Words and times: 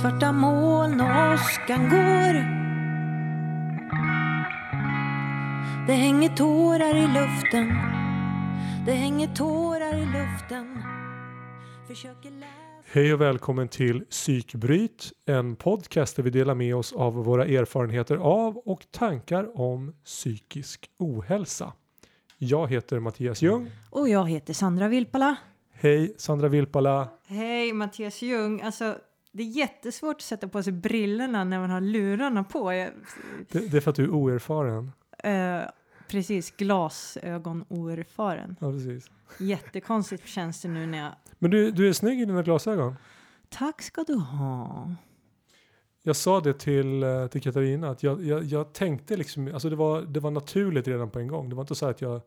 Svarta 0.00 0.32
moln 0.32 1.00
och 1.00 1.06
åskan 1.06 1.88
går 1.90 2.34
Det 5.86 5.92
hänger 5.92 6.28
tårar 6.28 6.96
i 6.96 7.06
luften 7.06 7.68
Det 8.86 8.92
hänger 8.92 9.34
tårar 9.34 9.94
i 9.94 10.06
luften 10.06 10.82
Hej 12.84 13.14
och 13.14 13.20
välkommen 13.20 13.68
till 13.68 14.04
Psykbryt, 14.04 15.12
en 15.26 15.56
podcast 15.56 16.16
där 16.16 16.22
vi 16.22 16.30
delar 16.30 16.54
med 16.54 16.76
oss 16.76 16.92
av 16.92 17.14
våra 17.14 17.44
erfarenheter 17.44 18.16
av 18.16 18.56
och 18.56 18.86
tankar 18.90 19.60
om 19.60 19.94
psykisk 20.04 20.90
ohälsa. 20.98 21.72
Jag 22.38 22.70
heter 22.70 22.98
Mattias 22.98 23.42
Ljung. 23.42 23.70
Och 23.90 24.08
jag 24.08 24.30
heter 24.30 24.54
Sandra 24.54 24.88
Vilpala. 24.88 25.36
Hej 25.72 26.14
Sandra 26.18 26.48
Vilpala. 26.48 27.08
Hej 27.26 27.72
Mattias 27.72 28.22
Ljung. 28.22 28.60
Alltså, 28.60 28.96
det 29.36 29.42
är 29.42 29.46
jättesvårt 29.46 30.16
att 30.16 30.22
sätta 30.22 30.48
på 30.48 30.62
sig 30.62 30.72
brillorna 30.72 31.44
när 31.44 31.58
man 31.58 31.70
har 31.70 31.80
lurarna 31.80 32.44
på. 32.44 32.72
Jag, 32.72 32.90
Det, 33.50 33.58
det 33.70 33.76
är 33.76 33.80
för 33.80 33.90
att 33.90 33.96
du 33.96 34.04
är 34.04 34.10
oerfaren. 34.10 34.92
eh, 35.18 35.60
precis, 36.08 36.50
glasögon 36.56 37.64
oerfaren. 37.68 38.56
Ja, 38.60 38.70
precis. 38.72 39.10
Jättekonstigt 39.38 40.26
känns 40.28 40.62
det 40.62 40.68
nu 40.68 40.86
när 40.86 40.98
jag... 40.98 41.12
Men 41.38 41.50
du, 41.50 41.70
du 41.70 41.88
är 41.88 41.92
snygg 41.92 42.20
i 42.20 42.24
dina 42.24 42.42
glasögon. 42.42 42.94
Tack 43.48 43.82
ska 43.82 44.04
du 44.04 44.14
ha. 44.14 44.90
Jag 46.02 46.16
sa 46.16 46.40
det 46.40 46.58
till, 46.58 47.02
eh, 47.02 47.26
till 47.26 47.42
Katarina 47.42 47.88
att 47.90 48.02
jag, 48.02 48.24
jag, 48.24 48.44
jag 48.44 48.72
tänkte 48.72 49.16
liksom, 49.16 49.50
alltså 49.52 49.70
det 49.70 49.76
var, 49.76 50.02
det 50.02 50.20
var 50.20 50.30
naturligt 50.30 50.88
redan 50.88 51.10
på 51.10 51.18
en 51.18 51.28
gång. 51.28 51.48
Det 51.48 51.54
var 51.54 51.62
inte 51.62 51.74
så 51.74 51.86
att 51.86 52.00
jag 52.00 52.20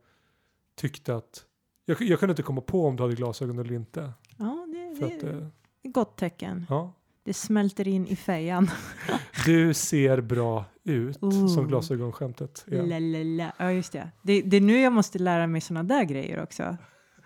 tyckte 0.75 1.15
att, 1.15 1.45
jag, 1.85 2.01
jag 2.01 2.19
kunde 2.19 2.31
inte 2.31 2.43
komma 2.43 2.61
på 2.61 2.85
om 2.85 2.95
du 2.95 3.03
hade 3.03 3.15
glasögon 3.15 3.59
eller 3.59 3.73
inte. 3.73 4.11
Ja, 4.37 4.67
det, 4.73 5.05
det 5.07 5.27
är 5.27 5.37
eh, 5.37 5.47
ett 5.83 5.93
gott 5.93 6.17
tecken. 6.17 6.65
ja. 6.69 6.93
Det 7.27 7.33
smälter 7.33 7.87
in 7.87 8.07
i 8.07 8.15
fejan. 8.15 8.71
Du 9.45 9.73
ser 9.73 10.21
bra 10.21 10.65
ut, 10.83 11.23
Ooh. 11.23 11.47
som 11.47 11.67
glasögonskämtet 11.67 12.65
la. 12.67 13.51
Ja, 13.57 13.71
just 13.71 13.91
det. 13.91 14.11
det. 14.21 14.41
Det 14.41 14.57
är 14.57 14.61
nu 14.61 14.81
jag 14.81 14.93
måste 14.93 15.19
lära 15.19 15.47
mig 15.47 15.61
såna 15.61 15.83
där 15.83 16.03
grejer 16.03 16.43
också. 16.43 16.77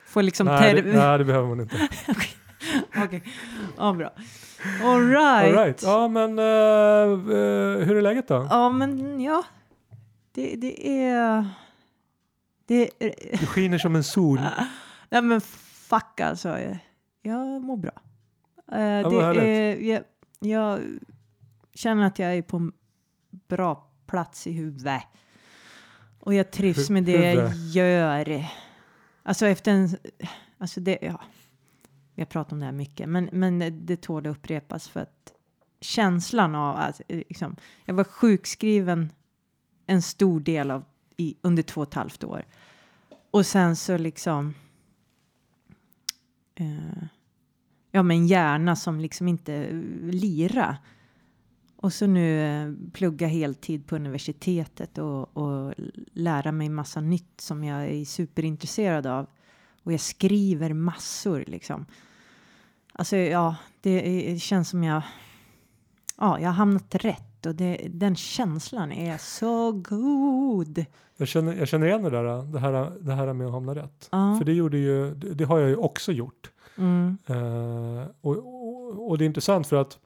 Få 0.06 0.22
liksom... 0.22 0.48
Nej, 0.48 0.74
det, 0.74 0.82
nej, 0.82 1.18
det 1.18 1.26
behöver 1.26 1.48
man 1.48 1.60
inte. 1.60 1.76
Okej, 3.06 3.24
ja 3.78 3.94
bra. 3.94 4.14
All 4.84 5.10
right. 5.10 5.58
All 5.58 5.66
right. 5.66 5.84
Ja, 5.84 6.08
men 6.08 6.40
eh, 6.40 6.46
eh, 6.46 7.86
hur 7.88 7.96
är 7.96 8.02
läget 8.02 8.28
då? 8.28 8.48
Ja, 8.50 8.70
men 8.70 9.22
ja. 9.22 9.44
Det, 10.32 10.56
det 10.56 11.08
är... 11.08 11.48
Det 12.66 12.90
är... 13.00 13.40
Du 13.40 13.46
skiner 13.46 13.78
som 13.78 13.96
en 13.96 14.04
sol. 14.04 14.40
Nej 15.10 15.22
men 15.22 15.42
fuck 15.90 16.20
alltså. 16.20 16.58
Jag 17.22 17.62
mår 17.62 17.78
bra. 17.78 17.92
Eh, 18.72 19.04
vad 19.04 19.36
det 19.36 19.48
är, 19.48 19.76
jag, 19.76 20.04
jag 20.40 20.80
känner 21.74 22.04
att 22.04 22.20
jag 22.20 22.38
är 22.38 22.42
på 22.42 22.58
en 22.58 22.72
bra 23.48 23.90
plats 24.08 24.48
i 24.48 24.52
huvudet. 24.52 25.04
Och 26.20 26.34
jag 26.34 26.52
trivs 26.52 26.90
med 26.90 27.04
det 27.04 27.34
jag 27.74 27.90
gör. 27.90 28.46
Alltså 29.24 29.46
efter 29.46 29.72
en... 29.72 29.90
Alltså 30.58 30.80
det, 30.80 30.98
ja. 31.02 31.22
Vi 32.16 32.22
har 32.22 32.26
pratat 32.26 32.54
om 32.54 32.60
det 32.60 32.66
här 32.66 32.72
mycket, 32.72 33.10
men, 33.10 33.30
men 33.32 33.86
det 33.86 34.02
tål 34.02 34.28
att 34.28 34.38
upprepas 34.38 34.90
för 34.90 35.00
att 35.00 35.34
känslan 35.82 36.56
av 36.56 36.76
att 36.76 37.02
liksom, 37.08 37.56
jag 37.86 37.94
var 37.94 38.04
sjukskriven 38.04 39.12
en 39.86 40.02
stor 40.02 40.40
del 40.40 40.72
av 40.72 40.86
i, 41.18 41.36
under 41.42 41.64
två 41.64 41.82
och 41.82 41.88
ett 41.88 41.94
halvt 41.94 42.24
år. 42.24 42.46
Och 43.32 43.46
sen 43.46 43.76
så 43.76 43.98
liksom 43.98 44.54
eh, 46.56 47.04
ja 47.92 48.04
men 48.04 48.28
hjärna 48.28 48.76
som 48.76 49.00
liksom 49.00 49.28
inte 49.28 49.54
eh, 49.54 49.76
lira. 50.02 50.78
Och 51.76 51.94
så 51.94 52.08
nu 52.08 52.42
eh, 52.42 52.92
plugga 52.94 53.28
heltid 53.28 53.88
på 53.88 53.96
universitetet 53.96 54.98
och, 54.98 55.38
och 55.38 55.74
lära 56.14 56.52
mig 56.52 56.70
massa 56.70 57.02
nytt 57.02 57.42
som 57.42 57.64
jag 57.64 57.86
är 57.86 58.06
superintresserad 58.06 59.08
av. 59.08 59.28
Och 59.84 59.94
jag 59.94 60.00
skriver 60.00 60.74
massor 60.74 61.44
liksom. 61.48 61.86
Alltså 62.94 63.16
ja, 63.16 63.56
det, 63.82 64.02
det 64.02 64.40
känns 64.40 64.70
som 64.70 64.84
jag, 64.84 65.02
ja, 66.18 66.40
jag 66.40 66.48
har 66.48 66.54
hamnat 66.54 66.96
rätt 66.96 67.46
och 67.46 67.56
det, 67.56 67.88
den 67.90 68.16
känslan 68.16 68.92
är 68.92 69.18
så 69.18 69.72
god. 69.72 70.86
Jag 71.18 71.28
känner, 71.28 71.54
jag 71.54 71.68
känner 71.68 71.88
igen 71.88 72.04
det 72.04 72.10
där, 72.10 72.44
det 72.44 72.60
här, 72.60 72.92
det 73.00 73.14
här 73.14 73.34
med 73.34 73.48
att 73.48 73.54
hamna 73.54 73.76
rätt. 73.76 74.10
Ja. 74.12 74.36
För 74.38 74.46
det 74.46 74.54
gjorde 74.54 74.78
ju, 74.78 75.14
det, 75.14 75.34
det 75.34 75.44
har 75.44 75.60
jag 75.60 75.70
ju 75.70 75.76
också 75.76 76.12
gjort. 76.12 76.52
Mm, 76.82 77.18
Eh, 77.28 78.08
och, 78.22 78.38
och, 78.38 79.10
och 79.10 79.18
det 79.18 79.24
är 79.24 79.26
intressant 79.26 79.68
för 79.68 79.76
att 79.76 80.00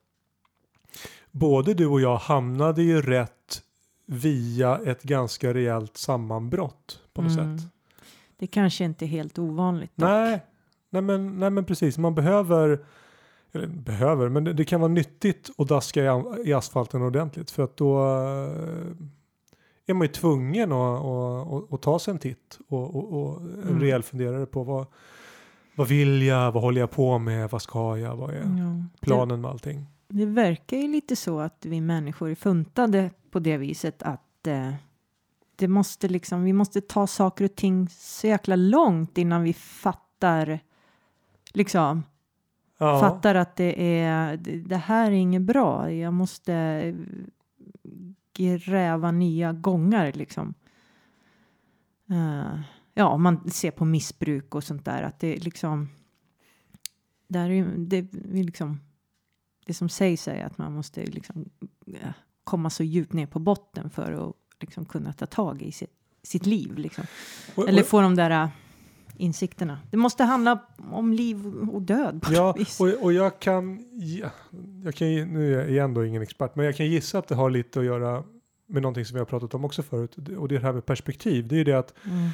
både 1.32 1.74
du 1.74 1.88
och 1.88 2.02
jag 2.02 2.18
hamnade 2.18 2.84
ju 2.84 3.02
rätt 3.02 3.62
via 4.06 4.78
ett 4.86 5.04
ganska 5.04 5.54
rejält 5.54 5.98
sammanbrott 5.98 7.00
på 7.14 7.22
något 7.22 7.38
mm. 7.38 7.58
sätt. 7.58 7.68
Det 8.38 8.48
kanske 8.48 8.84
inte 8.86 9.06
är 9.06 9.08
helt 9.08 9.40
ovanligt. 9.40 9.92
dock. 9.96 10.10
Nej, 10.10 10.46
nej, 10.90 11.02
men, 11.02 11.40
nej 11.40 11.50
men 11.50 11.66
precis, 11.66 11.98
man 11.98 12.16
behöver, 12.16 12.86
eller 13.52 13.68
behöver, 13.68 14.30
men 14.30 14.44
det, 14.44 14.54
det 14.54 14.66
kan 14.66 14.82
vara 14.82 14.92
nyttigt 14.92 15.52
att 15.58 15.68
daska 15.68 16.04
i, 16.04 16.24
i 16.46 16.54
asfalten 16.54 17.02
ordentligt 17.02 17.52
för 17.52 17.64
att 17.64 17.78
då 17.78 17.98
eh, 18.00 18.92
är 19.88 19.94
man 19.94 20.08
ju 20.08 20.14
tvungen 20.14 20.72
att, 20.72 21.02
att, 21.06 21.54
att, 21.54 21.74
att 21.74 21.82
ta 21.82 22.00
sig 22.00 22.12
en 22.12 22.20
titt 22.20 22.60
och, 22.68 22.96
och, 22.96 23.14
och 23.14 23.42
en 23.42 23.64
Mm. 23.64 23.80
rejäl 23.80 24.04
funderare 24.04 24.46
på 24.46 24.64
vad, 24.64 24.86
vad 25.76 25.88
vill 25.88 26.22
jag, 26.22 26.52
vad 26.52 26.64
håller 26.64 26.82
jag 26.82 26.92
på 26.92 27.20
med, 27.20 27.50
vad 27.50 27.62
ska 27.62 27.98
jag, 27.98 28.16
vad 28.16 28.30
är 28.30 28.36
Ja. 28.36 28.84
planen 29.00 29.42
med 29.42 29.52
allting. 29.52 29.86
Det, 30.08 30.26
verkar 30.26 30.78
ju 30.78 30.88
lite 30.88 31.16
så 31.16 31.40
att 31.40 31.66
vi 31.66 31.82
människor 31.82 32.30
är 32.30 32.36
funtade 32.36 33.10
på 33.32 33.40
det 33.40 33.58
viset 33.58 34.04
att 34.04 34.48
eh, 34.48 34.74
det 35.56 35.68
måste 35.68 36.08
liksom, 36.08 36.44
vi 36.44 36.54
måste 36.54 36.82
ta 36.82 37.08
saker 37.08 37.46
och 37.46 37.56
ting 37.56 37.90
så 37.90 38.28
jäkla 38.28 38.56
långt 38.56 39.18
innan 39.18 39.44
vi 39.44 39.54
fattar 39.54 40.60
liksom 41.54 42.04
Ja, 42.78 43.00
fattar 43.00 43.36
att 43.36 43.56
det 43.56 44.00
är 44.00 44.38
det, 44.38 44.78
här 44.78 45.12
är 45.12 45.16
inget 45.16 45.42
bra. 45.42 45.92
Jag 45.92 46.14
måste 46.14 46.94
gräva 48.34 49.12
nya 49.12 49.54
gångar 49.54 50.12
liksom. 50.14 50.54
Eh, 52.10 52.60
ja, 52.96 53.08
om 53.08 53.24
man 53.24 53.50
ser 53.50 53.72
på 53.72 53.86
missbruk 53.86 54.56
och 54.56 54.64
sånt 54.64 54.86
där 54.86 55.04
att 55.04 55.20
det 55.20 55.36
liksom. 55.36 55.90
Där 57.28 57.50
är 57.50 57.66
det 57.78 57.98
är 57.98 58.44
liksom. 58.44 58.80
Det 59.66 59.74
som 59.74 59.90
sägs 59.90 60.28
är 60.28 60.46
att 60.46 60.58
man 60.58 60.74
måste 60.74 61.06
liksom 61.06 61.50
eh, 61.88 62.10
komma 62.44 62.70
så 62.70 62.84
djupt 62.84 63.14
ner 63.14 63.26
på 63.26 63.40
botten 63.40 63.90
för 63.90 64.12
att 64.12 64.36
liksom 64.60 64.86
kunna 64.86 65.14
ta 65.14 65.26
tag 65.26 65.62
i 65.62 65.72
sitt, 65.72 65.94
sitt 66.24 66.46
liv 66.46 66.78
liksom. 66.78 67.04
och, 67.56 67.70
Eller 67.70 67.84
få 67.84 68.02
de 68.02 68.16
där 68.16 68.30
eh, 68.30 68.50
insikterna. 69.18 69.80
Det 69.92 69.98
måste 69.98 70.24
handla 70.24 70.60
om 70.92 71.14
liv 71.14 71.46
och 71.72 71.82
död. 71.82 72.22
på 72.22 72.34
ja, 72.34 72.52
vis. 72.54 72.80
och, 72.80 72.88
och 72.88 73.14
jag 73.14 73.40
kan, 73.40 73.86
ja, 73.92 74.30
jag 74.84 74.96
kan, 74.96 75.08
nu 75.08 75.62
är 75.62 75.70
jag 75.70 75.84
ändå 75.86 76.06
ingen 76.06 76.22
expert, 76.22 76.56
men 76.56 76.66
jag 76.66 76.76
kan 76.76 76.86
gissa 76.86 77.20
att 77.20 77.28
det 77.28 77.36
har 77.36 77.50
lite 77.50 77.80
att 77.80 77.86
göra 77.86 78.24
med 78.68 78.82
någonting 78.82 79.06
som 79.06 79.16
vi 79.16 79.20
har 79.20 79.26
pratat 79.26 79.54
om 79.54 79.66
också 79.66 79.84
förut, 79.84 80.16
och 80.38 80.48
det 80.48 80.60
här 80.60 80.74
med 80.74 80.86
perspektiv. 80.86 81.48
Det 81.48 81.56
är 81.56 81.58
ju 81.58 81.64
det 81.64 81.74
att 81.74 81.94
Mm. 82.06 82.30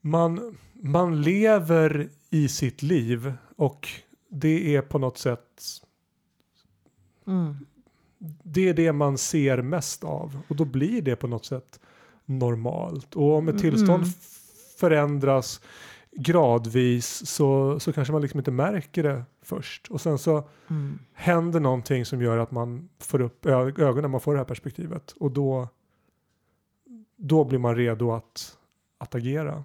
Man, 0.00 0.56
man 0.72 1.22
lever 1.22 2.08
i 2.30 2.48
sitt 2.48 2.82
liv 2.82 3.32
och 3.56 3.88
det 4.28 4.76
är 4.76 4.82
på 4.82 4.98
något 4.98 5.18
sätt 5.18 5.40
Mm. 7.26 7.56
det 8.42 8.68
är 8.68 8.74
det 8.74 8.92
man 8.92 9.18
ser 9.18 9.62
mest 9.62 10.04
av 10.04 10.40
och 10.48 10.56
då 10.56 10.64
blir 10.64 11.02
det 11.02 11.16
på 11.16 11.26
något 11.26 11.44
sätt 11.44 11.80
normalt 12.24 13.14
och 13.16 13.36
om 13.36 13.48
ett 13.48 13.58
tillstånd 13.58 14.02
mm. 14.02 14.14
förändras 14.78 15.60
gradvis 16.12 17.26
så, 17.26 17.80
så 17.80 17.92
kanske 17.92 18.12
man 18.12 18.22
liksom 18.22 18.40
inte 18.40 18.50
märker 18.50 19.02
det 19.02 19.24
först 19.42 19.88
och 19.88 20.00
sen 20.00 20.18
så 20.18 20.48
Mm. 20.70 20.98
händer 21.12 21.60
någonting 21.60 22.04
som 22.04 22.22
gör 22.22 22.38
att 22.38 22.50
man 22.50 22.88
får 22.98 23.20
upp 23.20 23.46
ögonen, 23.46 24.10
man 24.10 24.20
får 24.20 24.32
det 24.32 24.38
här 24.38 24.44
perspektivet 24.44 25.12
och 25.12 25.30
då 25.30 25.68
då 27.16 27.44
blir 27.44 27.58
man 27.58 27.76
redo 27.76 28.12
att, 28.12 28.58
att 29.00 29.14
agera. 29.14 29.64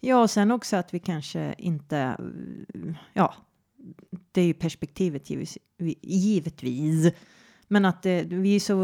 Ja, 0.00 0.22
och 0.22 0.30
sen 0.30 0.50
också 0.50 0.76
att 0.76 0.94
vi 0.94 0.98
kanske 0.98 1.54
inte, 1.58 2.16
ja, 3.12 3.34
det 4.32 4.40
är 4.40 4.46
ju 4.46 4.54
perspektivet 4.54 5.30
givetvis, 5.30 5.58
givetvis. 6.02 7.12
men 7.68 7.84
att 7.84 8.06
eh, 8.06 8.20
vi 8.28 8.56
är 8.56 8.60
så 8.60 8.78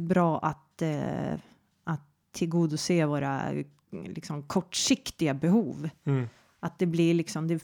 bra 0.00 0.38
att, 0.38 0.82
eh, 0.82 1.34
att 1.84 2.06
tillgodose 2.32 3.06
våra 3.06 3.52
liksom, 3.90 4.42
kortsiktiga 4.42 5.34
behov. 5.34 5.88
Mm. 6.04 6.28
Att 6.60 6.78
det 6.78 6.86
blir 6.86 7.14
liksom, 7.14 7.48
det, 7.48 7.60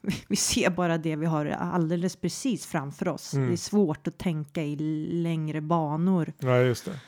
vi 0.28 0.36
ser 0.36 0.70
bara 0.70 0.98
det 0.98 1.16
vi 1.16 1.26
har 1.26 1.46
alldeles 1.46 2.16
precis 2.16 2.66
framför 2.66 3.08
oss. 3.08 3.34
Mm. 3.34 3.48
Det 3.48 3.54
är 3.54 3.56
svårt 3.56 4.06
att 4.06 4.18
tänka 4.18 4.62
i 4.62 4.76
längre 5.12 5.60
banor. 5.60 6.32
Ja, 6.38 6.58
just 6.58 6.84
det. 6.84 7.00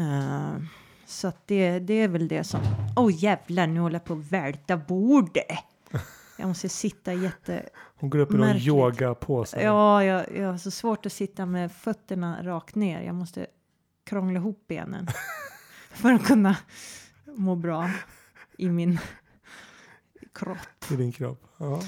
Eh, 0.00 0.62
så 1.10 1.28
att 1.28 1.46
det, 1.46 1.78
det 1.78 1.94
är 1.94 2.08
väl 2.08 2.28
det 2.28 2.44
som... 2.44 2.60
Åh 2.96 3.06
oh, 3.06 3.24
jävlar, 3.24 3.66
nu 3.66 3.80
håller 3.80 3.94
jag 3.94 4.04
på 4.04 4.12
att 4.12 4.32
välta 4.32 4.76
bordet. 4.76 5.46
Jag 6.36 6.48
måste 6.48 6.68
sitta 6.68 7.14
jätte... 7.14 7.68
Hon 7.74 8.10
går 8.10 8.18
upp 8.18 8.34
i 8.34 8.36
någon 8.36 8.56
yogapåse. 8.56 9.62
Ja, 9.62 10.04
jag, 10.04 10.36
jag 10.36 10.50
har 10.50 10.58
så 10.58 10.70
svårt 10.70 11.06
att 11.06 11.12
sitta 11.12 11.46
med 11.46 11.72
fötterna 11.72 12.42
rakt 12.42 12.74
ner. 12.74 13.02
Jag 13.02 13.14
måste 13.14 13.46
krångla 14.04 14.38
ihop 14.38 14.64
benen 14.66 15.06
för 15.90 16.12
att 16.12 16.26
kunna 16.26 16.56
må 17.24 17.56
bra 17.56 17.90
i 18.58 18.68
min 18.68 18.98
kropp. 20.34 20.90
I 20.90 20.96
din 20.96 21.12
kropp. 21.12 21.44
Ja. 21.56 21.82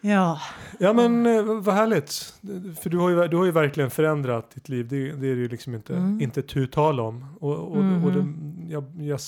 Ja, 0.00 0.40
Ja 0.78 0.92
men 0.92 1.26
eh, 1.26 1.42
vad 1.44 1.74
härligt. 1.74 2.34
För 2.80 2.90
du 2.90 2.98
har 2.98 3.10
ju, 3.10 3.28
du 3.28 3.36
har 3.36 3.44
ju 3.44 3.50
verkligen 3.50 3.90
förändrat 3.90 4.50
ditt 4.50 4.68
liv. 4.68 4.88
Det, 4.88 4.96
det 5.12 5.26
är 5.28 5.34
det 5.34 5.40
ju 5.42 5.48
liksom 5.48 5.74
inte, 5.74 5.96
Mm. 5.96 6.20
inte 6.20 6.42
tu 6.42 6.66
tal 6.66 7.00
om. 7.00 7.26
Och, 7.40 7.52
och, 7.56 7.70
och 7.76 7.84
Mhm. 7.84 8.66
det, 8.68 8.72
jag, 8.72 8.84
jag, 8.98 9.20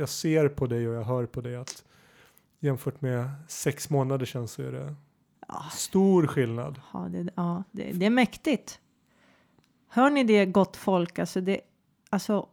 jag 0.00 0.08
ser 0.08 0.48
på 0.48 0.66
dig 0.66 0.88
och 0.88 0.94
jag 0.94 1.04
hör 1.04 1.26
på 1.26 1.40
dig 1.40 1.56
att 1.56 1.84
jämfört 2.60 3.00
med 3.00 3.30
sex 3.48 3.90
månader 3.90 4.26
sedan 4.26 4.48
så 4.48 4.62
är 4.62 4.72
det 4.72 4.94
ja, 5.48 5.62
stor 5.72 6.26
skillnad. 6.26 6.80
ja, 6.92 7.06
det, 7.10 7.28
ja 7.34 7.62
det, 7.70 7.92
det 7.92 8.06
är 8.06 8.10
mäktigt. 8.10 8.78
Hör 9.88 10.10
ni 10.10 10.24
det 10.24 10.46
gott 10.46 10.76
folk? 10.76 11.18
Alltså, 11.18 11.40
det, 11.40 11.60
alltså 12.10 12.46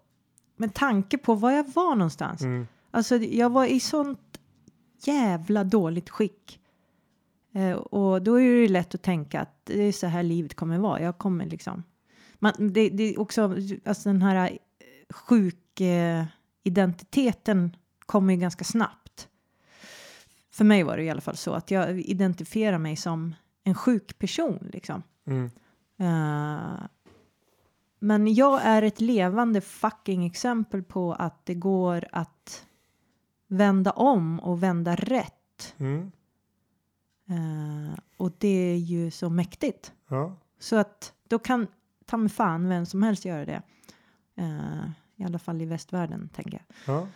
med 0.57 0.73
tanke 0.73 1.17
på 1.17 1.33
var 1.35 1.51
jag 1.51 1.63
var 1.73 1.95
någonstans. 1.95 2.41
Mm. 2.41 2.67
Alltså 2.91 3.15
jag 3.17 3.49
var 3.49 3.65
i 3.65 3.79
sånt 3.79 4.39
jävla 5.03 5.63
dåligt 5.63 6.09
skick. 6.09 6.59
Eh, 7.53 7.73
och 7.73 8.21
då 8.21 8.39
är 8.39 8.61
det 8.61 8.67
lätt 8.67 8.95
att 8.95 9.01
tänka 9.01 9.41
att 9.41 9.65
det 9.65 9.83
är 9.83 9.91
så 9.91 10.07
här 10.07 10.23
livet 10.23 10.55
kommer 10.55 10.77
vara. 10.77 11.01
Jag 11.01 11.17
kommer 11.17 11.45
liksom. 11.45 11.83
Man, 12.39 12.53
det, 12.57 12.89
det 12.89 13.03
är 13.03 13.19
också 13.19 13.55
alltså 13.85 14.09
den 14.09 14.21
här 14.21 14.49
eh, 14.49 14.57
sjuk 15.09 15.81
eh, 15.81 16.25
kommer 18.05 18.33
ju 18.33 18.39
ganska 18.39 18.63
snabbt. 18.63 19.27
För 20.51 20.65
mig 20.65 20.83
var 20.83 20.97
det 20.97 21.03
i 21.03 21.09
alla 21.09 21.21
fall 21.21 21.37
så 21.37 21.53
att 21.53 21.71
jag 21.71 21.99
identifierar 21.99 22.77
mig 22.77 22.95
som 22.95 23.35
en 23.63 23.75
sjuk 23.75 24.19
person 24.19 24.69
liksom. 24.73 25.03
Mm. 25.27 25.51
Eh, 25.97 26.83
men 27.99 28.33
jag 28.33 28.61
är 28.63 28.81
ett 28.81 29.01
levande 29.01 29.61
fucking 29.61 30.25
exempel 30.25 30.83
på 30.83 31.13
att 31.13 31.45
det 31.45 31.53
går 31.53 32.07
att 32.11 32.65
vända 33.47 33.91
om 33.91 34.39
och 34.39 34.63
vända 34.63 34.95
rätt. 34.95 35.75
Mm. 35.77 36.11
Eh, 37.31 37.99
och 38.17 38.31
det 38.37 38.71
är 38.73 38.77
ju 38.77 39.11
så 39.11 39.29
mäktigt. 39.29 39.91
Ja. 40.09 40.35
Så 40.59 40.75
att 40.75 41.13
då 41.27 41.39
kan 41.39 41.67
ta 42.05 42.17
mig 42.17 42.29
fan 42.29 42.69
vem 42.69 42.85
som 42.85 43.03
helst 43.03 43.25
göra 43.25 43.45
det. 43.45 43.61
Eh, 44.37 44.89
I 45.15 45.23
alla 45.23 45.39
fall 45.39 45.61
i 45.61 45.65
västvärlden 45.65 46.29
tänker 46.35 46.51
jag. 46.53 46.95
Ja. 46.95 47.07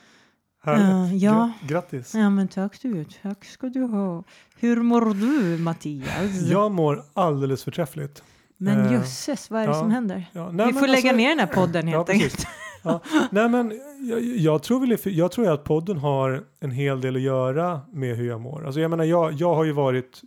Härligt. 0.64 1.12
Eh, 1.14 1.18
ja. 1.18 1.52
Gra- 1.62 1.68
grattis. 1.68 2.14
Ja 2.16 2.30
men 2.30 2.48
tack 2.48 2.82
du, 2.82 3.06
tack 3.22 3.46
ska 3.46 3.70
du 3.70 3.82
ha. 3.84 4.24
Hur 4.60 4.82
mår 4.82 5.14
du 5.14 5.58
Mattias? 5.58 6.42
Jag 6.52 6.72
mår 6.72 7.04
alldeles 7.14 7.64
förträffligt. 7.64 8.24
men 8.58 8.92
jösses, 8.92 9.50
vad 9.50 9.62
är 9.62 9.68
det 9.68 9.74
ja. 9.74 9.80
som 9.80 9.92
händer? 9.92 10.30
Ja, 10.32 10.52
nej, 10.52 10.68
Vi 10.68 10.74
får 10.74 10.88
lägga 10.88 10.96
alltså- 10.98 11.16
ner 11.16 11.30
den 11.30 11.40
här 11.40 11.48
podden 11.48 11.88
helt 11.94 12.10
enkelt. 12.10 12.48
Ja, 12.86 13.02
nej 13.32 13.50
men 13.50 13.82
jag, 14.10 14.24
jag, 14.24 14.64
tror 14.64 14.80
väl, 14.80 14.98
jag 15.18 15.32
tror 15.32 15.50
att 15.50 15.64
podden 15.64 15.98
har 15.98 16.44
en 16.60 16.72
hel 16.72 17.02
del 17.02 17.16
att 17.16 17.22
göra 17.22 17.82
med 17.92 18.16
hur 18.16 18.28
jag 18.28 18.42
mår. 18.42 18.66
Alltså 18.66 18.80
jag 18.80 18.90
menar 18.92 19.04
jag, 19.04 19.34
jag 19.34 19.56
har 19.56 19.64
ju 19.64 19.72
varit 19.72 20.22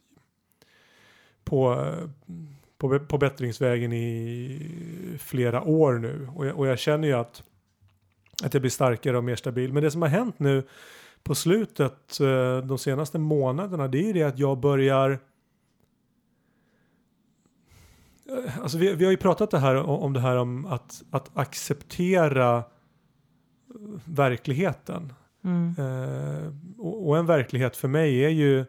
på, 1.44 1.87
på, 2.78 2.99
på 2.99 3.19
bättringsvägen 3.19 3.93
i 3.93 5.19
flera 5.19 5.62
år 5.62 5.93
nu 5.93 6.28
och 6.37 6.46
jag, 6.46 6.58
och 6.58 6.66
jag 6.66 6.78
känner 6.78 7.08
ju 7.08 7.14
att, 7.14 7.43
att 8.44 8.55
jag 8.55 8.60
blir 8.60 8.70
starkare 8.70 9.16
och 9.16 9.25
mer 9.25 9.37
stabil. 9.37 9.72
Men 9.72 9.82
det 9.82 9.90
som 9.90 10.02
har 10.02 10.08
hänt 10.08 10.38
nu 10.38 10.62
på 11.22 11.34
slutet 11.34 12.20
eh, 12.20 12.58
de 12.58 12.78
senaste 12.78 13.19
månaderna 13.19 13.88
det 13.88 13.99
är 13.99 14.06
ju 14.06 14.12
det 14.12 14.22
att 14.22 14.38
jag 14.38 14.58
börjar 14.58 15.10
Eh, 15.10 15.19
Alltså 18.62 18.78
vi, 18.78 18.94
vi 18.94 19.04
har 19.04 19.10
ju 19.10 19.16
pratat 19.16 19.50
det 19.50 19.58
här, 19.58 19.75
om 19.76 20.12
det 20.12 20.20
här 20.20 20.36
om 20.36 20.66
att, 20.66 21.02
att 21.10 21.30
acceptera 21.34 22.56
eh, 22.56 22.64
verkligheten. 24.04 25.12
Mm. 25.44 25.75
Eh, 25.78 26.52
och, 26.78 27.08
och 27.08 27.19
en 27.19 27.26
verklighet 27.26 27.76
för 27.76 27.88
mig 27.88 28.25
är 28.25 28.28
ju 28.28 28.64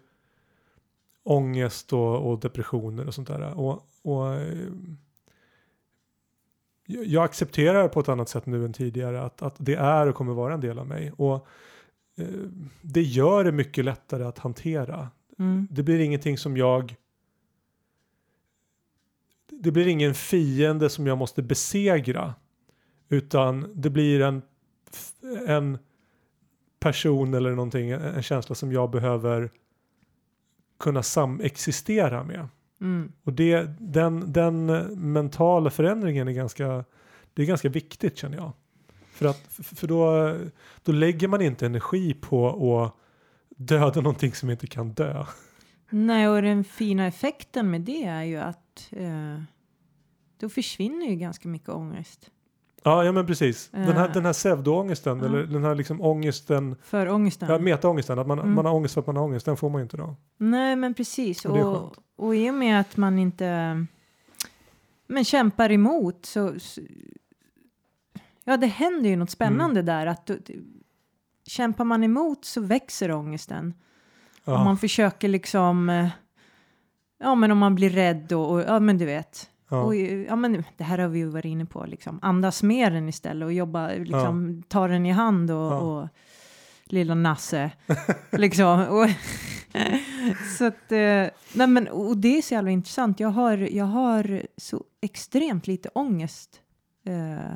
ångest 1.24 1.94
och, 1.94 2.32
och 2.32 2.40
depressioner 2.40 3.08
och 3.08 3.14
sånt 3.14 3.28
där. 3.28 3.60
Och, 3.60 3.88
och, 4.02 4.34
eh, 4.34 4.68
jag 6.86 7.06
jag 7.06 7.24
accepterar 7.24 7.88
på 7.88 8.00
ett 8.00 8.10
annat 8.10 8.30
sätt 8.30 8.46
nu 8.46 8.66
än 8.66 8.74
tidigare 8.74 9.22
att, 9.22 9.42
att 9.42 9.56
det 9.58 9.76
är 9.76 10.08
och 10.08 10.16
kommer 10.16 10.34
vara 10.34 10.54
en 10.54 10.62
del 10.62 10.80
av 10.80 10.88
mig. 10.88 11.12
Och 11.12 11.48
eh, 12.18 12.26
det 12.82 13.02
gör 13.02 13.44
det 13.44 13.52
mycket 13.52 13.86
lättare 13.86 14.24
att 14.24 14.40
hantera. 14.40 15.10
Mm. 15.40 15.68
Det 15.72 15.84
blir 15.84 16.00
ingenting 16.00 16.38
som 16.38 16.58
jag 16.58 16.96
det 19.60 19.72
blir 19.72 19.88
ingen 19.88 20.14
fiende 20.14 20.90
som 20.90 21.08
jag 21.08 21.18
måste 21.18 21.42
besegra 21.42 22.34
utan 23.10 23.72
det 23.76 23.90
blir 23.90 24.22
en, 24.22 24.42
en 25.48 25.78
person 26.80 27.34
eller 27.34 27.50
någonting, 27.50 27.90
en 27.90 28.24
känsla 28.24 28.56
som 28.56 28.72
jag 28.72 28.92
behöver 28.92 29.50
kunna 30.80 31.04
samexistera 31.04 32.24
med. 32.24 32.48
Mm. 32.82 33.12
Och 33.24 33.34
det, 33.34 33.70
den, 33.80 34.34
den 34.34 34.66
mentala 35.12 35.70
förändringen 35.70 36.28
är 36.28 36.32
ganska, 36.32 36.86
det 37.34 37.42
är 37.42 37.46
ganska 37.46 37.70
viktigt 37.70 38.18
känner 38.18 38.38
jag. 38.38 38.52
För, 39.12 39.26
att, 39.26 39.42
för 39.50 39.88
då, 39.88 40.36
då 40.84 40.92
lägger 40.92 41.28
man 41.28 41.42
inte 41.42 41.66
energi 41.66 42.14
på 42.14 42.50
att 42.84 42.94
döda 43.50 44.02
någonting 44.02 44.34
som 44.34 44.50
inte 44.50 44.68
kan 44.68 44.94
dö. 44.94 45.26
Nej, 45.90 46.30
och 46.30 46.42
den 46.42 46.64
fina 46.64 47.08
effekten 47.08 47.72
med 47.72 47.82
det 47.82 48.04
är 48.04 48.24
ju 48.24 48.38
att 48.38 48.69
eh, 48.92 49.42
då 50.40 50.50
försvinner 50.50 51.06
ju 51.06 51.16
ganska 51.16 51.48
mycket 51.48 51.70
ångest. 51.70 52.30
Ja, 52.84 53.04
ja 53.04 53.12
men 53.12 53.26
precis. 53.28 53.70
Den 53.72 53.84
här, 53.84 54.08
Eh, 54.08 54.14
den 54.14 54.26
här 54.26 54.34
pseudoångesten, 54.34 55.20
ja. 55.20 55.26
eller 55.26 55.44
den 55.44 55.64
här 55.64 55.76
liksom 55.76 56.02
ångesten, 56.02 56.76
För 56.84 57.10
ångesten. 57.10 57.50
ja, 57.50 57.60
metaångesten, 57.60 58.20
att 58.20 58.28
man, 58.28 58.40
Mm. 58.40 58.54
man 58.54 58.66
har 58.66 58.74
ångest 58.74 58.94
för 58.94 59.02
att 59.02 59.08
man 59.08 59.16
har 59.16 59.24
ångest, 59.24 59.46
den 59.46 59.58
får 59.58 59.70
man 59.70 59.80
ju 59.80 59.84
inte 59.84 59.98
då. 59.98 60.16
Nej, 60.38 60.76
men 60.76 60.94
precis. 60.94 61.46
Och 61.46 61.58
Och, 61.58 61.96
och 62.16 62.36
i 62.36 62.50
och 62.50 62.54
med 62.54 62.80
att 62.80 62.98
man 62.98 63.20
inte 63.20 63.86
men 65.08 65.24
kämpar 65.26 65.72
emot 65.72 66.26
så, 66.26 66.60
så 66.60 66.82
ja, 68.44 68.58
det 68.58 68.68
händer 68.68 69.10
ju 69.10 69.16
något 69.16 69.30
spännande 69.30 69.82
där 69.82 70.06
att 70.06 70.26
du, 70.26 70.40
du, 70.46 70.66
kämpar 71.48 71.84
man 71.86 72.04
emot 72.04 72.46
så 72.46 72.62
växer 72.62 73.12
ångesten. 73.12 73.74
Ja, 74.44 74.58
Om 74.58 74.64
man 74.64 74.78
försöker 74.78 75.28
liksom 75.28 75.90
eh, 75.90 76.08
ja, 77.20 77.36
men 77.36 77.52
om 77.52 77.58
man 77.58 77.76
blir 77.76 77.90
rädd 77.90 78.34
och, 78.34 78.52
och 78.52 78.62
ja, 78.62 78.80
men 78.80 78.98
du 78.98 79.06
vet. 79.06 79.50
ja, 79.70 79.84
Och, 79.84 79.96
ja, 79.96 80.36
men 80.36 80.64
det 80.78 80.84
här 80.84 80.98
har 80.98 81.08
vi 81.08 81.20
ju 81.20 81.26
varit 81.26 81.46
inne 81.46 81.66
på, 81.66 81.86
liksom. 81.86 82.20
andas 82.22 82.64
med 82.64 82.94
den 82.94 83.10
istället 83.10 83.46
och 83.46 83.54
jobba, 83.54 83.88
liksom, 83.88 84.64
ta 84.68 84.88
den 84.88 85.06
i 85.06 85.12
hand 85.12 85.52
och, 85.52 85.58
Ja. 85.58 85.78
och 85.80 86.08
lilla 86.86 87.16
Nasse. 87.16 87.72
liksom. 88.32 88.80
Och, 88.88 89.08
så 90.58 90.66
att, 90.66 90.92
eh, 90.92 91.28
nej 91.54 91.68
men, 91.68 91.88
och 91.88 92.18
det 92.18 92.38
är 92.38 92.42
så 92.42 92.54
jävla 92.54 92.72
intressant. 92.72 93.20
Jag 93.20 93.30
har, 93.30 93.58
jag 93.58 93.86
har 93.86 94.42
så 94.58 94.84
extremt 95.02 95.68
lite 95.68 95.90
ångest. 95.90 96.62
Eh, 97.06 97.54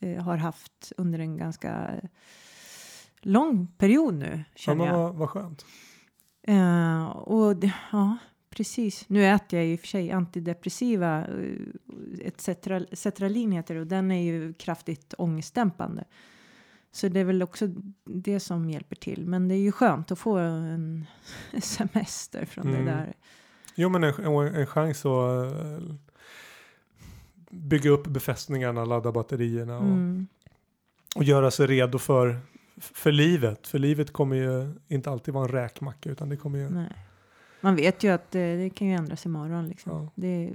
eh, 0.00 0.22
har 0.22 0.36
haft 0.36 0.92
under 0.96 1.18
en 1.18 1.36
ganska 1.36 1.90
lång 3.20 3.66
period 3.66 4.14
nu, 4.14 4.44
ja 4.52 4.58
känner 4.58 4.76
men 4.76 4.86
jag. 4.86 4.98
vad, 5.02 5.14
vad 5.14 5.30
skönt. 5.30 5.64
Eh, 6.48 7.06
och 7.08 7.56
det, 7.56 7.72
ja, 7.92 8.16
precis. 8.50 9.08
Nu 9.08 9.26
äter 9.26 9.58
jag 9.58 9.68
i 9.68 9.76
och 9.76 9.80
för 9.80 9.86
sig 9.86 10.10
antidepressiva, 10.12 11.26
uh, 11.26 11.58
ett 12.24 12.40
cetra, 12.40 12.80
cetralin 12.92 13.52
heter 13.52 13.74
det, 13.74 13.80
och 13.80 13.86
den 13.86 14.10
är 14.10 14.22
ju 14.22 14.52
kraftigt 14.54 15.14
ångestdämpande. 15.18 16.04
Så 16.92 17.08
det 17.08 17.20
är 17.20 17.24
väl 17.24 17.42
också 17.42 17.68
det 18.04 18.40
som 18.40 18.70
hjälper 18.70 18.96
till. 18.96 19.26
Men 19.26 19.48
det 19.48 19.54
är 19.54 19.58
ju 19.58 19.72
skönt 19.72 20.10
att 20.12 20.18
få 20.18 20.36
en 20.36 21.06
semester 21.62 22.44
från 22.44 22.68
Mm. 22.68 22.84
det 22.84 22.90
där. 22.90 23.14
Jo 23.74 23.88
men 23.88 24.04
en, 24.04 24.14
en, 24.24 24.54
en 24.54 24.66
chans 24.66 25.06
att 25.06 25.52
eh, 25.52 25.94
bygga 27.50 27.90
upp 27.90 28.06
befästningarna, 28.06 28.84
ladda 28.84 29.12
batterierna 29.12 29.78
och, 29.78 29.84
Mm. 29.84 30.26
och 31.16 31.24
göra 31.24 31.50
sig 31.50 31.66
redo 31.66 31.98
för, 31.98 32.40
för 32.80 33.12
livet. 33.12 33.66
För 33.66 33.78
livet 33.78 34.12
kommer 34.12 34.36
ju 34.36 34.74
inte 34.88 35.10
alltid 35.10 35.34
vara 35.34 35.44
en 35.44 35.52
räkmacka 35.52 36.10
utan 36.10 36.28
det 36.28 36.36
kommer 36.36 36.58
ju... 36.58 36.70
Nej. 36.70 36.92
Man 37.60 37.76
vet 37.76 38.04
ju 38.04 38.08
att 38.08 38.34
eh, 38.34 38.40
det 38.40 38.70
kan 38.74 38.86
ju 38.88 38.94
ändras 38.94 39.26
imorgon. 39.26 39.68
Liksom. 39.68 39.92
Ja. 39.92 40.10
Det, 40.14 40.54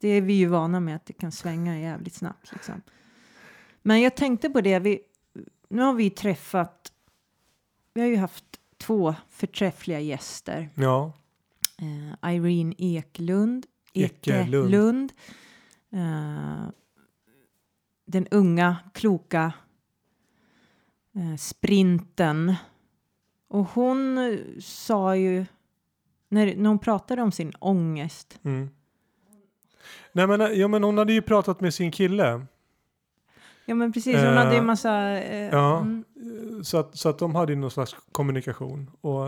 det 0.00 0.08
är 0.08 0.20
vi 0.20 0.32
ju 0.32 0.46
vana 0.46 0.80
med 0.80 0.96
att 0.96 1.06
det 1.06 1.12
kan 1.12 1.32
svänga 1.32 1.80
jävligt 1.80 2.14
snabbt. 2.14 2.52
Liksom. 2.52 2.82
Men 3.82 4.00
jag 4.00 4.16
tänkte 4.16 4.50
på 4.50 4.60
det, 4.60 4.78
vi, 4.78 5.00
nu 5.68 5.82
har 5.82 5.94
vi 5.94 6.10
träffat, 6.10 6.92
vi 7.94 8.00
har 8.00 8.08
ju 8.08 8.16
haft 8.16 8.44
två 8.78 9.14
förträffliga 9.28 10.00
gäster. 10.00 10.70
Ja, 10.74 11.12
Eh, 11.78 12.34
Irene 12.34 12.74
Eklund, 12.78 13.66
Ekelund. 13.92 14.54
Ekelund 14.54 15.12
eh, 15.92 16.68
den 18.06 18.26
unga, 18.30 18.76
kloka 18.94 19.52
eh, 21.16 21.36
sprinten 21.38 22.54
Och 23.48 23.64
hon 23.66 24.18
eh, 24.18 24.38
sa 24.60 25.16
ju, 25.16 25.46
när, 26.28 26.56
när 26.56 26.68
hon 26.68 26.78
pratade 26.78 27.22
om 27.22 27.32
sin 27.32 27.52
ångest. 27.58 28.38
Mm. 28.44 28.70
Nej 30.12 30.26
men, 30.26 30.58
ja, 30.60 30.68
men 30.68 30.82
hon 30.84 30.98
hade 30.98 31.12
ju 31.12 31.22
pratat 31.22 31.60
med 31.60 31.74
sin 31.74 31.90
kille. 31.90 32.46
Ja 33.66 33.74
men 33.74 33.92
precis, 33.92 34.16
hon 34.16 34.24
Eh, 34.24 34.34
hade 34.34 34.54
ju 34.54 34.62
massa... 34.62 35.00
Eh, 35.22 35.48
ja. 35.52 35.78
mm, 35.80 36.04
Så 36.64 36.78
att, 36.78 36.98
så 36.98 37.08
att 37.08 37.18
de 37.18 37.34
hade 37.34 37.52
ju 37.52 37.58
någon 37.58 37.70
slags 37.70 37.96
kommunikation. 38.12 38.90
Och, 39.00 39.22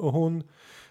och 0.00 0.12
hon, 0.12 0.42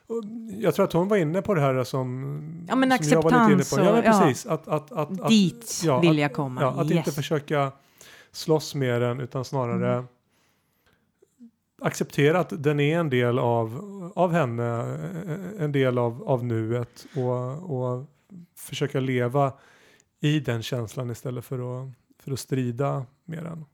och 0.07 0.23
jag 0.59 0.75
tror 0.75 0.85
att 0.85 0.93
hon 0.93 1.07
var 1.07 1.17
inne 1.17 1.41
på 1.41 1.53
det 1.53 1.61
här 1.61 1.83
som, 1.83 2.65
Ja, 2.67 2.75
men 2.75 2.97
som 3.03 3.07
jag 3.09 3.21
var 3.21 3.31
lite 3.31 3.53
inne 3.53 3.61
acceptans 3.61 3.69
på. 3.69 3.79
Ja 3.79 3.91
men 3.91 3.99
och- 3.99 4.05
ja. 4.05 4.21
precis. 4.25 4.45
Att, 4.45 4.67
att, 4.67 4.91
att, 4.91 5.21
att, 5.21 5.27
dit 5.29 5.81
ja, 5.83 5.99
vill 5.99 6.17
jag 6.17 6.33
komma. 6.33 6.61
ja, 6.61 6.69
att 6.81 6.87
yes. 6.91 6.97
inte 6.97 7.11
försöka 7.11 7.71
slåss 8.31 8.75
med 8.75 9.01
den 9.01 9.19
utan 9.19 9.45
snarare 9.45 9.93
Mm. 9.93 10.07
Acceptera 11.81 12.39
att 12.39 12.63
den 12.63 12.79
är 12.79 12.99
en 12.99 13.09
del 13.09 13.39
av, 13.39 14.11
av 14.15 14.31
henne, 14.31 14.79
eh, 15.27 15.63
en 15.63 15.71
del 15.71 15.97
av, 15.97 16.23
av 16.23 16.45
nuet 16.45 17.05
och, 17.15 17.71
och 17.81 18.05
försöka 18.55 18.99
leva 18.99 19.53
i 20.19 20.39
den 20.39 20.63
känslan 20.63 21.11
istället 21.11 21.45
för 21.45 21.83
att, 21.83 21.89
för 22.19 22.31
att 22.31 22.39
strida 22.39 23.05
med 23.25 23.43
den. 23.43 23.65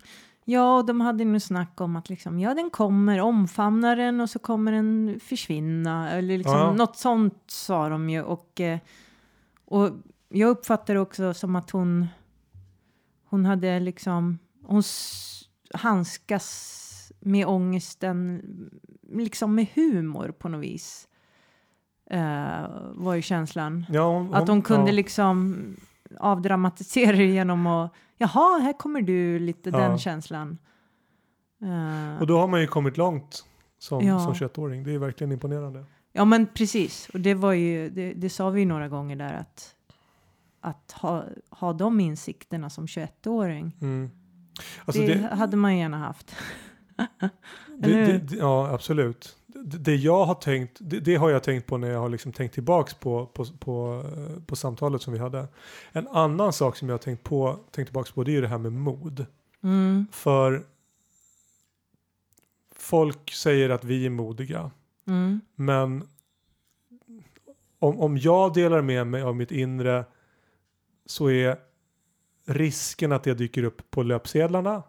Ja, 0.46 0.78
och 0.78 0.86
de 0.86 1.02
hade 1.02 1.26
nu 1.26 1.40
snack 1.40 1.82
om 1.82 1.96
att 1.96 2.10
liksom, 2.10 2.40
ja, 2.40 2.54
den 2.54 2.70
kommer, 2.70 3.20
omfamna 3.20 3.96
den 3.96 4.22
och 4.22 4.30
så 4.30 4.40
kommer 4.40 4.72
den 4.72 5.20
försvinna. 5.24 6.12
Eller 6.12 6.38
liksom, 6.38 6.54
Ja. 6.54 6.74
något 6.74 6.98
sånt 6.98 7.44
sa 7.48 7.90
de 7.90 8.10
ju. 8.10 8.22
Och, 8.22 8.62
eh, 8.62 8.80
och 9.66 9.90
jag 10.30 10.50
uppfattar 10.50 10.96
också 10.96 11.34
som 11.34 11.56
att 11.56 11.72
hon, 11.72 12.08
hon 13.30 13.46
hade 13.46 13.80
liksom, 13.80 14.40
hon 14.64 14.84
handskas 15.74 16.84
med 17.20 17.46
ångesten 17.48 18.42
liksom 19.12 19.56
med 19.56 19.68
humor 19.76 20.32
på 20.40 20.50
något 20.50 20.64
vis. 20.64 21.08
Eh, 22.10 22.66
var 22.94 23.14
ju 23.16 23.22
känslan. 23.22 23.86
Ja, 23.90 24.12
hon, 24.14 24.34
Att 24.34 24.48
hon 24.48 24.62
kunde 24.62 24.88
ja. 24.92 24.96
liksom 24.96 25.58
avdramatisera 26.20 27.12
det 27.18 27.26
genom 27.26 27.68
att 27.68 27.94
jaha, 28.18 28.60
här 28.60 28.74
kommer 28.74 29.02
du, 29.02 29.40
lite 29.40 29.70
Ja. 29.70 29.78
den 29.78 29.98
känslan. 29.98 30.58
Eh, 31.62 32.22
Och 32.22 32.28
då 32.28 32.40
har 32.40 32.48
man 32.48 32.62
ju 32.62 32.68
kommit 32.68 32.98
långt 32.98 33.46
som, 33.80 34.02
Ja. 34.06 34.20
som 34.20 34.34
21-åring. 34.34 34.84
Det 34.84 34.92
är 34.94 34.98
verkligen 35.00 35.32
imponerande. 35.32 35.86
ja, 36.14 36.26
men 36.26 36.48
precis. 36.48 37.10
Och 37.14 37.20
det 37.20 37.34
var 37.34 37.54
ju, 37.54 37.90
det, 37.90 38.14
det 38.14 38.30
sa 38.30 38.50
vi 38.50 38.60
ju 38.60 38.66
några 38.66 38.88
gånger 38.88 39.16
där 39.16 39.34
att 39.34 39.74
att 40.62 40.92
ha, 40.92 41.24
ha 41.50 41.74
de 41.74 42.00
insikterna 42.00 42.70
som 42.70 42.86
21-åring. 42.86 43.78
Mm. 43.82 44.10
Alltså 44.86 45.02
det, 45.02 45.14
det, 45.14 45.36
hade 45.36 45.58
man 45.58 45.78
gärna 45.78 45.98
haft. 45.98 46.36
det, 47.78 48.18
det, 48.18 48.36
ja, 48.36 48.70
absolut. 48.74 49.38
Det, 49.48 49.78
det 49.78 49.96
jag 49.96 50.26
har 50.26 50.36
tänkt, 50.36 50.78
det, 50.82 51.00
det 51.00 51.16
har 51.16 51.30
jag 51.30 51.44
tänkt 51.44 51.68
på 51.68 51.78
när 51.78 51.90
jag 51.90 52.00
har 52.00 52.10
liksom 52.10 52.34
tänkt 52.34 52.54
tillbaks 52.54 52.94
på, 52.94 53.26
på, 53.26 53.46
på, 53.60 54.04
eh, 54.18 54.44
på 54.44 54.56
samtalet 54.56 55.02
som 55.02 55.14
vi 55.14 55.20
hade. 55.20 55.48
En 55.92 56.08
annan 56.08 56.54
sak 56.54 56.76
som 56.78 56.90
jag 56.90 56.94
har 56.94 57.00
tänkt, 57.00 57.24
på, 57.24 57.60
tänkt 57.72 57.88
tillbaks 57.88 58.12
på 58.12 58.24
det 58.24 58.32
är 58.32 58.34
ju 58.34 58.42
det 58.42 58.48
här 58.48 58.58
med 58.58 58.74
mod. 58.74 59.26
Mm, 59.64 60.06
För 60.12 60.64
folk 62.76 63.32
säger 63.32 63.70
att 63.70 63.84
vi 63.84 64.06
är 64.06 64.10
modiga. 64.10 64.72
mm, 65.08 65.42
Men 65.56 66.08
om, 67.80 68.00
om 68.00 68.18
jag 68.18 68.54
delar 68.54 68.82
med 68.82 69.08
mig 69.08 69.22
av 69.22 69.36
mitt 69.36 69.52
inre 69.52 70.06
så 71.06 71.30
är 71.30 71.60
risken 72.46 73.12
att 73.12 73.24
det 73.24 73.34
dyker 73.34 73.64
upp 73.64 73.92
på 73.92 74.04
löpsedlarna 74.04 74.84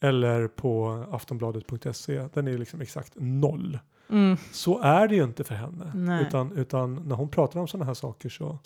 eller 0.00 0.48
på 0.48 1.04
aftonbladet.se 1.10 2.28
den 2.34 2.48
är 2.48 2.58
liksom 2.58 2.80
exakt 2.80 3.12
noll. 3.16 3.78
mm, 4.08 4.36
Så 4.52 4.78
är 4.80 5.08
det 5.08 5.14
ju 5.14 5.24
inte 5.24 5.44
för 5.44 5.54
henne. 5.54 5.92
Nej. 5.94 6.26
Utan, 6.26 6.52
utan 6.52 6.94
när 6.94 7.16
hon 7.16 7.28
pratar 7.28 7.60
om 7.60 7.68
sådana 7.68 7.84
här 7.84 7.94
saker 7.94 8.28
så, 8.28 8.58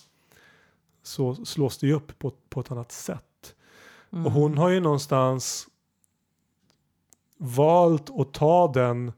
så 1.02 1.34
slås 1.34 1.78
det 1.78 1.86
ju 1.86 1.92
upp 1.92 2.18
på, 2.18 2.32
på 2.48 2.60
ett 2.60 2.70
annat 2.70 2.92
sätt. 2.92 3.54
mm. 4.10 4.26
Och 4.26 4.32
hon 4.32 4.58
har 4.58 4.68
ju 4.68 4.80
någonstans 4.80 5.68
valt 7.38 8.10
att 8.20 8.32
ta 8.32 8.72
den 8.72 9.12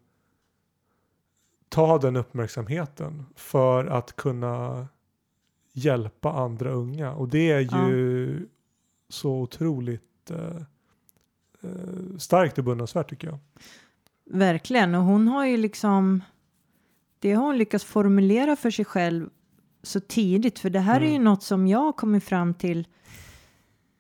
ta 1.69 1.99
den 1.99 2.17
uppmärksamheten 2.17 3.27
för 3.37 3.87
att 3.87 4.17
kunna 4.17 4.89
hjälpa 5.73 6.33
andra 6.33 6.71
unga. 6.71 7.13
Och 7.15 7.29
det 7.29 7.51
är 7.51 7.61
ju 7.61 8.49
så 9.09 9.33
otroligt 9.33 10.31
eh, 10.31 10.63
starkt 12.19 12.59
och 12.59 12.65
beundransvärt 12.65 13.11
tycker 13.11 13.29
jag. 13.29 13.39
Verkligen, 14.31 14.95
och 14.95 15.03
hon 15.03 15.29
har 15.29 15.47
ju 15.47 15.57
liksom 15.57 16.23
det 17.19 17.33
har 17.33 17.45
hon 17.47 17.59
lyckats 17.59 17.85
formulera 17.85 18.57
för 18.57 18.71
sig 18.71 18.85
själv 18.85 19.29
så 19.83 20.01
tidigt, 20.01 20.59
för 20.59 20.71
det 20.71 20.81
här 20.81 21.01
är 21.01 21.05
ju 21.05 21.11
Mm. 21.11 21.25
något 21.25 21.43
som 21.43 21.67
jag 21.67 21.79
har 21.79 21.93
kommit 21.93 22.25
fram 22.25 22.55
till. 22.55 22.87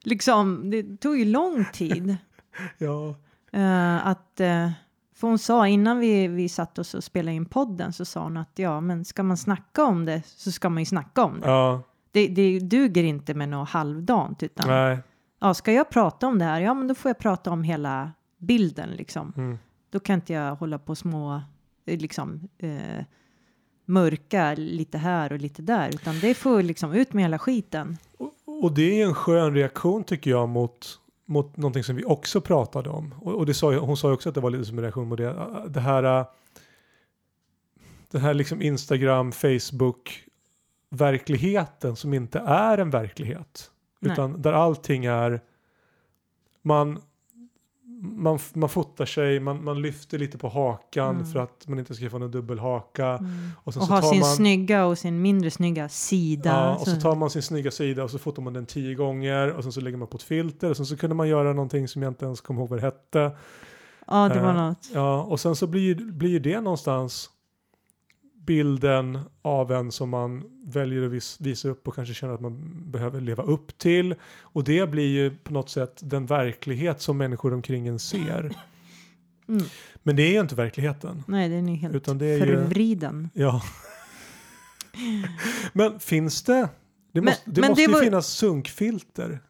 Liksom, 0.04 0.70
det 0.70 0.96
tog 0.96 1.18
ju 1.18 1.24
lång 1.24 1.64
tid 1.72 2.16
Ja, 2.78 3.14
eh, 3.52 4.06
att 4.06 4.40
eh, 4.40 4.70
för 5.14 5.28
hon 5.28 5.38
sa 5.38 5.68
innan 5.68 5.98
vi, 5.98 6.28
vi 6.28 6.48
satt 6.48 6.78
oss 6.78 6.94
och 6.94 7.04
spelade 7.04 7.34
in 7.36 7.46
podden 7.46 7.92
så 7.92 8.04
sa 8.04 8.22
hon 8.22 8.36
att 8.36 8.50
ja, 8.54 8.80
men 8.80 9.04
ska 9.04 9.22
man 9.22 9.36
snacka 9.36 9.84
om 9.84 10.04
det 10.04 10.22
så 10.26 10.52
ska 10.52 10.68
man 10.68 10.82
ju 10.82 10.86
snacka 10.86 11.24
om 11.24 11.40
det. 11.40 11.48
ja, 11.48 11.82
Det, 12.12 12.28
det 12.28 12.58
duger 12.60 13.04
inte 13.04 13.34
med 13.34 13.48
något 13.48 13.68
halvdant 13.68 14.42
utan 14.42 14.68
nej. 14.68 14.98
Ja, 15.44 15.54
ska 15.54 15.72
jag 15.72 15.90
prata 15.90 16.26
om 16.26 16.38
det 16.38 16.44
här, 16.44 16.60
ja, 16.60 16.74
men 16.74 16.88
då 16.88 16.94
får 16.94 17.08
jag 17.08 17.18
prata 17.18 17.50
om 17.50 17.62
hela 17.62 18.12
bilden 18.38 18.90
liksom. 18.90 19.32
Mm. 19.36 19.58
Då 19.90 20.00
kan 20.00 20.14
inte 20.14 20.32
jag 20.32 20.54
hålla 20.54 20.78
på 20.78 20.94
små, 20.94 21.42
eh, 21.86 21.98
liksom, 21.98 22.48
eh, 22.58 23.04
mörka 23.84 24.54
lite 24.54 24.98
här 24.98 25.32
och 25.32 25.38
lite 25.38 25.62
där, 25.62 25.88
utan 25.88 26.20
det 26.20 26.34
får 26.34 26.62
liksom 26.62 26.92
ut 26.92 27.12
med 27.12 27.24
hela 27.24 27.38
skiten. 27.38 27.98
Och, 28.18 28.32
och 28.64 28.72
det 28.72 29.02
är 29.02 29.06
en 29.06 29.14
skön 29.14 29.54
reaktion 29.54 30.04
tycker 30.04 30.30
jag 30.30 30.48
mot, 30.48 31.00
mot 31.24 31.56
någonting 31.56 31.84
som 31.84 31.96
vi 31.96 32.04
också 32.04 32.40
pratade 32.40 32.90
om. 32.90 33.14
Och, 33.22 33.34
och 33.34 33.46
det 33.46 33.54
sa, 33.54 33.74
hon 33.74 33.96
sa 33.96 34.08
ju 34.08 34.14
också 34.14 34.28
att 34.28 34.34
det 34.34 34.40
var 34.40 34.50
lite 34.50 34.64
som 34.64 34.78
en 34.78 34.82
reaktion 34.82 35.08
mot 35.08 35.18
det. 35.18 35.36
Det 35.68 35.80
här, 35.80 36.20
äh, 36.20 36.26
det 38.10 38.18
här 38.18 38.34
liksom 38.34 38.62
Instagram, 38.62 39.32
Facebook 39.32 40.24
verkligheten 40.88 41.96
som 41.96 42.14
inte 42.14 42.38
är 42.38 42.78
en 42.78 42.90
verklighet. 42.90 43.70
Nej. 44.04 44.12
Utan 44.12 44.42
där 44.42 44.52
allting 44.52 45.04
är 45.04 45.40
man, 46.62 46.98
man, 48.02 48.38
man 48.54 48.68
fotar 48.68 49.06
sig, 49.06 49.40
man, 49.40 49.64
man 49.64 49.82
lyfter 49.82 50.18
lite 50.18 50.38
på 50.38 50.48
hakan 50.48 51.14
Mm. 51.14 51.26
för 51.26 51.38
att 51.38 51.68
man 51.68 51.78
inte 51.78 51.94
ska 51.94 52.10
få 52.10 52.16
en 52.16 52.30
dubbelhaka. 52.30 53.14
Och 53.64 53.72
sen 53.74 53.82
Och 53.82 53.88
så 53.88 53.94
ha 53.94 54.00
tar 54.00 54.10
sin 54.10 54.20
man, 54.20 54.36
snygga 54.36 54.84
och 54.86 54.98
sin 54.98 55.22
mindre 55.22 55.50
snygga 55.50 55.88
sida. 55.88 56.50
Ja, 56.50 56.76
och 56.76 56.88
så 56.88 57.00
tar 57.00 57.14
man 57.16 57.30
sin 57.30 57.42
snygga 57.42 57.70
sida 57.70 58.04
och 58.04 58.10
så 58.10 58.18
fotar 58.18 58.42
man 58.42 58.52
den 58.52 58.66
tio 58.66 58.94
gånger 58.94 59.52
och 59.52 59.62
sen 59.62 59.72
så 59.72 59.80
lägger 59.80 59.96
man 59.98 60.08
på 60.08 60.16
ett 60.16 60.22
filter 60.22 60.70
och 60.70 60.76
sen 60.76 60.86
så 60.86 60.96
kunde 60.96 61.16
man 61.16 61.28
göra 61.28 61.52
någonting 61.52 61.88
som 61.88 62.02
jag 62.02 62.10
inte 62.10 62.24
ens 62.24 62.40
kommer 62.40 62.60
ihåg 62.60 62.68
vad 62.70 62.78
det 62.78 62.82
hette. 62.82 63.36
ja, 64.06 64.28
det 64.28 64.40
var 64.40 64.48
eh, 64.48 64.54
något. 64.56 64.88
Ja, 64.94 65.22
och 65.22 65.40
sen 65.40 65.56
så 65.56 65.66
blir, 65.66 65.94
blir 65.94 66.40
det 66.40 66.60
någonstans 66.60 67.30
bilden 68.46 69.18
av 69.42 69.72
en 69.72 69.92
som 69.92 70.10
man 70.10 70.42
väljer 70.66 71.06
att 71.06 71.10
vis, 71.12 71.36
visa 71.40 71.68
upp 71.68 71.88
och 71.88 71.94
kanske 71.94 72.14
känner 72.14 72.34
att 72.34 72.40
man 72.40 72.82
behöver 72.90 73.20
leva 73.20 73.42
upp 73.42 73.78
till. 73.78 74.14
Och 74.40 74.64
det 74.64 74.90
blir 74.90 75.08
ju 75.08 75.30
på 75.36 75.52
något 75.52 75.70
sätt 75.70 76.00
den 76.02 76.26
verklighet 76.26 77.00
som 77.00 77.18
människor 77.18 77.54
omkring 77.54 77.86
en 77.86 77.98
ser. 77.98 78.50
Mm. 79.48 79.64
Men 80.02 80.16
det 80.16 80.22
är 80.22 80.32
ju 80.32 80.40
inte 80.40 80.54
verkligheten. 80.54 81.22
Nej, 81.26 81.48
den 81.48 81.68
är 81.68 81.76
helt 81.76 81.94
Utan 81.94 82.18
det 82.18 82.26
är 82.26 82.46
ju, 82.46 82.56
förvriden. 82.56 83.30
ja. 83.34 83.62
Men 85.72 86.00
finns 86.00 86.42
det, 86.42 86.68
det 87.12 87.20
Men- 87.20 87.24
måste, 87.24 87.50
det 87.50 87.68
måste 87.68 87.82
ju 87.82 87.88
var- 87.88 88.00
finnas 88.02 88.26
sunkfilter. 88.26 89.40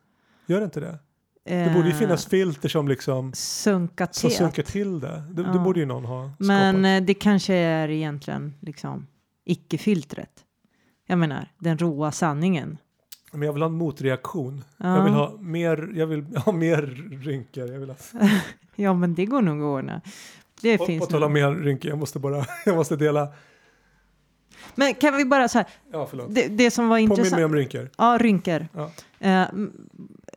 Gör 0.46 0.58
det 0.58 0.64
inte 0.64 0.80
det? 0.80 0.98
Det 1.44 1.72
borde 1.74 1.88
ju 1.88 1.92
Eh, 1.94 1.98
finnas 1.98 2.26
filter 2.26 2.68
som 2.68 2.88
liksom 2.88 3.32
Sunkat 3.34 4.14
som 4.14 4.30
het. 4.30 4.38
sunkar 4.38 4.62
till 4.62 5.00
det. 5.00 5.22
Det, 5.30 5.42
det 5.42 5.48
Ja. 5.54 5.58
borde 5.64 5.80
ju 5.80 5.86
någon 5.86 6.04
ha 6.04 6.24
skapat. 6.28 6.46
Men 6.46 6.84
eh, 6.84 7.02
det 7.02 7.14
kanske 7.14 7.54
är 7.54 7.88
egentligen 7.90 8.54
liksom 8.60 9.06
icke-filtret. 9.44 10.30
Jag 11.06 11.18
menar, 11.18 11.48
den 11.58 11.78
råa 11.78 12.12
sanningen. 12.12 12.78
Men 13.32 13.42
jag 13.42 13.52
vill 13.52 13.62
ha 13.62 13.68
en 13.68 13.74
motreaktion. 13.74 14.64
Ja. 14.76 14.96
Jag 14.96 15.04
vill 15.04 15.12
ha 15.12 15.36
mer, 15.40 15.90
jag 15.94 16.06
vill 16.06 16.24
ha 16.36 16.52
mer 16.52 16.82
rynkor. 17.24 17.66
Jag 17.72 17.80
vill 17.80 17.88
ha, 17.90 17.96
Ja, 18.76 18.94
men 18.94 19.14
det 19.14 19.26
går 19.26 19.42
nog 19.42 19.58
att 19.60 19.64
ordna. 19.64 20.00
Det 20.62 20.78
på, 20.78 20.86
finns 20.86 21.00
på 21.00 21.06
tal 21.06 21.22
om 21.24 21.32
mer 21.32 21.50
rynkor, 21.50 21.88
jag 21.90 21.98
måste 21.98 22.18
bara, 22.18 22.44
jag 22.66 22.76
måste 22.76 22.96
dela. 22.96 23.28
Men 24.74 24.94
kan 24.94 25.16
vi 25.16 25.24
bara 25.24 25.48
så 25.48 25.58
här, 25.58 25.66
Ja, 25.92 26.06
förlåt. 26.10 26.34
det, 26.34 26.48
det 26.48 26.70
som 26.70 26.88
var 26.88 26.96
Påminn 26.96 27.10
intressant. 27.10 27.36
mig 27.36 27.44
om 27.44 27.54
rynkor. 27.54 27.90
Ja, 27.98 28.18
rynkor. 28.20 28.66
Ja. 28.72 28.90
Eh, 29.20 29.48
m- 29.48 29.72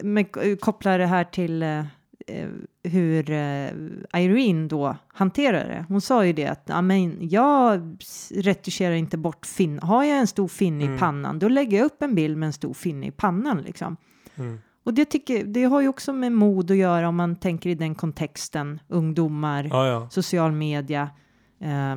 men 0.03 0.25
kopplar 0.59 0.99
det 0.99 1.05
här 1.05 1.23
till 1.23 1.63
eh, 1.63 1.79
eh, 2.27 2.49
hur 2.83 3.29
eh, 3.31 3.69
Irene 4.13 4.67
då 4.67 4.95
hanterar 5.07 5.67
det. 5.67 5.85
Hon 5.89 6.01
sa 6.01 6.25
ju 6.25 6.33
det 6.33 6.47
att 6.47 6.63
ja, 6.65 6.81
men 6.81 7.29
jag 7.29 7.97
retuscherar 8.31 8.95
inte 8.95 9.17
bort 9.17 9.45
fin. 9.45 9.79
Har 9.79 10.03
jag 10.03 10.17
en 10.19 10.27
stor 10.27 10.47
finne 10.47 10.83
Mm. 10.83 10.95
i 10.95 10.99
pannan, 10.99 11.39
då 11.39 11.47
lägger 11.47 11.77
jag 11.77 11.85
upp 11.85 12.01
en 12.01 12.15
bild 12.15 12.37
med 12.37 12.47
en 12.47 12.53
stor 12.53 12.73
finne 12.73 13.07
i 13.07 13.11
pannan 13.11 13.61
liksom. 13.61 13.97
Mm. 14.35 14.59
Och 14.83 14.93
det, 14.93 15.05
tycker, 15.05 15.43
det 15.43 15.63
har 15.63 15.81
ju 15.81 15.87
också 15.87 16.13
med 16.13 16.31
mod 16.31 16.71
att 16.71 16.77
göra 16.77 17.07
om 17.09 17.15
man 17.15 17.35
tänker 17.35 17.69
i 17.69 17.75
den 17.75 17.95
kontexten, 17.95 18.79
ungdomar, 18.87 19.63
Ja, 19.63 19.87
ja. 19.87 20.09
social 20.09 20.51
media. 20.51 21.09
Eh, 21.59 21.91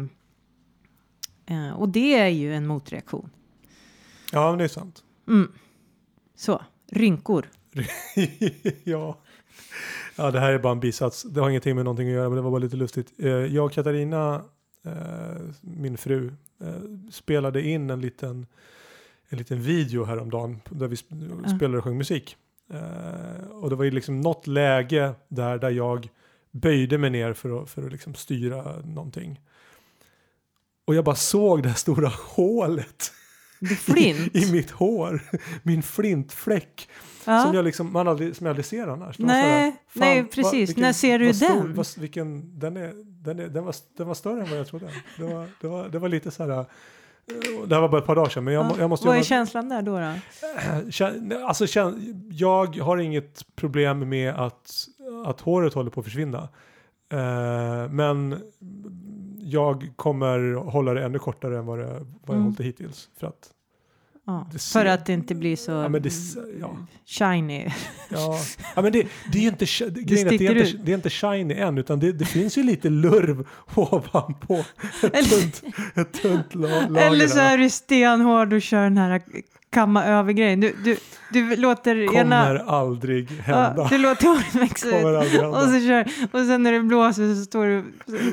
eh, 1.47 1.73
och 1.77 1.89
det 1.89 2.15
är 2.19 2.29
ju 2.29 2.55
en 2.55 2.67
motreaktion. 2.67 3.31
Ja, 4.33 4.51
men 4.51 4.59
det 4.59 4.65
är 4.65 4.69
sant. 4.69 5.05
Mm. 5.29 5.53
Så, 6.37 6.63
rynkor. 6.93 7.47
ja. 8.85 9.19
ja, 10.17 10.31
det 10.31 10.41
här 10.41 10.53
är 10.53 10.59
bara 10.59 10.73
en 10.73 10.81
bisats. 10.81 11.23
Det 11.23 11.41
har 11.41 11.49
ingenting 11.51 11.75
med 11.77 11.85
någonting 11.85 12.09
att 12.09 12.15
göra, 12.15 12.29
men 12.29 12.37
det 12.37 12.43
var 12.43 12.51
bara 12.51 12.59
lite 12.59 12.77
lustigt. 12.77 13.13
Eh, 13.19 13.29
jag 13.31 13.65
och 13.67 13.73
Katarina, 13.73 14.43
eh, 14.85 14.93
min 15.61 15.99
fru, 15.99 16.33
eh, 16.61 16.75
spelade 17.11 17.63
in 17.63 17.91
en 17.91 18.01
liten, 18.01 18.47
en 19.29 19.39
liten 19.39 19.63
video 19.63 20.05
häromdagen 20.05 20.61
där 20.71 20.89
vi 20.89 20.97
sp- 20.97 21.57
spelade 21.57 21.79
och 21.79 21.85
sjöng 21.85 21.99
musik. 21.99 22.37
Och 23.51 23.71
det 23.71 23.77
var 23.77 23.85
ju 23.85 23.91
liksom 23.91 24.21
något 24.21 24.47
läge 24.47 25.13
där, 25.29 25.59
där 25.59 25.71
jag 25.71 26.09
böjde 26.51 26.99
mig 26.99 27.11
ner 27.11 27.33
för 27.33 27.63
att, 27.63 27.71
för 27.71 27.87
att 27.87 27.93
liksom 27.93 28.15
styra 28.15 28.81
någonting. 28.85 29.41
Och 30.85 30.95
jag 30.95 31.05
bara 31.05 31.15
såg 31.17 31.63
det 31.63 31.69
här 31.69 31.77
stora 31.77 32.09
hålet 32.25 33.13
flint. 33.79 34.37
i 34.37 34.53
mitt 34.53 34.71
hår. 34.71 35.23
Min 35.63 35.83
flintfläck. 35.83 36.89
Ja. 37.27 37.43
Som 37.45 37.55
jag 37.55 37.65
liksom, 37.65 37.93
man 37.93 38.09
aldrig, 38.09 38.37
som 38.37 38.47
jag 38.47 38.51
aldrig 38.53 38.65
ser 38.67 38.87
annars. 38.87 39.19
Nej, 39.19 39.71
fan, 39.89 40.01
nej 40.01 40.23
vad- 40.23 40.31
precis. 40.31 40.69
vilken- 40.69 40.83
När 40.83 40.93
ser 40.93 41.19
du 41.19 41.27
vad 41.27 41.37
stor- 41.37 41.49
den? 41.49 41.75
vad- 41.75 41.87
vilken, 41.99 42.59
den, 42.59 42.77
är, 42.77 42.93
den, 43.25 43.39
är, 43.39 43.49
den, 43.49 43.65
var, 43.65 43.75
den 43.97 44.07
var 44.07 44.15
större 44.15 44.43
än 44.43 44.51
vad 44.51 44.59
jag 44.59 44.67
trodde. 44.67 44.91
Det 45.19 45.23
var, 45.35 45.47
det 45.61 45.69
var, 45.69 45.89
det 45.89 45.99
var 45.99 46.09
lite 46.09 46.31
så 46.31 46.43
här. 46.43 46.51
eh, 46.61 46.65
Det 47.67 47.75
här 47.75 47.81
var 47.83 47.89
bara 47.89 48.01
ett 48.01 48.07
par 48.07 48.17
dagar 48.17 48.29
sedan 48.29 48.45
men 48.45 48.55
jag, 48.55 48.67
må- 48.67 48.75
jag 48.79 48.91
måste 48.91 49.07
Vad 49.09 49.17
är 49.17 49.23
känslan 49.23 49.69
där 49.69 49.83
då? 49.83 49.99
då? 49.99 50.13
Alltså, 51.47 51.67
jag 52.31 52.77
har 52.77 52.99
inget 52.99 53.47
problem 53.57 54.09
med 54.09 54.35
att, 54.35 54.73
att 55.27 55.41
håret 55.41 55.75
håller 55.75 55.91
på 55.91 56.01
att 56.01 56.07
försvinna. 56.07 56.49
Eh, 57.13 57.91
men 57.91 58.43
jag 59.39 59.91
kommer 59.97 60.55
hålla 60.55 60.95
det 60.95 61.05
ännu 61.05 61.19
kortare 61.19 61.59
än 61.59 61.67
vad, 61.67 61.79
det, 61.79 61.85
vad 61.87 61.97
jag 62.27 62.31
Mm. 62.31 62.43
hållit 62.43 62.59
det 62.59 62.65
hittills. 62.65 63.09
För 63.19 63.27
att, 63.27 63.51
Ja, 64.27 64.47
för 64.73 64.87
att 64.87 65.07
det 65.07 65.13
inte 65.13 65.35
blir 65.35 65.57
så 65.57 65.71
ja, 65.71 65.89
det, 65.89 66.13
ja, 66.61 66.77
shiny. 67.07 67.71
ja. 68.09 68.39
ja, 68.77 68.83
men 68.83 68.93
det, 68.93 69.07
det 69.33 69.39
är 69.39 69.43
ju 69.43 69.49
inte, 69.49 69.65
det, 69.65 69.91
det, 69.91 70.21
är 70.21 70.33
inte, 70.33 70.79
det 70.85 70.93
är 70.93 70.95
inte 70.95 71.11
shiny 71.11 71.55
än 71.55 71.79
utan 71.79 72.01
det, 72.01 72.25
finns 72.25 72.59
ju 72.59 72.63
lite 72.63 72.89
lurv 72.89 73.47
ovanpå 73.75 74.65
ett 75.03 75.15
Eller- 75.15 75.41
tunt, 75.41 75.63
ett 75.95 76.23
tunt 76.23 76.55
la, 76.55 76.69
lager. 76.69 77.07
Eller 77.07 77.27
så 77.27 77.39
är 77.39 77.59
du 77.59 77.71
stenhård 77.71 78.53
och 78.53 78.63
kör 78.63 78.83
den 78.83 78.99
här 78.99 79.23
kamma 79.71 80.05
över 80.05 80.33
grejen. 80.33 80.61
Du, 80.61 80.77
du, 80.85 80.97
du 81.33 81.57
låter 81.57 82.07
kommer 82.07 82.21
ena... 82.21 82.59
aldrig 82.61 83.31
hända. 83.31 83.75
Ja, 83.77 83.87
du 83.91 83.99
låter 83.99 84.27
håret 84.27 84.55
växa 84.55 84.89
ut. 84.89 85.05
Och, 85.55 85.63
så 85.63 85.81
kör, 85.81 86.05
och 86.41 86.47
sen 86.47 86.63
när 86.63 86.73
det 86.73 86.81
blåser 86.81 87.35
så 87.35 87.45
står 87.45 87.67
du 87.67 87.85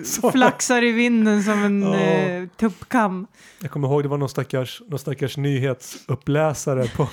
Så- 0.05 0.31
flaxar 0.31 0.83
i 0.83 0.91
vinden 0.91 1.43
som 1.43 1.63
en 1.63 1.81
Ja. 1.83 1.95
eh, 1.95 2.47
tuppkam. 2.59 3.27
Jag 3.59 3.71
kommer 3.71 3.87
ihåg 3.87 4.03
det 4.03 4.09
var 4.09 4.17
någon 4.17 4.29
stackars, 4.29 4.81
någon 4.87 4.99
stackars 4.99 5.37
nyhetsuppläsare 5.37 6.87
på, 6.87 7.07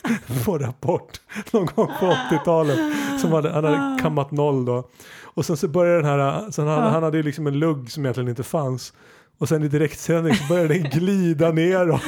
på 0.44 0.58
Rapport 0.58 1.20
någon 1.50 1.66
gång 1.66 1.90
på 2.00 2.06
80-talet 2.30 2.78
som 3.20 3.32
hade, 3.32 3.50
han 3.52 3.64
hade 3.64 3.98
kammat 4.02 4.30
noll 4.30 4.64
då. 4.64 4.88
Och 5.22 5.44
sen 5.46 5.56
så 5.56 5.68
började 5.68 5.96
den 6.02 6.04
här, 6.20 6.50
sen 6.50 6.66
han, 6.66 6.92
han 6.92 7.02
hade 7.02 7.16
ju 7.16 7.22
liksom 7.22 7.46
en 7.46 7.58
lugg 7.58 7.90
som 7.90 8.04
egentligen 8.04 8.28
inte 8.28 8.42
fanns. 8.42 8.92
Och 9.38 9.48
sen 9.48 9.62
i 9.62 9.68
direktsändning 9.68 10.34
så 10.34 10.44
började 10.48 10.74
den 10.74 10.82
glida 10.90 11.52
neråt. 11.52 12.02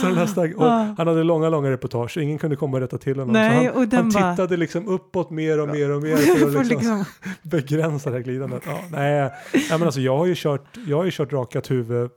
så 0.00 0.06
den 0.06 0.16
här 0.16 0.26
stack, 0.26 0.56
och 0.56 0.64
han 0.70 0.96
hade 1.06 1.22
långa, 1.24 1.48
långa 1.48 1.70
reportage 1.70 2.16
ingen 2.18 2.38
kunde 2.38 2.56
komma 2.56 2.76
och 2.76 2.80
rätta 2.80 2.98
till 2.98 3.18
honom. 3.18 3.32
Nej, 3.32 3.66
han, 3.66 3.74
och 3.84 3.92
han 3.92 4.08
bara- 4.10 4.32
tittade 4.32 4.56
liksom 4.56 4.88
uppåt 4.88 5.30
mer 5.30 5.60
och 5.60 5.68
mer 5.68 5.90
och 5.90 6.02
mer 6.02 6.16
för 6.16 6.46
att 6.60 6.66
liksom 6.66 6.78
liksom, 6.78 7.04
begränsa 7.42 8.10
det 8.10 8.16
här 8.16 8.22
glidandet. 8.22 8.62
Ja, 8.66 8.80
nej, 8.90 9.30
nej, 9.54 9.64
men 9.70 9.82
alltså 9.82 10.00
jag 10.00 10.16
har 10.18 10.26
ju 10.26 10.34
kört, 10.36 10.64
jag 10.86 10.96
har 10.96 11.04
ju 11.04 11.10
kört 11.10 11.32
rakat 11.32 11.70
huvud 11.70 12.10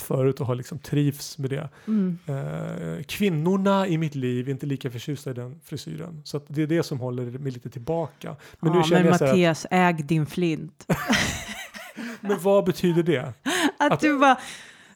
förut 0.00 0.40
och 0.40 0.46
har 0.46 0.54
liksom 0.54 0.78
trivs 0.78 1.38
med 1.38 1.50
det. 1.50 1.68
mm. 1.86 2.18
Eh, 2.26 3.02
kvinnorna 3.06 3.86
i 3.86 3.98
mitt 3.98 4.14
liv 4.14 4.48
är 4.48 4.52
inte 4.52 4.66
lika 4.66 4.90
förtjusta 4.90 5.30
i 5.30 5.34
den 5.34 5.60
frisyren. 5.64 6.20
Så 6.24 6.40
det 6.48 6.62
är 6.62 6.66
det 6.66 6.82
som 6.82 7.00
håller 7.00 7.24
mig 7.38 7.52
lite 7.52 7.70
tillbaka. 7.70 8.36
Men 8.60 8.72
nu 8.72 8.78
ja, 8.78 8.84
känner 8.84 9.02
men 9.02 9.12
jag 9.12 9.18
här, 9.18 9.26
att, 9.26 9.30
Mattias, 9.32 9.66
äg 9.70 9.92
din 9.92 10.26
flint. 10.26 10.86
Men 12.20 12.38
vad 12.40 12.64
betyder 12.64 13.02
det? 13.02 13.32
Att, 13.78 13.92
Att- 13.92 14.00
du 14.00 14.18
bara, 14.18 14.36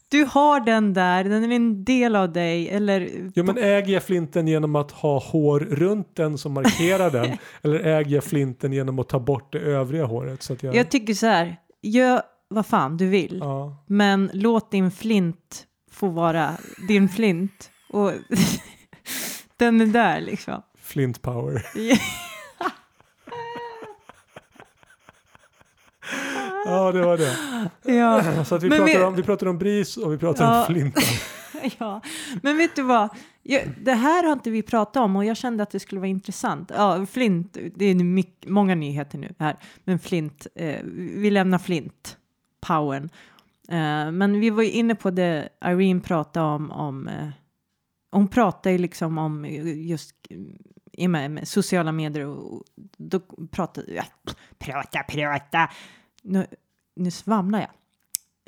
du 0.09 0.25
har 0.25 0.61
den 0.61 0.95
där, 0.95 1.25
den 1.25 1.53
är 1.53 1.57
en 1.57 1.85
del 1.85 2.17
av 2.17 2.33
dig. 2.33 2.69
Eller, 2.69 3.09
Jo 3.35 3.45
men 3.45 3.59
äger 3.59 3.93
jag 3.95 4.03
flinten 4.03 4.49
genom 4.49 4.77
att 4.77 4.91
ha 4.91 5.19
hår 5.21 5.61
runt 5.61 6.17
den 6.17 6.39
som 6.39 6.53
markerar 6.53 7.11
den? 7.11 7.39
eller 7.63 7.81
äger 7.81 8.15
jag 8.15 8.25
flinten 8.25 8.73
genom 8.73 8.99
att 8.99 9.09
ta 9.09 9.21
bort 9.21 9.53
det 9.53 9.59
övriga 9.59 10.05
håret? 10.05 10.43
Så 10.43 10.53
att 10.53 10.63
jag, 10.63 10.75
jag 10.75 10.91
tycker 10.91 11.15
så 11.15 11.27
här, 11.27 11.57
gör 11.83 12.23
vad 12.49 12.67
fan 12.67 12.97
du 12.97 13.07
vill. 13.09 13.39
ja. 13.41 13.85
Men 13.87 14.31
låt 14.33 14.71
din 14.71 14.91
flint 14.91 15.65
få 15.91 16.09
vara 16.09 16.51
din 16.89 17.09
flint. 17.09 17.71
Och 17.91 18.13
den 19.57 19.81
är 19.81 19.87
där 19.87 20.21
liksom. 20.21 20.63
Flint 20.83 21.23
power. 21.23 21.63
Ja 26.73 26.93
det 26.93 27.01
var 27.07 27.17
det. 27.19 27.37
ja. 27.93 28.45
Så 28.45 28.59
vi, 28.59 28.69
Men 28.69 28.79
pratar 28.79 28.99
vi- 28.99 29.05
om, 29.05 29.15
vi 29.15 29.23
pratar 29.23 29.47
om 29.47 29.59
bris 29.59 29.97
och 29.97 30.13
vi 30.13 30.19
pratar 30.19 30.45
Ja. 30.45 30.61
om 30.61 30.67
flinten. 30.67 31.03
ja, 31.79 32.01
men 32.43 32.57
vet 32.57 32.77
du 32.77 32.83
vad? 32.83 33.09
Jag, 33.43 33.63
det 33.81 33.93
här 33.93 34.25
har 34.25 34.33
inte 34.33 34.51
vi 34.51 34.63
pratat 34.63 34.97
om 35.03 35.17
och 35.17 35.25
jag 35.25 35.37
kände 35.37 35.63
att 35.63 35.71
det 35.71 35.81
skulle 35.81 36.01
vara 36.01 36.09
intressant. 36.09 36.71
Ja, 36.77 37.07
Flint, 37.07 37.57
det 37.75 37.85
är 37.85 37.95
mycket, 37.95 38.51
många 38.51 38.75
nyheter 38.75 39.19
nu 39.19 39.35
här, 39.39 39.57
men 39.85 39.99
Flint, 39.99 40.47
eh, 40.55 40.81
vi 40.95 41.31
lämnar 41.31 41.59
Flint, 41.59 42.17
powern. 42.67 43.05
Eh, 43.69 44.11
men 44.13 44.41
vi 44.41 44.51
var 44.51 44.63
ju 44.63 44.71
inne 44.71 44.95
på 44.95 45.11
det 45.11 45.49
Irene 45.65 46.01
pratade 46.01 46.47
om, 46.47 46.71
om 46.71 47.09
eh, 47.09 47.29
hon 48.13 48.29
pratar 48.29 48.71
ju 48.71 48.79
liksom 48.79 49.19
om 49.19 49.45
just 49.77 50.15
med, 51.09 51.31
med 51.31 51.49
sociala 51.49 51.93
medier 51.93 52.27
och 52.27 52.63
då 52.97 53.21
pratar, 53.51 53.85
ja, 53.89 54.05
prata, 54.59 55.03
prata. 55.03 55.69
Nu, 56.23 56.47
nu 56.95 57.11
svamlar 57.11 57.61
jag. 57.61 57.71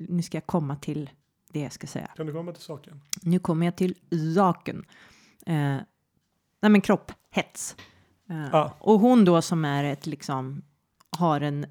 Nu 0.08 0.22
ska 0.22 0.36
jag 0.36 0.46
komma 0.46 0.76
till 0.76 1.10
det 1.52 1.60
jag 1.60 1.72
ska 1.72 1.86
säga. 1.86 2.06
Kan 2.16 2.26
du 2.26 2.32
komma 2.32 2.52
till 2.52 2.62
saken? 2.62 3.00
Nu 3.22 3.38
kommer 3.38 3.66
jag 3.66 3.76
till 3.76 3.94
saken. 4.36 4.84
Eh, 5.46 5.54
nej 6.60 6.70
men 6.70 6.80
kropphets. 6.80 7.76
Eh, 8.30 8.54
Ah. 8.54 8.70
Och 8.78 9.00
hon 9.00 9.24
då 9.24 9.42
som 9.42 9.64
är 9.64 9.84
ett 9.84 10.06
liksom 10.06 10.62
har 11.10 11.40
en 11.40 11.66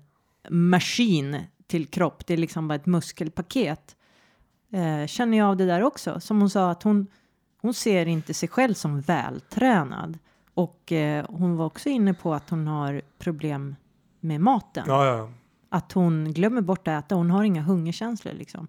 maskin 0.50 1.40
till 1.68 1.88
kropp. 1.88 2.26
Det 2.26 2.34
är 2.34 2.38
liksom 2.38 2.68
bara 2.68 2.76
ett 2.76 2.86
muskelpaket. 2.86 3.96
Eh, 4.72 5.08
känner 5.08 5.38
jag 5.38 5.48
av 5.48 5.58
det 5.58 5.66
där 5.66 5.84
också. 5.84 6.20
Som 6.20 6.40
hon 6.40 6.50
sa 6.50 6.72
att 6.72 6.84
hon, 6.84 7.08
hon 7.62 7.74
ser 7.74 8.06
inte 8.06 8.34
sig 8.34 8.50
själv 8.50 8.74
som 8.74 9.02
vältränad. 9.02 10.20
Och 10.54 10.92
eh, 10.92 11.26
hon 11.30 11.58
var 11.58 11.66
också 11.66 11.90
inne 11.90 12.14
på 12.14 12.34
att 12.34 12.50
hon 12.50 12.68
har 12.68 13.02
problem 13.18 13.76
med 14.20 14.42
maten 14.42 14.84
Ja, 14.88 15.06
ja. 15.06 15.30
Att 15.74 15.92
hon 15.92 16.34
glömmer 16.34 16.62
bort 16.62 16.88
att 16.88 17.06
äta. 17.06 17.16
Hon 17.16 17.32
har 17.32 17.44
inga 17.44 17.62
hungerkänslor 17.62 18.34
liksom. 18.34 18.68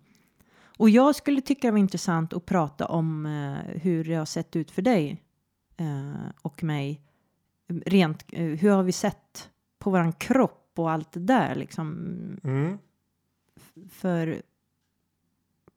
Och 0.78 0.90
jag 0.90 1.14
skulle 1.14 1.40
tycka 1.40 1.68
det 1.68 1.72
var 1.72 1.78
intressant 1.78 2.32
att 2.32 2.46
prata 2.46 2.86
om 2.86 3.26
eh, 3.26 3.80
hur 3.82 4.04
det 4.04 4.14
har 4.14 4.24
sett 4.24 4.56
ut 4.56 4.70
för 4.70 4.82
dig 4.82 5.22
eh, 5.76 6.30
och 6.42 6.62
mig. 6.62 7.00
Rent, 7.86 8.24
eh, 8.32 8.44
hur 8.44 8.70
har 8.70 8.82
vi 8.82 8.92
sett 8.92 9.50
på 9.78 9.90
våran 9.90 10.12
kropp 10.12 10.72
och 10.74 10.90
allt 10.90 11.12
det 11.12 11.20
där 11.20 11.54
liksom. 11.54 11.90
Mm. 12.44 12.78
För 13.90 14.42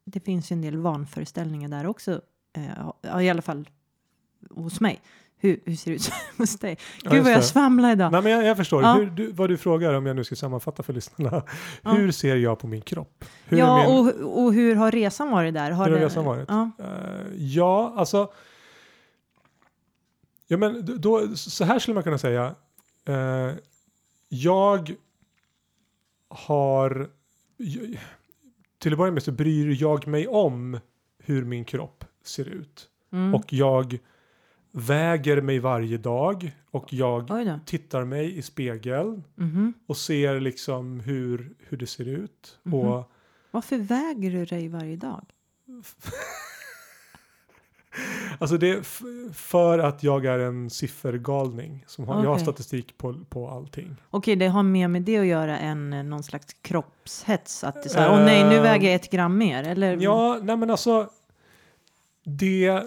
det 0.04 0.20
finns 0.20 0.52
ju 0.52 0.54
en 0.54 0.62
del 0.62 0.76
vanföreställningar 0.76 1.68
där 1.68 1.86
också. 1.86 2.20
Eh, 2.52 3.22
I 3.22 3.30
alla 3.30 3.42
fall 3.42 3.68
hos 4.50 4.80
mig. 4.80 5.00
Hur, 5.40 5.60
hur 5.64 5.76
ser 5.76 5.90
det 5.90 5.94
ut 5.96 6.10
hos 6.38 6.58
dig? 6.58 6.78
Ja, 7.02 7.10
Gud 7.10 7.16
just 7.18 7.24
vad 7.26 7.34
jag 7.34 7.44
svamlar 7.44 7.92
idag. 7.92 8.12
Nej, 8.12 8.22
men 8.22 8.32
jag, 8.32 8.44
jag 8.44 8.56
förstår. 8.56 8.82
Ja. 8.82 8.94
Hur, 8.94 9.06
du, 9.06 9.32
vad 9.32 9.48
du 9.50 9.56
frågar 9.56 9.94
om 9.94 10.06
jag 10.06 10.16
nu 10.16 10.24
ska 10.24 10.36
sammanfatta 10.36 10.82
för 10.82 10.92
lyssnarna. 10.92 11.42
Ja. 11.82 11.90
Hur 11.90 12.10
ser 12.12 12.36
jag 12.36 12.58
på 12.58 12.66
min 12.66 12.82
kropp? 12.82 13.24
Hur 13.44 13.58
ja, 13.58 13.76
min, 13.76 13.86
och, 14.18 14.44
och 14.44 14.52
hur 14.52 14.74
har 14.74 14.90
resan 14.90 15.30
varit 15.30 15.54
där? 15.54 15.66
Hur 15.70 15.74
har 15.76 15.90
det- 15.90 16.04
resan 16.04 16.24
varit? 16.24 16.48
Ja. 16.48 16.70
Eh, 16.78 17.34
ja, 17.36 17.94
alltså. 17.96 18.32
Ja, 20.46 20.56
men 20.56 21.00
då, 21.00 21.36
så 21.36 21.64
här 21.64 21.78
skulle 21.78 21.94
man 21.94 22.02
kunna 22.02 22.18
säga. 22.18 22.54
Eh, 23.08 23.50
jag 24.28 24.94
har. 26.28 27.10
Till 28.78 28.92
att 28.92 28.98
börja 28.98 29.12
med 29.12 29.22
så 29.22 29.32
bryr 29.32 29.76
jag 29.80 30.06
mig 30.06 30.26
om 30.28 30.80
hur 31.18 31.44
min 31.44 31.64
kropp 31.64 32.04
ser 32.24 32.48
ut. 32.48 32.88
Mm. 33.12 33.34
Och 33.34 33.52
jag 33.52 33.98
väger 34.78 35.40
mig 35.40 35.58
varje 35.58 35.98
dag. 35.98 36.52
Och 36.70 36.92
jag 36.92 37.30
tittar 37.66 38.04
mig 38.04 38.38
i 38.38 38.42
spegeln. 38.42 39.24
Mhm. 39.34 39.72
Och 39.86 39.96
ser 39.96 40.40
liksom 40.40 41.00
hur, 41.00 41.54
hur 41.68 41.76
det 41.76 41.86
ser 41.86 42.08
ut. 42.08 42.58
Mhm. 42.62 42.74
Och 42.74 43.10
Varför 43.50 43.78
väger 43.78 44.30
du 44.30 44.44
dig 44.44 44.68
varje 44.68 44.96
dag? 44.96 45.24
Alltså 48.38 48.58
det 48.58 48.70
är 48.70 48.82
för 49.32 49.78
att 49.78 50.02
jag 50.02 50.26
är 50.26 50.38
en 50.38 50.70
siffergalning. 50.70 51.84
Som 51.86 52.08
har, 52.08 52.24
Jag 52.24 52.30
har 52.30 52.38
statistik 52.38 52.98
på, 52.98 53.14
på 53.28 53.48
allting. 53.48 53.96
Okej, 54.10 54.36
det 54.36 54.46
har 54.48 54.62
mer 54.62 54.88
med 54.88 55.02
det 55.02 55.18
att 55.18 55.26
göra 55.26 55.58
än 55.58 55.92
eh, 55.92 56.02
någon 56.02 56.22
slags 56.22 56.56
kroppshets. 56.62 57.64
Att 57.64 57.74
det 57.74 57.86
är 57.86 57.88
så 57.88 57.98
här, 57.98 58.12
åh 58.12 58.24
nej, 58.24 58.44
nu 58.44 58.56
Eh, 58.56 58.62
väger 58.62 58.86
jag 58.88 58.94
ett 58.94 59.10
gram 59.10 59.38
mer. 59.38 59.64
Eller? 59.64 59.96
Ja, 60.00 60.38
nej 60.42 60.56
men 60.56 60.70
alltså. 60.70 61.08
Det, 62.24 62.82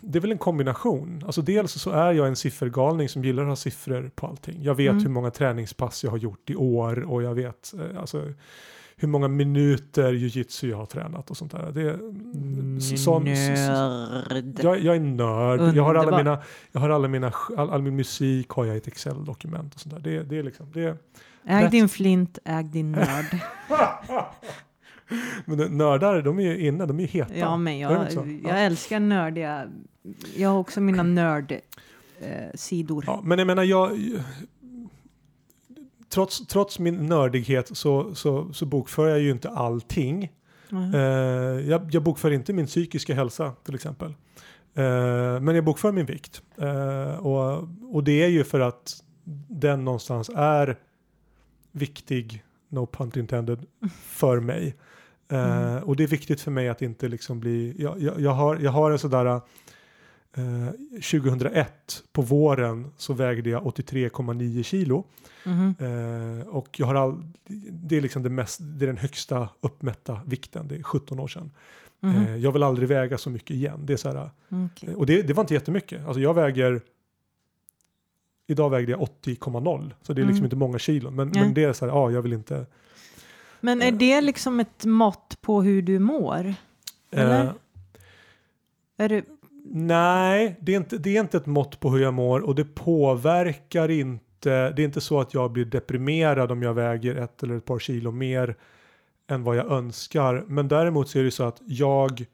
det 0.00 0.18
är 0.18 0.20
väl 0.20 0.32
en 0.32 0.38
kombination. 0.38 1.22
Alltså 1.26 1.42
dels 1.42 1.72
så 1.72 1.90
är 1.90 2.12
jag 2.12 2.28
en 2.28 2.36
siffergalning 2.36 3.08
som 3.08 3.24
gillar 3.24 3.42
att 3.42 3.48
ha 3.48 3.56
siffror 3.56 4.10
på 4.14 4.26
allting. 4.26 4.58
Jag 4.62 4.74
vet 4.74 4.90
Mm. 4.90 5.02
hur 5.02 5.10
många 5.10 5.30
träningspass 5.30 6.04
jag 6.04 6.10
har 6.10 6.18
gjort 6.18 6.50
i 6.50 6.56
år 6.56 7.02
och 7.02 7.22
jag 7.22 7.34
vet 7.34 7.72
eh, 7.78 8.00
alltså, 8.00 8.32
hur 8.96 9.08
många 9.08 9.28
minuter 9.28 10.12
jujitsu 10.12 10.68
jag 10.68 10.76
har 10.76 10.86
tränat 10.86 11.30
och 11.30 11.36
sånt 11.36 11.52
där. 11.52 11.70
Det, 11.72 11.90
Mm, 11.90 12.80
sån- 12.80 13.24
Nörd. 13.24 14.58
jag, 14.62 14.80
jag 14.80 14.96
är 14.96 15.00
nörd. 15.00 15.76
Jag 15.76 15.82
har 15.84 15.94
alla 15.94 16.16
mina, 16.18 16.38
jag 16.72 16.80
har 16.80 16.90
alla 16.90 17.08
mina, 17.08 17.32
all, 17.56 17.70
all 17.70 17.82
min 17.82 17.96
musik 17.96 18.48
har 18.48 18.64
jag 18.64 18.74
i 18.74 18.78
ett 18.78 18.86
Excel-dokument 18.88 19.74
och 19.74 19.80
sånt 19.80 19.94
där. 19.94 20.00
Det, 20.00 20.22
det 20.22 20.38
är 20.38 20.42
liksom, 20.42 20.66
det, 20.72 20.96
Äg 21.46 21.68
din 21.70 21.88
flint, 21.88 22.38
äg 22.44 22.64
din 22.64 22.92
nörd. 22.92 23.24
men 25.44 25.78
nördar, 25.78 26.22
de 26.22 26.38
är 26.38 26.42
ju 26.42 26.66
inne, 26.66 26.86
de 26.86 26.98
är 26.98 27.02
ju 27.02 27.08
heta. 27.08 27.36
ja, 27.36 27.56
men 27.56 27.78
jag, 27.78 28.12
jag 28.44 28.64
älskar 28.64 29.00
nördiga. 29.00 29.68
Jag 30.36 30.48
har 30.48 30.58
också 30.58 30.80
mina 30.80 31.02
nörd 31.02 31.52
eh. 31.52 31.58
Ja, 33.06 33.20
men 33.24 33.38
jag 33.38 33.46
menar, 33.46 33.62
jag, 33.62 33.98
trots, 36.08 36.46
trots 36.46 36.78
min 36.78 37.06
nördighet 37.06 37.76
så, 37.76 38.14
så, 38.14 38.52
så 38.52 38.66
bokför 38.66 39.08
jag 39.08 39.20
ju 39.20 39.30
inte 39.30 39.50
allting. 39.50 40.32
Mhm. 40.68 40.94
Eh, 40.94 41.00
jag, 41.70 41.94
jag 41.94 42.02
bokför 42.02 42.30
inte 42.30 42.52
min 42.52 42.66
psykiska 42.66 43.14
hälsa 43.14 43.52
till 43.64 43.74
exempel. 43.74 44.14
Eh, 44.74 45.40
men 45.40 45.54
jag 45.54 45.64
bokför 45.64 45.92
min 45.92 46.06
vikt. 46.06 46.42
Eh, 46.56 47.26
och, 47.26 47.68
och 47.94 48.04
det 48.04 48.22
är 48.22 48.28
ju 48.28 48.44
för 48.44 48.60
att 48.60 49.02
den 49.48 49.84
någonstans 49.84 50.30
är 50.34 50.78
viktig, 51.72 52.44
no 52.68 52.86
pun 52.86 53.12
intended, 53.16 53.66
för 54.02 54.40
mig. 54.40 54.76
Mm. 55.36 55.82
Och 55.84 55.96
det 55.96 56.02
är 56.02 56.06
viktigt 56.08 56.40
för 56.40 56.50
mig 56.50 56.68
att 56.68 56.82
inte 56.82 57.08
liksom 57.08 57.40
bli, 57.40 57.74
jag, 57.78 58.02
jag, 58.02 58.20
jag, 58.20 58.30
har, 58.30 58.56
jag 58.56 58.70
har 58.70 58.90
en 58.90 58.98
sådär, 58.98 59.26
eh, 59.26 59.40
2001 60.90 62.02
på 62.12 62.22
våren 62.22 62.92
så 62.96 63.12
vägde 63.12 63.50
jag 63.50 63.62
83,9 63.62 64.62
kilo. 64.62 65.04
Mhm. 65.44 65.74
Eh, 65.78 66.46
och 66.48 66.68
jag 66.80 66.86
har 66.86 66.94
all, 66.94 67.22
det 67.70 67.96
är 67.96 68.00
liksom 68.00 68.22
det, 68.22 68.30
mest, 68.30 68.58
det 68.62 68.84
är 68.84 68.86
den 68.86 68.96
högsta 68.96 69.48
uppmätta 69.60 70.20
vikten, 70.26 70.68
det 70.68 70.74
är 70.76 70.82
17 70.82 71.20
år 71.20 71.28
sedan. 71.28 71.50
Eh, 72.04 72.36
jag 72.36 72.52
vill 72.52 72.62
aldrig 72.62 72.88
väga 72.88 73.18
så 73.18 73.30
mycket 73.30 73.50
igen. 73.50 73.80
Det 73.86 73.92
är 73.92 73.96
så 73.96 74.08
här, 74.12 74.30
Okej. 74.48 74.94
och 74.94 75.06
det, 75.06 75.22
det 75.22 75.32
var 75.32 75.40
inte 75.42 75.54
jättemycket. 75.54 76.06
Alltså 76.06 76.20
jag 76.20 76.34
väger, 76.34 76.80
idag 78.46 78.70
vägde 78.70 78.92
jag 78.92 79.00
80,0 79.00 79.90
så 80.02 80.12
det 80.12 80.20
är 80.20 80.24
liksom 80.24 80.36
Mm. 80.38 80.44
inte 80.44 80.56
många 80.56 80.78
kilo. 80.78 81.10
Men, 81.10 81.28
men 81.28 81.54
det 81.54 81.64
är 81.64 81.72
så 81.72 81.84
här, 81.86 81.92
ja 81.92 82.10
jag 82.10 82.22
vill 82.22 82.32
inte. 82.32 82.66
Men 83.62 83.82
är 83.82 83.92
det 83.92 84.20
liksom 84.20 84.60
ett 84.60 84.84
mått 84.84 85.38
på 85.40 85.62
hur 85.62 85.82
du 85.82 85.98
mår? 85.98 86.54
Eller? 87.10 87.44
Eh, 87.44 87.52
Är 88.96 89.08
det, 89.08 89.24
nej, 89.74 90.56
det 90.60 90.72
är, 90.72 90.76
inte, 90.76 90.98
det 90.98 91.16
är 91.16 91.20
inte 91.20 91.36
ett 91.36 91.46
mått 91.46 91.80
på 91.80 91.90
hur 91.90 91.98
jag 92.02 92.14
mår 92.14 92.40
och 92.40 92.54
det 92.54 92.64
påverkar 92.64 93.90
inte. 93.90 94.70
Det 94.70 94.82
är 94.82 94.84
inte 94.84 95.00
så 95.00 95.20
att 95.20 95.34
jag 95.34 95.52
blir 95.52 95.64
deprimerad 95.64 96.52
om 96.52 96.62
jag 96.62 96.74
väger 96.74 97.14
ett 97.16 97.42
eller 97.42 97.56
ett 97.56 97.64
par 97.64 97.78
kilo 97.78 98.10
mer 98.10 98.56
än 99.28 99.44
vad 99.44 99.56
jag 99.56 99.66
önskar. 99.72 100.44
Men 100.48 100.68
däremot 100.68 101.08
så 101.08 101.18
är 101.18 101.22
det 101.24 101.30
så 101.30 101.44
att 101.44 101.60
jag 101.66 102.24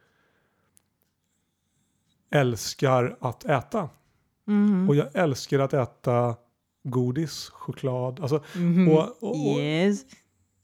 älskar 2.31 3.17
att 3.21 3.45
äta. 3.45 3.88
Mhm. 4.45 4.88
Och 4.88 4.97
jag 4.97 5.09
älskar 5.14 5.59
att 5.59 5.75
äta 5.75 6.37
godis, 6.85 7.49
choklad. 7.49 8.21
Alltså, 8.21 8.43
Mhm. 8.55 8.88
och, 8.88 8.99
och, 9.23 9.31
och, 9.53 9.59
Yes. 9.61 10.01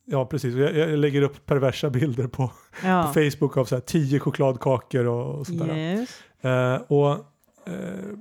Ja, 0.04 0.26
precis. 0.26 0.54
Jag, 0.54 0.76
jag 0.76 0.98
lägger 0.98 1.22
upp 1.22 1.46
perversa 1.46 1.90
bilder 1.90 2.26
på, 2.26 2.52
Ja. 2.84 3.02
på 3.14 3.20
Facebook 3.20 3.56
av 3.56 3.64
så 3.64 3.74
här 3.74 3.80
tio 3.80 4.18
chokladkakor 4.20 5.06
och, 5.06 5.34
och 5.38 5.46
sånt 5.46 5.58
där. 5.58 5.76
Yes. 5.76 6.20
Eh, 6.40 6.74
och 6.76 7.10
eh, 7.66 8.18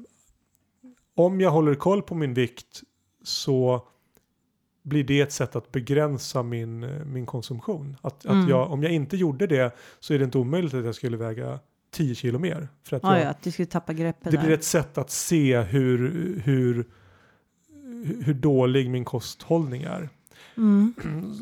om 1.16 1.42
jag 1.42 1.52
håller 1.52 1.76
koll 1.76 2.02
på 2.02 2.16
min 2.16 2.34
vikt 2.34 2.82
så 3.24 3.88
blir 4.84 5.04
det 5.04 5.22
ett 5.22 5.32
sätt 5.32 5.56
att 5.56 5.72
begränsa 5.72 6.44
min, 6.44 6.80
min 7.14 7.26
konsumtion. 7.26 7.98
Att, 8.02 8.26
Mm. 8.26 8.42
att 8.44 8.50
jag, 8.50 8.72
om 8.72 8.84
jag 8.84 8.92
inte 8.92 9.18
gjorde 9.18 9.48
det 9.48 9.76
så 10.00 10.14
är 10.14 10.20
det 10.20 10.26
inte 10.26 10.38
omöjligt 10.38 10.74
att 10.74 10.86
jag 10.86 10.96
skulle 10.96 11.18
väga 11.18 11.60
10 11.92 12.16
kilo 12.16 12.40
mer. 12.40 12.68
För 12.84 12.98
att 12.98 13.04
jag, 13.04 13.20
ja, 13.22 13.28
att 13.28 13.42
du 13.44 13.52
skulle 13.52 13.66
tappa 13.66 13.94
greppet 13.94 14.24
det 14.32 14.38
där. 14.38 14.46
blir 14.46 14.54
ett 14.56 14.64
sätt 14.64 14.98
att 14.98 15.10
se 15.10 15.62
hur, 15.62 15.98
hur, 16.46 16.86
hur 18.24 18.34
dålig 18.34 18.90
min 18.90 19.06
kosthållning 19.06 19.84
är. 19.84 20.10
Mm. 20.58 20.94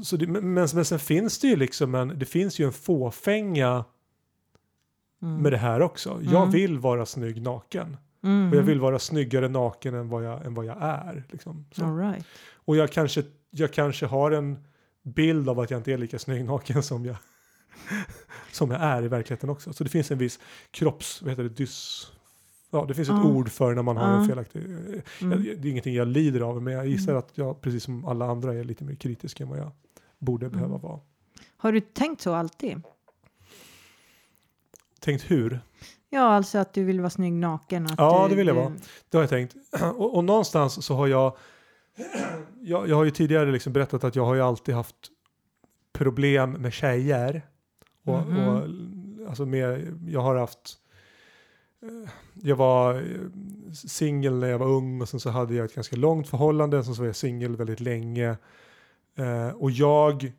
Så 0.03 0.17
det, 0.17 0.27
men, 0.27 0.53
men 0.53 0.85
sen 0.85 0.99
finns 0.99 1.39
det 1.39 1.47
ju 1.47 1.55
liksom 1.55 1.95
en, 1.95 2.19
det 2.19 2.25
finns 2.25 2.59
ju 2.59 2.65
en 2.65 2.73
fåfänga 2.73 3.85
Mm. 5.23 5.41
med 5.41 5.51
det 5.51 5.57
här 5.57 5.81
också. 5.81 6.19
Jag 6.23 6.35
Mm. 6.41 6.51
vill 6.51 6.79
vara 6.79 7.05
snygg 7.05 7.41
naken. 7.41 7.97
Och 8.51 8.55
jag 8.57 8.63
vill 8.63 8.79
vara 8.79 8.99
snyggare 8.99 9.47
naken 9.49 9.93
än 9.95 10.09
vad 10.09 10.23
jag, 10.25 10.45
än 10.45 10.53
vad 10.53 10.65
jag 10.65 10.77
är. 10.81 11.23
Liksom. 11.31 11.65
Right. 11.99 12.25
Och 12.53 12.75
jag 12.75 12.91
kanske, 12.91 13.23
jag 13.49 13.73
kanske 13.73 14.05
har 14.05 14.31
en 14.31 14.59
bild 15.03 15.49
av 15.49 15.59
att 15.59 15.71
jag 15.71 15.79
inte 15.79 15.93
är 15.93 15.97
lika 15.97 16.19
snygg 16.19 16.45
naken 16.45 16.83
som 16.83 17.05
jag, 17.05 17.15
som 18.51 18.71
jag 18.71 18.81
är 18.81 19.03
i 19.03 19.07
verkligheten 19.07 19.49
också. 19.49 19.73
Så 19.73 19.83
det 19.83 19.89
finns 19.89 20.11
en 20.11 20.17
viss 20.17 20.39
kropps, 20.71 21.21
vad 21.21 21.29
heter 21.31 21.43
det, 21.43 21.49
dys... 21.49 22.11
Ja, 22.73 22.85
det 22.87 22.93
finns 22.93 23.09
ett 23.09 23.25
ord 23.25 23.49
för 23.49 23.75
när 23.75 23.81
man 23.83 23.97
har 23.97 24.07
en 24.07 24.27
felaktig... 24.27 24.65
Mm. 24.65 25.01
Jag, 25.19 25.39
det 25.61 25.67
är 25.67 25.71
ingenting 25.71 25.95
jag 25.95 26.07
lider 26.07 26.41
av, 26.41 26.61
men 26.61 26.73
jag 26.73 26.87
gissar 26.87 27.11
Mm. 27.11 27.19
att 27.19 27.31
jag, 27.37 27.61
precis 27.61 27.83
som 27.83 28.05
alla 28.05 28.25
andra, 28.25 28.53
är 28.53 28.63
lite 28.63 28.83
mer 28.83 28.95
kritisk 28.95 29.39
än 29.39 29.49
vad 29.49 29.59
jag 29.59 29.71
borde 30.19 30.45
Mm. 30.45 30.57
behöva 30.57 30.77
vara. 30.77 30.99
Har 31.57 31.71
du 31.71 31.79
tänkt 31.81 32.21
så 32.21 32.33
alltid? 32.33 32.81
Tänkt 34.99 35.31
hur? 35.31 35.59
Ja, 36.09 36.21
alltså 36.21 36.57
att 36.57 36.73
du 36.73 36.83
vill 36.83 36.99
vara 36.99 37.09
snygg 37.09 37.33
naken. 37.33 37.87
Ja, 37.97 38.23
du, 38.23 38.29
det 38.29 38.35
vill 38.35 38.47
jag 38.47 38.55
du- 38.55 38.59
vara. 38.61 38.73
Det 39.09 39.17
har 39.17 39.23
jag 39.23 39.29
tänkt. 39.29 39.55
Och, 39.95 40.15
och 40.17 40.23
någonstans 40.23 40.85
så 40.85 40.95
har 40.95 41.07
jag, 41.07 41.37
jag, 42.61 42.89
jag 42.89 42.95
har 42.95 43.03
ju 43.03 43.11
tidigare 43.11 43.51
liksom 43.51 43.73
berättat 43.73 44.03
att 44.03 44.15
jag 44.15 44.25
har 44.25 44.35
ju 44.35 44.41
alltid 44.41 44.75
haft 44.75 44.95
problem 45.93 46.51
med 46.51 46.73
tjejer. 46.73 47.41
Och, 48.05 48.27
Mhm. 48.27 48.47
och 48.47 48.63
alltså 49.29 49.45
med, 49.45 49.97
jag 50.07 50.21
har 50.21 50.35
haft, 50.35 50.57
eh, 50.57 50.80
jag 52.33 52.55
var 52.55 52.95
eh, 52.95 53.01
singel 53.73 54.39
när 54.39 54.47
jag 54.47 54.59
var 54.59 54.67
ung 54.67 55.01
och 55.01 55.09
sen 55.09 55.19
så 55.19 55.29
hade 55.29 55.53
jag 55.55 55.65
ett 55.65 55.75
ganska 55.75 55.95
långt 55.95 56.27
förhållande, 56.27 56.83
sen 56.83 56.95
så 56.95 57.01
var 57.01 57.07
jag 57.07 57.15
singel 57.15 57.55
väldigt 57.55 57.79
länge. 57.79 58.37
Eh, 59.15 59.47
och 59.49 59.71
jag 59.71 60.31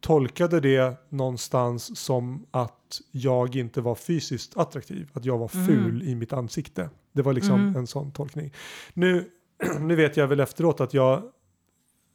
tolkade 0.00 0.60
det 0.60 0.94
någonstans 1.08 1.98
som 1.98 2.46
att 2.50 3.00
jag 3.10 3.56
inte 3.56 3.80
var 3.80 3.94
fysiskt 3.94 4.56
attraktiv, 4.56 5.10
att 5.12 5.24
jag 5.24 5.38
var 5.38 5.50
Mhm. 5.56 5.66
ful 5.66 6.02
i 6.02 6.14
mitt 6.14 6.32
ansikte. 6.32 6.90
Det 7.12 7.22
var 7.22 7.32
liksom 7.32 7.66
Mhm. 7.66 7.76
en 7.76 7.86
sån 7.86 8.10
tolkning. 8.12 8.52
Nu, 8.94 9.30
nu 9.80 9.94
vet 9.96 10.16
jag 10.16 10.26
väl 10.28 10.40
efteråt 10.40 10.80
att 10.80 10.94
jag 10.94 11.22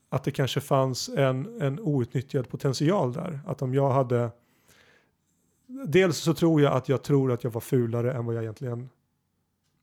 att 0.09 0.23
det 0.23 0.31
kanske 0.31 0.59
fanns 0.61 1.09
en, 1.09 1.61
en 1.61 1.79
outnyttjad 1.79 2.49
potential 2.49 3.13
där. 3.13 3.39
Att 3.45 3.61
om 3.61 3.73
jag 3.73 3.89
hade 3.91 4.29
Dels 5.87 6.17
så 6.17 6.33
tror 6.33 6.61
jag 6.61 6.73
att 6.73 6.89
jag 6.89 7.03
tror 7.03 7.31
att 7.31 7.43
jag 7.43 7.51
var 7.51 7.61
fulare 7.61 8.13
än 8.13 8.25
vad 8.25 8.35
jag 8.35 8.43
egentligen 8.43 8.89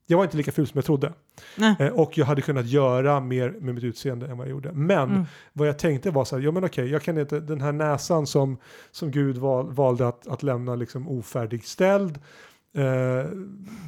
jag 0.07 0.17
var 0.17 0.23
inte 0.23 0.37
lika 0.37 0.51
ful 0.51 0.67
som 0.67 0.77
jag 0.77 0.85
trodde. 0.85 1.13
Nej. 1.57 1.75
Eh, 1.79 1.87
och 1.87 2.17
jag 2.17 2.25
hade 2.25 2.41
kunnat 2.41 2.65
göra 2.65 3.19
mer 3.19 3.49
med 3.59 3.75
mitt 3.75 3.83
utseende 3.83 4.27
än 4.27 4.37
vad 4.37 4.47
jag 4.47 4.51
gjorde. 4.51 4.71
Men 4.71 5.09
Mm. 5.09 5.25
vad 5.53 5.67
jag 5.67 5.79
tänkte 5.79 6.11
var 6.11 6.25
så 6.25 6.35
här, 6.35 6.43
ja 6.43 6.51
men 6.51 6.63
okej, 6.65 6.87
jag 6.91 7.01
kan 7.01 7.17
inte, 7.17 7.39
den 7.39 7.61
här 7.61 7.71
näsan 7.71 8.27
som, 8.27 8.57
som 8.91 9.11
Gud 9.11 9.37
val, 9.37 9.71
valde 9.73 10.07
att, 10.07 10.27
att 10.27 10.43
lämna 10.43 10.75
liksom 10.75 11.07
ofärdigställd, 11.07 12.17
eh, 12.73 12.83
den 12.83 13.29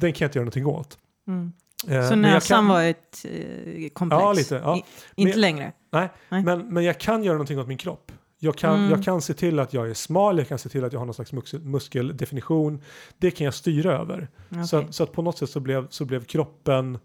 jag 0.00 0.10
inte 0.12 0.24
göra 0.24 0.34
någonting 0.44 0.66
åt. 0.66 0.98
Mm. 1.28 1.52
Eh, 1.88 2.08
Så 2.08 2.16
näsan 2.16 2.56
kan- 2.58 2.68
var 2.68 2.82
ett 2.82 3.24
eh, 3.24 3.88
komplex? 3.92 4.20
Ja, 4.22 4.32
lite. 4.32 4.54
Ja. 4.54 4.76
I, 4.76 4.82
inte 5.22 5.32
Men- 5.32 5.40
längre? 5.40 5.72
Nej. 5.92 6.08
Men, 6.28 6.68
men 6.74 6.84
jag 6.84 7.00
kan 7.00 7.24
göra 7.24 7.34
någonting 7.34 7.58
åt 7.58 7.68
min 7.68 7.78
kropp. 7.78 8.12
Jag 8.40 8.56
kan, 8.56 8.74
Mm. 8.78 8.90
jag 8.90 9.04
kan 9.04 9.22
se 9.22 9.34
till 9.34 9.58
att 9.58 9.72
jag 9.74 9.90
är 9.90 9.94
smal, 9.94 10.38
jag 10.38 10.48
kan 10.48 10.58
se 10.58 10.68
till 10.68 10.84
att 10.84 10.92
jag 10.92 11.00
har 11.00 11.06
någon 11.06 11.14
slags 11.14 11.32
muskel, 11.32 11.60
muskeldefinition. 11.60 12.82
Det 13.18 13.30
kan 13.30 13.44
jag 13.44 13.54
styra 13.54 13.92
över. 13.92 14.28
Okej. 14.50 14.66
Så, 14.66 14.76
att, 14.76 14.94
så 14.94 15.02
att 15.02 15.12
på 15.12 15.22
något 15.22 15.38
sätt 15.38 15.50
så 15.50 15.60
blev, 15.60 15.88
så 15.90 16.04
blev 16.04 16.24
kroppen, 16.24 16.98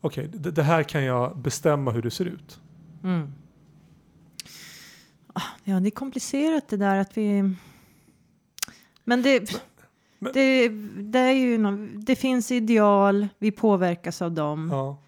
okej, 0.00 0.28
det, 0.34 0.50
det 0.50 0.62
här 0.62 0.82
kan 0.82 1.04
jag 1.04 1.38
bestämma 1.38 1.90
hur 1.90 2.02
det 2.02 2.10
ser 2.10 2.24
ut. 2.24 2.60
Mm. 3.04 3.32
Ah, 5.32 5.42
Ja, 5.64 5.80
det 5.80 5.88
är 5.88 5.90
komplicerat 5.90 6.68
det 6.68 6.76
där 6.76 6.96
att 6.96 7.16
vi... 7.16 7.54
Men 9.04 9.22
det, 9.22 9.60
Men- 10.18 10.32
det, 10.32 10.68
det 11.02 11.18
är 11.18 11.32
ju 11.32 11.58
nå- 11.58 11.88
det 11.96 12.16
finns 12.16 12.50
ideal, 12.50 13.28
vi 13.38 13.50
påverkas 13.50 14.22
av 14.22 14.32
dem. 14.32 14.68
Ja. 14.72 14.98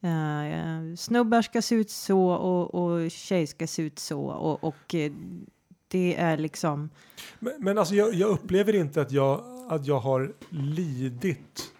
Eh, 0.00 0.94
snubbar 0.96 1.42
ska 1.42 1.62
se 1.62 1.74
ut 1.74 1.90
så 1.90 2.28
och, 2.30 2.74
och 2.74 3.10
tjejer 3.10 3.46
ska 3.46 3.66
se 3.66 3.82
ut 3.82 3.98
så 3.98 4.20
och, 4.24 4.64
och 4.64 4.94
eh, 4.94 5.12
det 5.88 6.16
är 6.16 6.36
liksom... 6.36 6.90
Men, 7.38 7.52
men 7.58 7.78
alltså 7.78 7.94
jag, 7.94 8.14
jag 8.14 8.30
upplever 8.30 8.74
inte 8.74 9.02
att 9.02 9.12
jag, 9.12 9.44
att 9.68 9.86
jag 9.86 9.98
har 10.00 10.32
lidit 10.50 11.72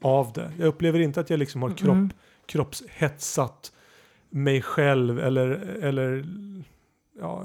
av 0.00 0.32
det. 0.32 0.52
Jag 0.58 0.66
upplever 0.68 0.98
inte 1.00 1.20
att 1.20 1.30
jag 1.30 1.38
liksom 1.38 1.62
har 1.62 1.70
kropp, 1.70 1.90
Mm. 1.96 2.10
kroppshetsat 2.46 3.72
mig 4.30 4.62
själv 4.62 5.18
eller, 5.20 5.48
eller 5.82 6.24
ja, 7.20 7.44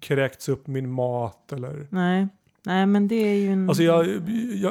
kräkts 0.00 0.48
upp 0.48 0.66
min 0.66 0.90
mat 0.90 1.52
eller 1.52 1.86
Nej. 1.90 2.28
Nej, 2.66 2.86
men 2.86 3.08
det 3.08 3.14
är 3.14 3.34
ju 3.34 3.52
en, 3.52 3.68
Alltså 3.68 3.82
jag, 3.82 4.06
jag, 4.06 4.16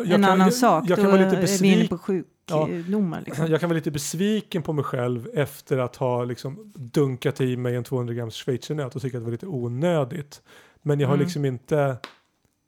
jag, 0.05 0.11
en 0.11 0.23
annan 0.23 0.51
sak. 0.51 0.85
Jag, 0.87 0.97
kan 0.97 1.11
vara 1.11 1.25
lite 1.29 1.41
besviken. 1.41 1.87
på 1.87 1.97
sjukdomar. 1.97 3.21
Liksom. 3.25 3.47
Jag 3.47 3.59
kan 3.59 3.69
vara 3.69 3.75
lite 3.77 3.91
besviken 3.91 4.63
på 4.63 4.73
mig 4.73 4.83
själv 4.83 5.29
efter 5.33 5.77
att 5.77 5.95
ha 5.95 6.23
liksom 6.23 6.71
dunkat 6.75 7.41
i 7.41 7.57
mig 7.57 7.75
en 7.75 7.83
200 7.83 8.13
grams 8.13 8.35
schweizernöt 8.35 8.95
och 8.95 9.01
tycka 9.01 9.17
att 9.17 9.21
det 9.21 9.25
var 9.25 9.31
lite 9.31 9.47
onödigt. 9.47 10.41
Men 10.81 10.99
jag 10.99 11.07
har 11.07 11.15
Mm. 11.15 11.23
liksom 11.25 11.45
inte 11.45 11.97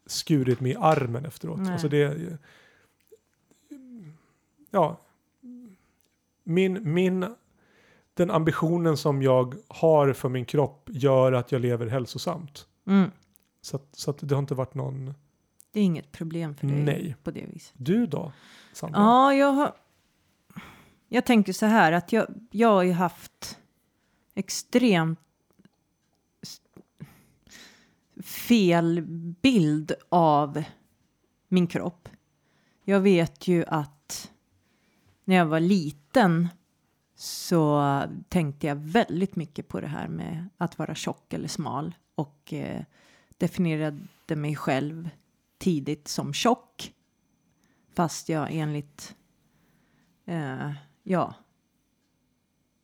skurit 0.06 0.60
mig 0.60 0.72
i 0.72 0.76
armen 0.80 1.26
efteråt. 1.26 1.60
Nej. 1.60 1.72
Alltså 1.74 1.88
det, 1.90 2.18
ja, 4.72 4.98
min, 6.44 6.94
min, 6.94 7.26
den 8.14 8.32
ambitionen 8.32 8.98
som 8.98 9.22
jag 9.22 9.56
har 9.68 10.14
för 10.14 10.30
min 10.30 10.46
kropp 10.46 10.90
gör 10.94 11.32
att 11.32 11.52
jag 11.52 11.62
lever 11.62 11.88
hälsosamt. 11.88 12.66
Mm. 12.88 13.12
Så, 13.66 13.76
att, 13.76 13.88
så 13.92 14.12
att 14.12 14.18
det 14.22 14.36
har 14.36 14.40
inte 14.40 14.56
varit 14.56 14.74
någon, 14.74 15.14
Det 15.72 15.80
är 15.80 15.84
inget 15.84 16.12
problem 16.12 16.56
för 16.56 16.68
dig 16.68 16.84
Nej. 16.84 17.16
på 17.24 17.32
det 17.32 17.46
viset. 17.46 17.74
du 17.78 18.06
då? 18.06 18.32
Sandra? 18.74 19.00
Ja, 19.00 19.34
jag 19.34 19.52
har... 19.52 19.76
Jag 21.08 21.26
tänker 21.26 21.54
så 21.54 21.66
här 21.66 21.92
att 21.92 22.12
jag, 22.12 22.28
jag 22.52 22.68
har 22.68 22.84
ju 22.84 22.92
haft 22.92 23.60
extremt 24.34 25.20
fel 28.24 29.02
bild 29.42 29.94
av 30.10 30.64
min 31.48 31.68
kropp. 31.68 32.10
Jag 32.84 33.00
vet 33.00 33.48
ju 33.48 33.66
att 33.68 34.32
när 35.24 35.36
jag 35.36 35.46
var 35.46 35.60
liten 35.60 36.48
så 37.16 38.02
tänkte 38.30 38.68
jag 38.68 38.76
väldigt 38.76 39.36
mycket 39.36 39.68
på 39.68 39.82
det 39.82 39.88
här 39.88 40.08
med 40.08 40.50
att 40.58 40.80
vara 40.80 40.96
tjock 40.96 41.34
eller 41.34 41.48
smal 41.48 41.96
och 42.16 42.54
eh, 42.54 42.82
definierade 43.38 44.36
mig 44.36 44.56
själv 44.56 45.10
tidigt 45.58 46.08
som 46.08 46.34
tjock. 46.34 46.94
Fast 47.96 48.30
jag 48.30 48.48
enligt 48.52 49.16
eh, 50.26 50.72
ja, 51.04 51.34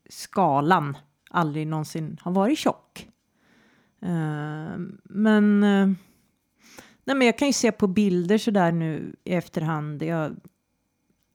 skalan 0.08 0.96
aldrig 1.30 1.66
någonsin 1.66 2.18
har 2.20 2.32
varit 2.32 2.58
tjock. 2.58 3.08
Eh, 4.02 4.78
men, 5.04 5.62
eh, 5.62 5.86
nej, 7.04 7.16
men 7.16 7.22
jag 7.22 7.38
kan 7.38 7.48
ju 7.48 7.52
se 7.52 7.72
på 7.72 7.86
bilder 7.86 8.38
sådär 8.38 8.72
nu 8.72 9.16
i 9.24 9.34
efterhand. 9.34 10.02
Jag, 10.02 10.36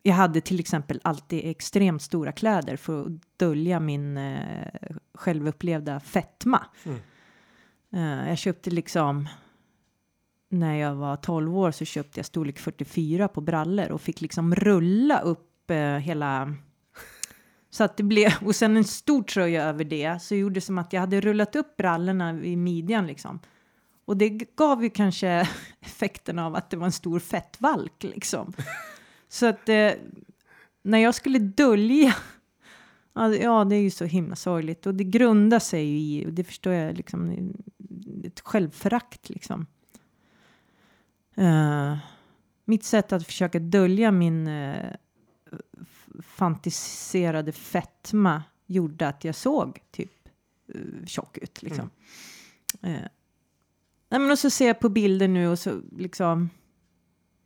jag 0.03 0.15
hade 0.15 0.41
till 0.41 0.59
exempel 0.59 0.99
alltid 1.03 1.41
extremt 1.43 2.01
stora 2.01 2.31
kläder 2.31 2.77
för 2.77 3.01
att 3.01 3.37
dölja 3.37 3.79
min 3.79 4.17
eh, 4.17 4.67
självupplevda 5.13 5.99
fetma. 5.99 6.65
Mm. 6.83 6.99
Uh, 7.93 8.29
jag 8.29 8.37
köpte 8.37 8.69
liksom 8.69 9.27
när 10.49 10.75
jag 10.75 10.95
var 10.95 11.15
12 11.15 11.57
år 11.57 11.71
så 11.71 11.85
köpte 11.85 12.19
jag 12.19 12.25
storlek 12.25 12.59
44 12.59 13.27
på 13.27 13.41
brallor 13.41 13.91
och 13.91 14.01
fick 14.01 14.21
liksom 14.21 14.55
rulla 14.55 15.19
upp 15.19 15.71
uh, 15.71 15.77
hela 15.77 16.53
så 17.69 17.83
att 17.83 17.97
det 17.97 18.03
blev 18.03 18.33
och 18.45 18.55
sen 18.55 18.77
en 18.77 18.83
stor 18.83 19.23
tröja 19.23 19.63
över 19.63 19.83
det 19.83 20.21
så 20.21 20.35
gjorde 20.35 20.53
det 20.53 20.61
som 20.61 20.77
att 20.77 20.93
jag 20.93 21.01
hade 21.01 21.21
rullat 21.21 21.55
upp 21.55 21.77
brallorna 21.77 22.43
i 22.43 22.55
midjan 22.55 23.07
liksom. 23.07 23.39
Och 24.05 24.17
det 24.17 24.29
gav 24.29 24.83
ju 24.83 24.89
kanske 24.89 25.49
effekten 25.81 26.39
av 26.39 26.55
att 26.55 26.69
det 26.69 26.77
var 26.77 26.85
en 26.85 26.91
stor 26.91 27.19
fettvalk 27.19 28.03
liksom. 28.03 28.53
så 29.29 29.45
att 29.45 29.69
eh, 29.69 29.91
när 30.83 30.97
jag 30.97 31.15
skulle 31.15 31.39
dölja 31.39 32.15
Ja, 33.13 33.63
det- 33.63 33.75
är 33.75 33.81
ju 33.81 33.89
så 33.89 34.05
himla 34.05 34.35
sorgligt 34.35 34.85
och 34.85 34.95
det 34.95 35.03
grundar 35.03 35.59
sig 35.59 35.83
ju 35.85 35.97
i, 35.97 36.25
och 36.25 36.33
det 36.33 36.43
förstår 36.43 36.73
jag, 36.73 36.97
liksom, 36.97 37.53
ett 38.27 38.39
självförakt 38.39 39.29
liksom. 39.29 39.65
Eh, 41.35 41.97
mitt 42.65 42.83
sätt 42.83 43.13
att 43.13 43.25
försöka 43.25 43.59
dölja 43.59 44.11
min 44.11 44.47
uh, 44.47 44.95
fantiserade 46.21 47.51
fetma 47.51 48.43
gjorde 48.65 49.07
att 49.07 49.23
jag 49.23 49.35
såg 49.35 49.79
typ 49.91 50.29
uh, 50.75 51.05
tjock 51.05 51.37
ut 51.37 51.61
liksom. 51.61 51.89
Eh, 52.81 52.89
nej, 54.09 54.19
men 54.19 54.31
och 54.31 54.39
så 54.39 54.49
ser 54.49 54.67
jag 54.67 54.79
på 54.79 54.89
bilder 54.89 55.27
nu 55.27 55.47
och 55.47 55.59
så 55.59 55.81
liksom. 55.97 56.49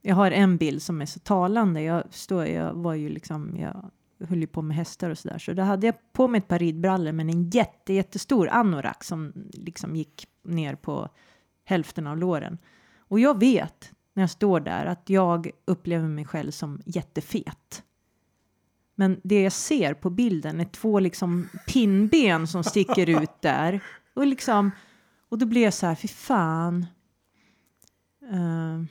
Jag 0.02 0.15
har 0.15 0.32
en 0.32 0.58
bild 0.58 0.82
som 0.82 1.02
är 1.02 1.06
så 1.06 1.20
talande. 1.20 1.82
Jag 1.82 2.04
står, 2.12 2.46
jag 2.46 2.74
var 2.74 2.94
ju 2.94 3.10
liksom, 3.10 3.58
jag 3.58 3.91
höll 4.29 4.41
ju 4.41 4.47
på 4.47 4.62
med 4.62 4.77
hästar 4.77 5.10
och 5.10 5.17
sådär. 5.17 5.38
Så 5.38 5.53
då 5.53 5.63
hade 5.63 5.88
jag 5.88 5.95
på 6.13 6.27
mig 6.27 6.38
ett 6.38 6.47
par 6.47 6.60
ridbrallor 6.60 7.12
men 7.12 7.29
en 7.29 7.49
jätte, 7.49 7.93
jättestor 7.93 8.49
anorak 8.49 9.03
som 9.03 9.34
liksom 9.53 9.95
gick 9.95 10.27
ner 10.43 10.75
på 10.75 11.10
hälften 11.63 12.07
av 12.07 12.17
låren. 12.17 12.57
Och 12.97 13.19
jag 13.19 13.39
vet 13.39 13.91
när 14.13 14.23
jag 14.23 14.29
står 14.29 14.60
där 14.60 14.86
att 14.86 15.10
jag 15.10 15.51
upplever 15.65 16.07
mig 16.07 16.25
själv 16.25 16.51
som 16.51 16.81
jättefet. 16.86 17.84
Men 18.95 19.21
det 19.23 19.41
jag 19.41 19.53
ser 19.53 19.93
på 19.93 20.10
bilden 20.10 20.60
är 20.60 20.65
två 20.65 20.99
liksom 20.99 21.49
pinnben 21.67 22.47
som 22.47 22.63
sticker 22.63 23.21
ut 23.21 23.41
där. 23.41 23.84
Och 24.13 24.27
liksom, 24.27 24.71
och 25.29 25.38
då 25.38 25.45
blir 25.45 25.63
jag 25.63 25.73
så 25.73 25.86
här, 25.86 25.95
fy 25.95 26.07
fan. 26.07 26.86
Uh, 28.34 28.84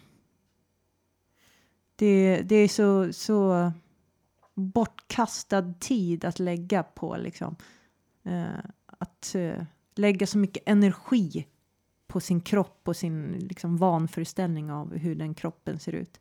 det, 1.96 2.42
det 2.42 2.56
är 2.56 2.68
så, 2.68 3.12
så 3.12 3.72
bortkastad 4.60 5.74
tid 5.80 6.24
att 6.24 6.38
lägga 6.38 6.82
på 6.82 7.16
liksom. 7.16 7.56
eh, 8.22 8.64
att 8.86 9.34
eh, 9.34 9.64
lägga 9.94 10.26
så 10.26 10.38
mycket 10.38 10.62
energi 10.66 11.46
på 12.06 12.20
sin 12.20 12.40
kropp 12.40 12.80
och 12.84 12.96
sin 12.96 13.32
liksom, 13.32 13.76
vanföreställning 13.76 14.72
av 14.72 14.96
hur 14.96 15.14
den 15.14 15.34
kroppen 15.34 15.78
ser 15.78 15.92
ut. 15.92 16.20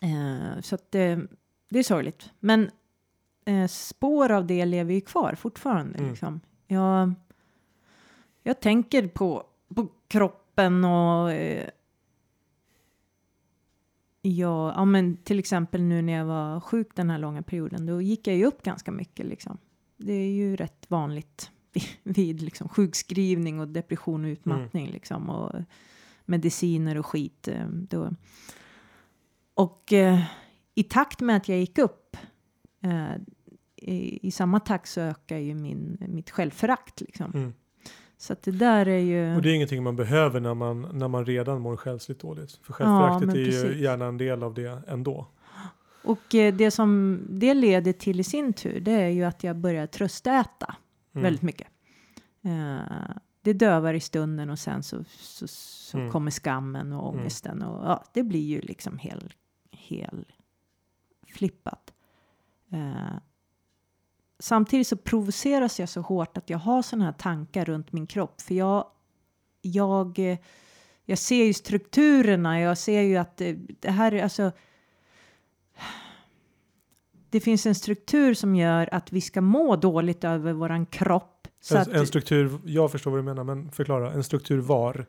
Eh, 0.00 0.60
så 0.60 0.74
att 0.74 0.94
eh, 0.94 1.18
det 1.68 1.78
är 1.78 1.82
sorgligt. 1.82 2.30
Men 2.40 2.70
eh, 3.44 3.66
spår 3.66 4.32
av 4.32 4.46
det 4.46 4.64
lever 4.64 4.94
ju 4.94 5.00
kvar 5.00 5.34
fortfarande. 5.34 5.98
Mm. 5.98 6.10
Liksom. 6.10 6.40
Jag, 6.66 7.14
jag 8.42 8.60
tänker 8.60 9.08
på, 9.08 9.46
på 9.74 9.88
kroppen 10.08 10.84
och 10.84 11.32
eh, 14.22 14.30
Ja, 14.32 14.84
men 14.84 15.16
till 15.16 15.38
exempel 15.38 15.82
nu 15.82 16.02
när 16.02 16.12
jag 16.12 16.24
var 16.24 16.60
sjuk 16.60 16.88
den 16.94 17.10
här 17.10 17.18
långa 17.18 17.42
perioden, 17.42 17.86
då 17.86 18.02
gick 18.02 18.26
jag 18.26 18.36
ju 18.36 18.44
upp 18.44 18.62
ganska 18.62 18.90
mycket 18.92 19.26
liksom. 19.26 19.58
Det 19.96 20.12
är 20.12 20.30
ju 20.32 20.56
rätt 20.56 20.84
vanligt 20.88 21.50
vid 22.02 22.42
liksom 22.42 22.68
sjukskrivning 22.68 23.60
och 23.60 23.68
depression 23.68 24.24
och 24.24 24.28
utmattning 24.28 24.90
liksom 24.90 25.30
och 25.30 25.52
mediciner 26.24 26.98
och 26.98 27.06
skit. 27.06 27.48
eh, 27.48 27.66
Då. 27.68 28.10
Och 29.54 29.92
eh, 29.92 30.20
i 30.74 30.82
takt 30.82 31.20
med 31.20 31.36
att 31.36 31.48
jag 31.48 31.58
gick 31.58 31.78
upp 31.78 32.16
eh, 32.82 33.12
i, 33.76 34.26
i 34.26 34.30
samma 34.30 34.60
takt 34.60 34.88
så 34.88 35.00
ökar 35.00 35.36
ju 35.38 35.54
min, 35.54 35.98
mitt 36.08 36.30
självförakt 36.30 37.00
liksom. 37.00 37.30
Mm. 37.34 37.52
Så 38.22 38.32
att 38.32 38.42
det 38.42 38.50
där 38.50 38.88
är 38.88 38.98
ju... 38.98 39.36
Och 39.36 39.42
det 39.42 39.50
är 39.50 39.54
ingenting 39.54 39.82
man 39.82 39.96
behöver 39.96 40.40
när 40.40 40.54
man, 40.54 40.88
när 40.92 41.08
man 41.08 41.24
redan 41.26 41.60
mår 41.60 41.76
själsligt 41.76 42.20
dåligt. 42.20 42.52
För 42.62 42.72
självföraktet 42.72 43.26
men 43.26 43.36
är 43.36 43.40
ju 43.40 43.44
precis. 43.62 43.76
gärna 43.80 44.04
en 44.06 44.18
del 44.18 44.42
av 44.42 44.54
det 44.54 44.82
ändå. 44.88 45.26
Och 46.04 46.34
eh, 46.34 46.54
det 46.54 46.70
som 46.70 47.20
det 47.30 47.54
leder 47.54 47.92
till 47.92 48.20
i 48.20 48.24
sin 48.24 48.52
tur, 48.52 48.80
det 48.80 48.92
är 48.92 49.08
ju 49.08 49.24
att 49.24 49.44
jag 49.44 49.56
börjar 49.56 49.86
tröstäta 49.86 50.76
Mm. 51.14 51.22
väldigt 51.22 51.42
mycket. 51.42 51.68
Eh, 52.44 53.14
det 53.42 53.52
dövar 53.52 53.94
i 53.94 54.00
stunden 54.00 54.50
och 54.50 54.58
sen 54.58 54.82
så, 54.82 55.04
så, 55.08 55.46
så 55.48 55.98
Mm. 55.98 56.10
kommer 56.10 56.30
skammen 56.30 56.92
och 56.92 57.08
Mm. 57.08 57.20
ångesten 57.20 57.62
och 57.62 57.86
ja, 57.86 58.04
det 58.12 58.22
blir 58.22 58.46
ju 58.46 58.60
liksom 58.60 58.98
hel, 58.98 59.32
hel 59.70 60.24
flippat. 61.34 61.92
Eh, 62.72 63.16
samtidigt 64.42 64.88
så 64.88 64.96
provoceras 64.96 65.80
jag 65.80 65.88
så 65.88 66.00
hårt 66.00 66.36
att 66.36 66.50
jag 66.50 66.58
har 66.58 66.82
sådana 66.82 67.04
här 67.04 67.12
tankar 67.12 67.64
runt 67.64 67.92
min 67.92 68.06
kropp 68.06 68.40
för 68.40 68.54
jag, 68.54 68.86
jag, 69.62 70.18
eh, 70.18 70.38
jag 71.04 71.18
ser 71.18 71.44
ju 71.44 71.52
strukturerna, 71.52 72.60
jag 72.60 72.78
ser 72.78 73.00
ju 73.00 73.16
att 73.16 73.36
det, 73.36 73.56
det 73.80 73.90
här 73.90 74.14
är 74.14 74.22
alltså 74.22 74.52
det 77.30 77.40
finns 77.40 77.66
en 77.66 77.74
struktur 77.74 78.34
som 78.34 78.56
gör 78.56 78.88
att 78.92 79.12
vi 79.12 79.20
ska 79.20 79.40
må 79.40 79.76
dåligt 79.76 80.24
över 80.24 80.52
våran 80.52 80.86
kropp. 80.86 81.48
Så 81.60 81.76
en, 81.76 81.82
att, 81.82 81.88
en 81.88 82.06
struktur, 82.06 82.60
jag 82.64 82.92
förstår 82.92 83.10
vad 83.10 83.20
du 83.20 83.24
menar, 83.24 83.44
men 83.44 83.70
förklara. 83.70 84.12
En 84.12 84.24
struktur 84.24 84.58
var? 84.58 85.06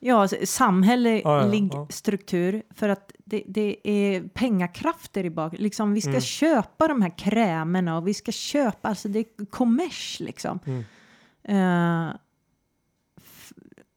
Ja, 0.00 0.20
alltså, 0.22 0.36
samhällelig 0.44 1.22
Ja, 1.24 1.46
ja, 1.54 1.68
ja. 1.72 1.86
struktur 1.90 2.62
för 2.70 2.88
att 2.88 3.12
det, 3.24 3.42
det 3.46 3.76
är 3.84 4.22
pengakrafter 4.28 5.24
i 5.24 5.30
bak. 5.30 5.54
Liksom, 5.58 5.92
vi 5.94 6.00
ska 6.00 6.10
Mm. 6.10 6.20
köpa 6.20 6.88
de 6.88 7.02
här 7.02 7.18
krämerna 7.18 7.96
och 7.98 8.08
vi 8.08 8.14
ska 8.14 8.32
köpa, 8.32 8.88
alltså 8.88 9.08
det 9.08 9.18
är 9.18 9.46
kommers 9.46 10.20
liksom. 10.20 10.58
Mm. 10.64 10.84
F- 13.16 13.52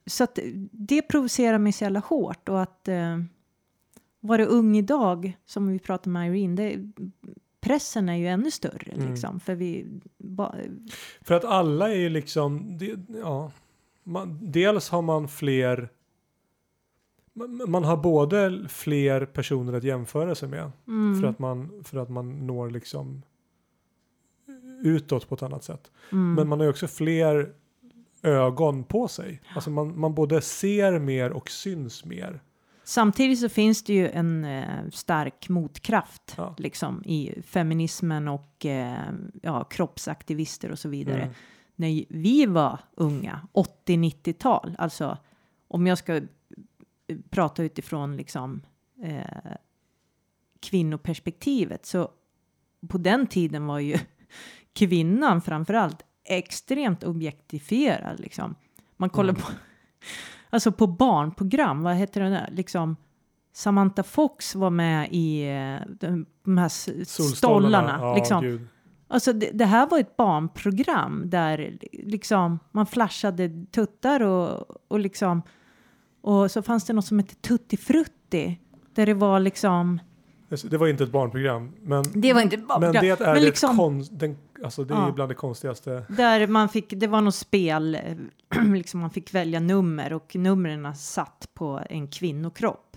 så 0.05 0.23
att 0.23 0.39
det 0.71 1.01
provocerar 1.01 1.57
mig 1.57 1.71
så 1.73 1.83
jävla 1.83 1.99
hårt 1.99 2.49
och 2.49 2.61
att 2.61 2.87
eh, 2.87 3.19
vara 4.19 4.45
ung 4.45 4.77
idag, 4.77 5.37
som 5.45 5.67
vi 5.67 5.79
pratade 5.79 6.09
med 6.09 6.37
Irene, 6.37 6.55
det, 6.55 6.91
pressen 7.61 8.09
är 8.09 8.15
ju 8.15 8.27
ännu 8.27 8.51
större 8.51 8.91
Mm. 8.91 9.09
liksom. 9.11 9.39
För 9.39 9.55
vi, 9.55 9.85
ba, 10.17 10.55
För 11.21 11.35
att 11.35 11.45
alla 11.45 11.89
är 11.91 11.95
ju 11.95 12.09
liksom, 12.09 12.77
det, 12.77 12.99
ja, 13.21 13.51
man, 14.03 14.39
dels 14.51 14.89
har 14.89 15.01
man 15.01 15.27
fler 15.27 15.89
man, 17.67 17.83
har 17.83 17.97
både 17.97 18.65
fler 18.69 19.25
personer 19.25 19.73
att 19.73 19.83
jämföra 19.83 20.35
sig 20.35 20.49
med 20.49 20.71
mm, 20.87 21.21
för, 21.21 21.27
att 21.27 21.39
man, 21.39 21.83
för 21.83 21.97
att 21.97 22.09
man 22.09 22.47
når 22.47 22.69
liksom 22.69 23.21
utåt 24.83 25.29
på 25.29 25.35
ett 25.35 25.43
annat 25.43 25.63
sätt. 25.63 25.91
mm, 26.11 26.33
Men 26.33 26.47
man 26.47 26.59
har 26.59 26.65
ju 26.65 26.69
också 26.69 26.87
fler 26.87 27.53
ögon 28.21 28.83
på 28.83 29.07
sig. 29.07 29.41
Alltså 29.55 29.69
man, 29.69 29.99
man 29.99 30.15
både 30.15 30.41
ser 30.41 30.99
mer 30.99 31.31
och 31.31 31.49
syns 31.49 32.05
mer. 32.05 32.41
Samtidigt 32.83 33.39
så 33.39 33.49
finns 33.49 33.83
det 33.83 33.93
ju 33.93 34.09
en 34.09 34.45
eh, 34.45 34.89
stark 34.91 35.49
motkraft 35.49 36.33
Ja. 36.37 36.55
liksom 36.57 37.03
i 37.05 37.41
feminismen 37.45 38.27
och 38.27 38.65
eh, 38.65 38.97
ja, 39.41 39.63
kroppsaktivister 39.63 40.71
och 40.71 40.79
så 40.79 40.89
vidare. 40.89 41.21
Mm. 41.21 41.33
När 41.83 42.05
vi 42.09 42.45
var 42.45 42.79
unga, 42.93 43.47
80-90-tal, 43.53 44.75
alltså 44.77 45.17
om 45.67 45.87
jag 45.87 45.97
ska 45.97 46.15
eh, 46.15 46.21
prata 47.29 47.63
utifrån 47.63 48.17
liksom 48.17 48.61
eh, 49.03 49.53
kvinnoperspektivet 50.59 51.85
så 51.85 52.11
på 52.89 52.97
den 52.97 53.27
tiden 53.27 53.65
var 53.65 53.79
ju 53.79 53.97
kvinnan 54.73 55.41
framförallt 55.41 56.03
extremt 56.25 57.03
objektifierad 57.03 58.19
liksom. 58.19 58.55
Man 58.97 59.09
kollar 59.09 59.33
Mm. 59.33 59.41
på 59.41 59.47
alltså 60.49 60.71
på 60.71 60.87
barnprogram, 60.87 61.83
vad 61.83 61.95
heter 61.95 62.21
det 62.21 62.29
där? 62.29 62.49
Liksom 62.51 62.95
Samantha 63.53 64.03
Fox 64.03 64.55
var 64.55 64.69
med 64.69 65.07
i 65.11 65.43
eh, 65.49 65.87
de, 65.99 66.57
här 66.57 66.69
stollarna. 67.35 67.97
Ja, 68.01 68.15
liksom. 68.15 68.41
gud. 68.43 68.67
Alltså 69.07 69.33
det, 69.33 69.49
det 69.53 69.65
här 69.65 69.87
var 69.89 69.99
ett 69.99 70.17
barnprogram 70.17 71.23
där 71.29 71.77
liksom 71.91 72.59
man 72.71 72.85
flashade 72.85 73.65
tuttar 73.71 74.19
och, 74.21 74.65
och 74.87 74.99
liksom 74.99 75.41
och 76.21 76.51
så 76.51 76.61
fanns 76.61 76.85
det 76.85 76.93
något 76.93 77.05
som 77.05 77.19
hette 77.19 77.35
Tutti 77.35 77.77
Frutti 77.77 78.59
där 78.95 79.05
det 79.05 79.13
var 79.13 79.39
liksom 79.39 79.99
Det 80.63 80.77
var 80.77 80.87
inte 80.87 81.03
ett 81.03 81.11
barnprogram. 81.11 81.71
Men, 81.81 82.03
det 82.13 82.33
var 82.33 82.41
inte 82.41 82.55
ett 82.55 82.59
men 82.59 82.67
barnprogram 82.67 83.01
det 83.01 83.09
är 83.09 83.25
men 83.25 83.35
det 83.35 83.41
liksom- 83.41 83.77
kon, 83.77 84.05
den, 84.11 84.37
alltså 84.63 84.83
det 84.83 84.93
är 84.93 84.97
Ja. 84.97 85.11
bland 85.15 85.31
det 85.31 85.35
konstigaste. 85.35 86.05
där 86.09 86.47
man 86.47 86.69
fick 86.69 86.89
det 86.89 87.07
var 87.07 87.21
något 87.21 87.35
spel 87.35 87.97
liksom 88.73 88.99
man 88.99 89.09
fick 89.09 89.33
välja 89.33 89.59
nummer 89.59 90.13
och 90.13 90.35
numren 90.35 90.95
satt 90.95 91.49
på 91.53 91.81
en 91.89 92.07
kvinnokropp 92.07 92.92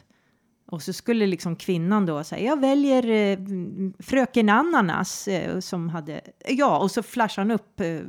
och 0.66 0.82
så 0.82 0.92
skulle 0.92 1.26
liksom 1.26 1.56
kvinnan 1.56 2.06
då 2.06 2.24
säga 2.24 2.42
jag 2.50 2.60
väljer 2.60 3.06
eh, 3.08 3.38
fröken 3.98 4.48
Ananas 4.48 5.28
eh, 5.28 5.60
som 5.60 5.88
hade 5.88 6.20
ja 6.48 6.78
och 6.78 6.90
så 6.90 7.02
flashade 7.02 7.42
han 7.44 7.50
upp 7.50 7.80
eh, 7.80 8.00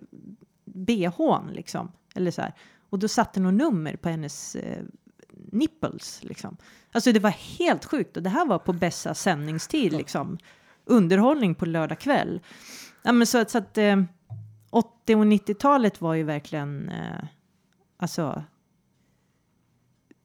bhn 0.66 1.48
liksom 1.54 1.92
eller 2.16 2.32
så 2.32 2.42
här 2.42 2.54
och 2.90 3.00
då 3.00 3.08
satte 3.08 3.40
något 3.40 3.54
nummer 3.54 3.96
på 3.96 4.10
hennes 4.10 4.56
eh, 4.56 4.84
nipples 5.52 6.20
liksom. 6.24 6.58
Alltså 6.92 7.12
det 7.12 7.20
var 7.20 7.30
helt 7.60 7.86
sjukt 7.86 8.18
och 8.18 8.24
det 8.24 8.30
här 8.30 8.46
var 8.46 8.60
på 8.60 8.74
bästa 8.74 9.14
sändningstid 9.14 9.94
liksom. 9.94 10.38
Underhållning 10.86 11.56
på 11.56 11.66
lördag 11.66 12.00
kväll. 12.00 12.42
Ja 13.04 13.12
men 13.12 13.28
så, 13.28 13.38
att- 13.38 13.50
så 13.52 13.58
att 13.58 13.78
eh, 13.78 14.02
80 14.70 15.16
och 15.16 15.26
90-talet 15.26 16.02
var 16.02 16.14
ju 16.14 16.24
verkligen 16.24 16.90
eh, 16.90 17.24
alltså 17.98 18.44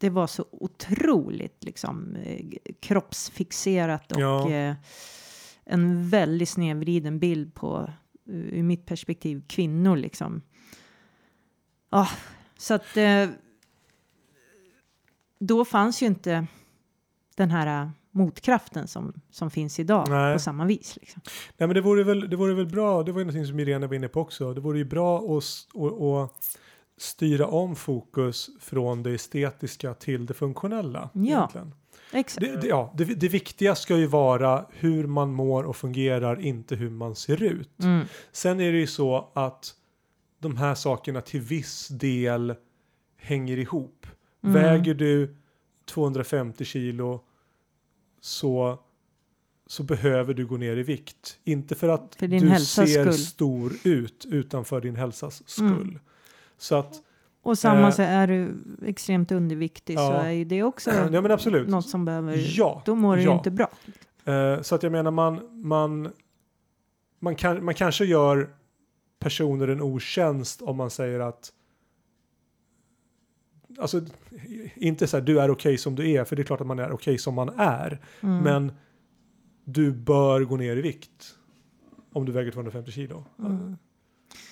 det 0.02 0.10
var 0.10 0.26
så 0.26 0.44
otroligt 0.50 1.64
liksom 1.64 2.16
eh, 2.16 2.44
kroppsfixerat 2.80 4.12
och 4.12 4.20
Ja. 4.20 4.50
eh, 4.50 4.74
en 5.64 6.08
väldigt 6.08 6.48
snedvriden 6.48 7.18
bild 7.18 7.54
på 7.54 7.90
eh, 8.28 8.34
ur 8.34 8.62
mitt 8.62 8.86
perspektiv 8.86 9.42
kvinnor 9.48 9.96
liksom. 9.96 10.42
Ja, 11.90 12.08
så 12.58 12.74
att 12.74 12.96
eh, 12.96 13.28
då 15.38 15.64
fanns 15.64 16.02
ju 16.02 16.06
inte 16.06 16.46
den 17.36 17.50
här 17.50 17.82
eh, 17.82 17.90
motkraften 18.10 18.88
som, 18.88 19.12
som 19.30 19.50
finns 19.50 19.80
idag 19.80 20.06
Nej. 20.08 20.34
på 20.34 20.38
samma 20.38 20.64
vis. 20.64 20.98
Liksom. 21.00 21.22
Nej 21.56 21.66
men 21.68 21.74
det 21.74 21.80
vore 21.80 22.04
väl, 22.04 22.30
det 22.30 22.36
vore 22.36 22.54
väl 22.54 22.66
bra, 22.66 23.02
det 23.02 23.12
var 23.12 23.18
ju 23.20 23.24
någonting 23.24 23.46
som 23.46 23.60
Irene 23.60 23.86
var 23.86 23.94
inne 23.94 24.08
på 24.08 24.20
också. 24.20 24.54
Det 24.54 24.60
vore 24.60 24.78
ju 24.78 24.84
bra 24.84 25.18
att 25.38 25.44
styra 26.98 27.46
om 27.46 27.76
fokus 27.76 28.50
från 28.61 29.02
det 29.02 29.11
estetiska 29.14 29.94
till 29.94 30.26
det 30.26 30.35
funktionella. 30.35 31.11
Ja. 31.12 31.22
egentligen. 31.22 31.74
Exakt. 32.12 32.46
Det, 32.46 32.57
det, 32.61 32.66
ja, 32.66 32.94
det, 32.96 33.05
det 33.05 33.28
viktiga 33.28 33.74
ska 33.74 33.96
ju 33.96 34.07
vara 34.07 34.66
hur 34.70 35.07
man 35.07 35.33
mår 35.33 35.64
och 35.64 35.76
fungerar, 35.76 36.40
inte 36.40 36.76
hur 36.76 36.90
man 36.90 37.14
ser 37.14 37.42
ut. 37.42 37.83
Mm. 37.83 38.07
Sen 38.33 38.61
är 38.61 38.72
det 38.72 38.78
ju 38.78 38.87
så 38.87 39.31
att 39.35 39.74
de 40.38 40.57
här 40.57 40.74
sakerna 40.74 41.20
till 41.20 41.40
viss 41.40 41.88
del 41.88 42.55
hänger 43.16 43.57
ihop. 43.57 44.07
Mm. 44.44 44.55
Väger 44.55 44.94
du 44.94 45.37
250 45.85 46.64
kilo 46.64 47.20
så, 48.20 48.78
så 49.66 49.83
behöver 49.83 50.35
du 50.35 50.46
gå 50.46 50.57
ner 50.57 50.76
i 50.76 50.83
vikt. 50.83 51.38
Inte 51.44 51.74
för 51.74 51.88
att 51.88 52.14
För 52.14 52.28
du 52.28 52.64
ser 52.64 52.87
skull. 52.87 53.14
stor 53.14 53.72
ut 53.85 54.26
utan 54.31 54.64
för 54.64 54.81
din 54.81 54.96
hälsas 54.96 55.48
skull. 55.48 55.68
Mm. 55.68 55.98
Så 56.58 56.74
att, 56.76 57.02
Och 57.42 57.58
samma 57.58 57.86
Eh, 57.86 57.90
så 57.90 58.02
är 58.02 58.26
du 58.26 58.54
extremt 58.86 59.32
underviktig 59.32 59.98
så 59.98 60.02
ja. 60.02 60.22
är 60.22 60.30
ju 60.30 60.44
det 60.44 60.62
också 60.62 60.90
ja 61.12 61.20
men 61.20 61.30
absolut. 61.30 61.68
något 61.68 61.88
som 61.88 62.04
behöver, 62.04 62.58
Ja, 62.58 62.82
då 62.84 62.94
mår 62.94 63.16
du 63.16 63.22
ja. 63.22 63.34
inte 63.34 63.50
bra. 63.50 63.70
Eh, 64.24 64.60
så 64.62 64.74
att 64.74 64.82
jag 64.82 64.92
menar 64.92 65.10
man, 65.10 65.40
man, 65.52 66.12
man, 67.18 67.34
kan, 67.34 67.64
man 67.64 67.74
kanske 67.74 68.04
gör 68.04 68.50
personer 69.18 69.68
en 69.68 69.80
otjänst 69.82 70.62
om 70.62 70.76
man 70.76 70.90
säger 70.90 71.20
att 71.20 71.52
Alltså 73.78 74.00
inte 74.74 75.06
så 75.06 75.16
här 75.16 75.24
du 75.24 75.40
är 75.40 75.50
okej 75.50 75.78
som 75.78 75.94
du 75.94 76.10
är 76.10 76.24
för 76.24 76.36
det 76.36 76.42
är 76.42 76.44
klart 76.44 76.60
att 76.60 76.66
man 76.66 76.78
är 76.78 76.92
okej 76.92 77.18
som 77.18 77.34
man 77.34 77.48
är. 77.56 78.00
Mm. 78.20 78.38
Men 78.38 78.72
du 79.64 79.92
bör 79.92 80.40
gå 80.40 80.56
ner 80.56 80.76
i 80.76 80.80
vikt. 80.80 81.34
Om 82.12 82.24
du 82.24 82.32
väger 82.32 82.50
250 82.50 82.90
kilo. 82.90 83.24
Mm. 83.38 83.76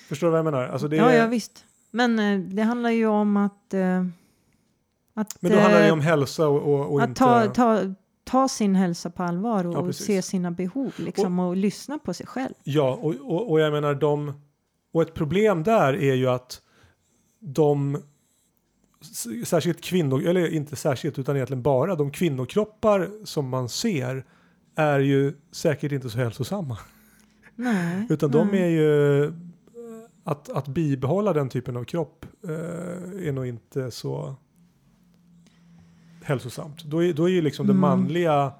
Förstår 0.09 0.27
du 0.27 0.31
vad 0.31 0.37
jag 0.37 0.45
menar? 0.45 0.67
Alltså 0.67 0.87
det 0.87 0.95
Ja, 0.95 1.11
är, 1.11 1.17
ja 1.17 1.27
visst. 1.27 1.65
Men 1.91 2.19
eh, 2.19 2.39
det 2.39 2.61
handlar 2.61 2.89
ju 2.89 3.07
om 3.07 3.37
att, 3.37 3.73
eh, 3.73 4.05
att, 5.13 5.37
men 5.41 5.51
då 5.51 5.59
handlar 5.59 5.79
det 5.79 5.85
ju 5.85 5.89
eh, 5.89 5.93
om 5.93 6.01
hälsa 6.01 6.47
och, 6.47 6.73
och, 6.73 6.93
och 6.93 7.01
att 7.01 7.09
inte... 7.09 7.19
ta, 7.19 7.47
ta, 7.47 7.95
ta 8.23 8.47
sin 8.47 8.75
hälsa 8.75 9.09
på 9.09 9.23
allvar 9.23 9.67
och 9.67 9.87
Ja, 9.87 9.93
se 9.93 10.21
sina 10.21 10.51
behov 10.51 10.93
liksom, 10.97 11.39
och, 11.39 11.55
lyssna 11.55 11.99
på 11.99 12.13
sig 12.13 12.25
själv. 12.25 12.53
Ja, 12.63 12.99
och, 13.01 13.15
och, 13.21 13.51
och 13.51 13.59
jag 13.59 13.73
menar 13.73 13.95
de... 13.95 14.33
Och 14.93 15.01
ett 15.01 15.13
problem 15.13 15.63
där 15.63 15.93
är 15.93 16.13
ju 16.13 16.29
att 16.29 16.61
de 17.39 17.97
särskilt 19.45 19.81
kvinnor, 19.81 20.27
eller 20.27 20.53
inte 20.53 20.75
särskilt 20.75 21.19
utan 21.19 21.35
egentligen 21.35 21.61
bara 21.61 21.95
de 21.95 22.11
kvinnokroppar 22.11 23.09
som 23.25 23.49
man 23.49 23.69
ser 23.69 24.25
är 24.75 24.99
ju 24.99 25.33
säkert 25.51 25.91
inte 25.91 26.09
så 26.09 26.17
hälsosamma. 26.17 26.77
Nej. 27.55 28.07
Utan 28.09 28.31
de 28.31 28.47
nej. 28.47 28.61
är 28.61 28.67
ju 28.67 29.33
att, 30.31 30.49
att 30.49 30.67
bibehålla 30.67 31.33
den 31.33 31.49
typen 31.49 31.77
av 31.77 31.83
kropp 31.83 32.25
eh, 32.43 33.27
är 33.27 33.31
nog 33.31 33.45
inte 33.47 33.91
så 33.91 34.35
hälsosamt. 36.23 36.83
Då 36.83 37.03
är, 37.03 37.13
då 37.13 37.25
är 37.29 37.33
ju 37.33 37.41
liksom 37.41 37.67
det 37.67 37.73
Mm. 37.73 37.81
manliga 37.81 38.53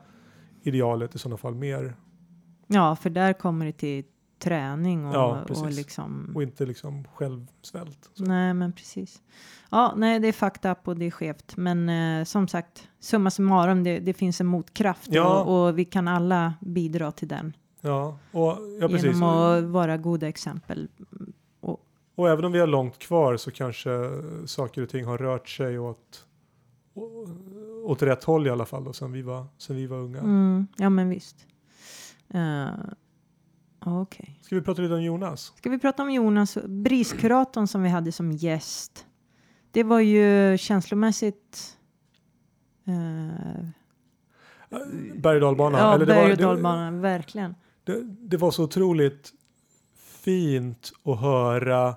idealet 0.64 1.16
i 1.16 1.18
sådana 1.20 1.38
fall 1.38 1.56
mer 1.56 1.96
Ja, 2.68 2.96
för 2.96 3.10
där 3.10 3.34
kommer 3.34 3.66
det 3.66 3.72
till 3.72 4.04
träning 4.40 5.06
och, 5.06 5.16
Ja, 5.16 5.42
och 5.50 5.72
liksom... 5.72 6.32
och 6.36 6.44
inte 6.44 6.66
liksom 6.66 7.04
självsvält. 7.14 8.10
Så. 8.14 8.24
Nej, 8.24 8.54
men 8.54 8.74
precis. 8.74 9.22
Ja, 9.72 9.94
nej, 9.98 10.20
det 10.20 10.28
är 10.28 10.32
fucked 10.32 10.72
up 10.72 10.88
och 10.88 10.98
det 10.98 11.06
är 11.06 11.12
skevt. 11.12 11.58
Men 11.58 11.90
eh, 11.90 12.24
som 12.24 12.48
sagt, 12.48 12.88
summa 13.00 13.30
summarum, 13.30 13.84
det, 13.84 14.00
det 14.00 14.14
finns 14.14 14.42
en 14.42 14.48
motkraft 14.48 15.08
Ja. 15.12 15.44
och, 15.44 15.68
och 15.68 15.80
vi 15.80 15.86
kan 15.86 16.08
alla 16.08 16.54
bidra 16.62 17.12
till 17.12 17.28
den. 17.28 17.54
Ja, 17.82 18.18
och, 18.32 18.58
ja 18.82 18.88
precis. 18.88 19.06
genom 19.06 19.24
att 19.24 19.64
vara 19.64 19.98
goda 19.98 20.28
exempel. 20.28 20.90
Och 22.22 22.30
även 22.30 22.46
om 22.46 22.52
vi 22.52 22.60
har 22.60 22.68
långt 22.68 23.00
kvar 23.00 23.38
så 23.38 23.52
kanske 23.52 23.90
saker 24.46 24.82
och 24.82 24.90
ting 24.90 25.06
har 25.06 25.18
rört 25.18 25.50
sig 25.50 25.80
åt, 25.80 26.26
åt 27.84 28.02
rätt 28.02 28.24
håll 28.24 28.48
i 28.48 28.50
alla 28.50 28.66
fall 28.66 28.84
då, 28.84 28.94
sen 28.94 29.12
vi 29.12 29.22
var, 29.22 29.46
sen 29.58 29.76
vi 29.76 29.88
var 29.88 29.98
unga. 29.98 30.20
Mm, 30.20 30.68
ja, 30.78 30.90
men 30.90 31.10
visst. 31.10 31.48
Uh, 32.36 32.68
Okej. 33.86 34.40
Ska 34.42 34.56
vi 34.56 34.62
prata 34.62 34.82
lite 34.82 34.94
om 34.94 35.04
Jonas? 35.04 35.54
Ska 35.58 35.70
vi 35.70 35.80
prata 35.80 36.04
om 36.04 36.12
Jonas, 36.12 36.58
briskuratorn 36.66 37.68
som 37.68 37.84
vi 37.84 37.90
hade 37.90 38.12
som 38.12 38.32
gäst. 38.32 39.06
Det 39.72 39.84
var 39.84 40.00
ju 40.00 40.58
känslomässigt... 40.58 41.78
eh, 42.86 43.66
Berg 45.16 45.36
och 45.36 45.42
dalbana? 45.42 45.78
ja, 45.78 45.94
Eller 45.96 46.06
berg 46.06 46.32
och 46.32 46.38
dalbana, 46.38 46.92
verkligen. 46.92 47.56
det, 47.84 48.02
det 48.04 48.38
var 48.38 48.52
så 48.52 48.64
otroligt 48.64 49.34
fint 49.96 50.92
att 51.04 51.20
höra 51.20 51.96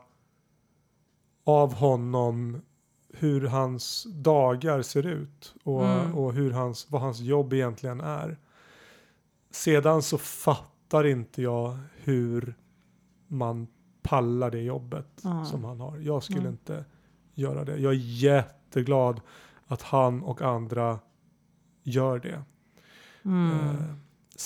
av 1.44 1.74
honom 1.74 2.62
hur 3.12 3.46
hans 3.46 4.06
dagar 4.14 4.82
ser 4.82 5.06
ut 5.06 5.54
och, 5.64 5.84
Mm. 5.86 6.14
och 6.14 6.32
hur 6.32 6.50
hans, 6.50 6.90
vad 6.90 7.00
hans 7.00 7.20
jobb 7.20 7.52
egentligen 7.52 8.00
är. 8.00 8.38
Sedan 9.50 10.02
så 10.02 10.18
fattar 10.18 11.06
inte 11.06 11.42
jag 11.42 11.78
hur 11.96 12.54
man 13.28 13.66
pallar 14.02 14.50
det 14.50 14.60
jobbet 14.62 15.20
Ja. 15.22 15.44
som 15.44 15.64
han 15.64 15.80
har. 15.80 15.98
Jag 15.98 16.22
skulle 16.22 16.40
Mm. 16.40 16.52
inte 16.52 16.84
göra 17.34 17.64
det. 17.64 17.76
Jag 17.76 17.92
är 17.92 17.98
jätteglad 18.22 19.20
att 19.66 19.82
han 19.82 20.22
och 20.22 20.42
andra 20.42 20.98
gör 21.82 22.18
det. 22.18 22.42
Mm. 23.24 23.50
Eh, 23.50 23.74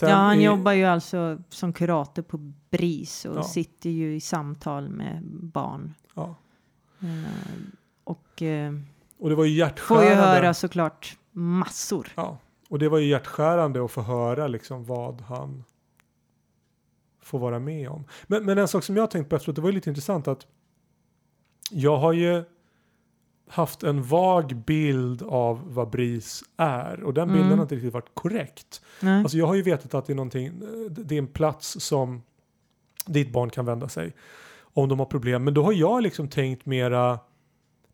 Ja, 0.03 0.15
han 0.15 0.41
i- 0.41 0.45
jobbar 0.45 0.73
ju 0.73 0.85
alltså 0.85 1.39
som 1.49 1.73
kurator 1.73 2.23
på 2.23 2.39
BRIS 2.71 3.25
och 3.25 3.37
Ja. 3.37 3.43
sitter 3.43 3.91
ju 3.91 4.15
i 4.15 4.21
samtal 4.21 4.89
med 4.89 5.23
barn. 5.43 5.95
Ja. 6.15 6.35
Eh, 7.01 7.09
och 8.05 8.43
eh, 8.43 8.73
Och 9.19 9.29
det 9.29 9.35
var 9.35 9.45
ju 9.45 9.51
får 9.51 9.59
hjärtskärande. 9.59 10.09
ju 10.09 10.15
höra 10.15 10.55
såklart 10.55 11.17
massor. 11.33 12.09
Ja, 12.15 12.39
och 12.69 12.79
det 12.79 12.89
var 12.89 12.99
ju 12.99 13.07
hjärtskärande 13.07 13.85
att 13.85 13.91
få 13.91 14.01
höra 14.03 14.47
liksom 14.49 14.85
vad 14.85 15.21
han 15.21 15.65
får 17.23 17.39
vara 17.39 17.59
med 17.59 17.89
om. 17.89 18.05
Men, 18.27 18.45
men 18.45 18.59
en 18.59 18.69
sak 18.69 18.85
som 18.85 18.97
jag 18.97 19.03
har 19.03 19.09
tänkt 19.09 19.31
på 19.31 19.37
efteråt, 19.37 19.57
det 19.57 19.63
var 19.63 19.69
ju 19.69 19.75
lite 19.75 19.91
intressant 19.91 20.29
att 20.29 20.47
jag 21.71 21.97
har 21.99 22.13
ju 22.13 22.45
haft 23.49 23.83
en 23.83 24.03
vag 24.03 24.57
bild 24.57 25.23
av 25.23 25.75
vad 25.75 25.91
BRIS 25.91 26.43
är 26.57 27.03
och 27.03 27.15
den 27.15 27.29
bilden 27.29 27.47
Mm. 27.47 27.59
har 27.59 27.65
inte 27.65 27.75
riktigt 27.75 27.93
varit 27.95 28.15
korrekt. 28.15 28.83
Nej. 29.01 29.21
Alltså 29.23 29.39
jag 29.39 29.47
har 29.47 29.55
ju 29.55 29.63
vetat 29.63 29.95
att 29.95 30.07
det 30.07 30.13
är 30.13 30.15
någonting, 30.15 30.53
det 30.91 31.15
är 31.15 31.19
en 31.19 31.27
plats 31.27 31.81
som 31.81 32.23
ditt 33.07 33.33
barn 33.33 33.51
kan 33.51 33.65
vända 33.65 33.89
sig 33.89 34.13
om 34.73 34.89
de 34.89 34.99
har 34.99 35.07
problem. 35.07 35.45
Men 35.45 35.55
då 35.55 35.63
har 35.63 35.73
jag 35.73 36.03
liksom 36.03 36.29
tänkt 36.29 36.67
mera 36.67 37.19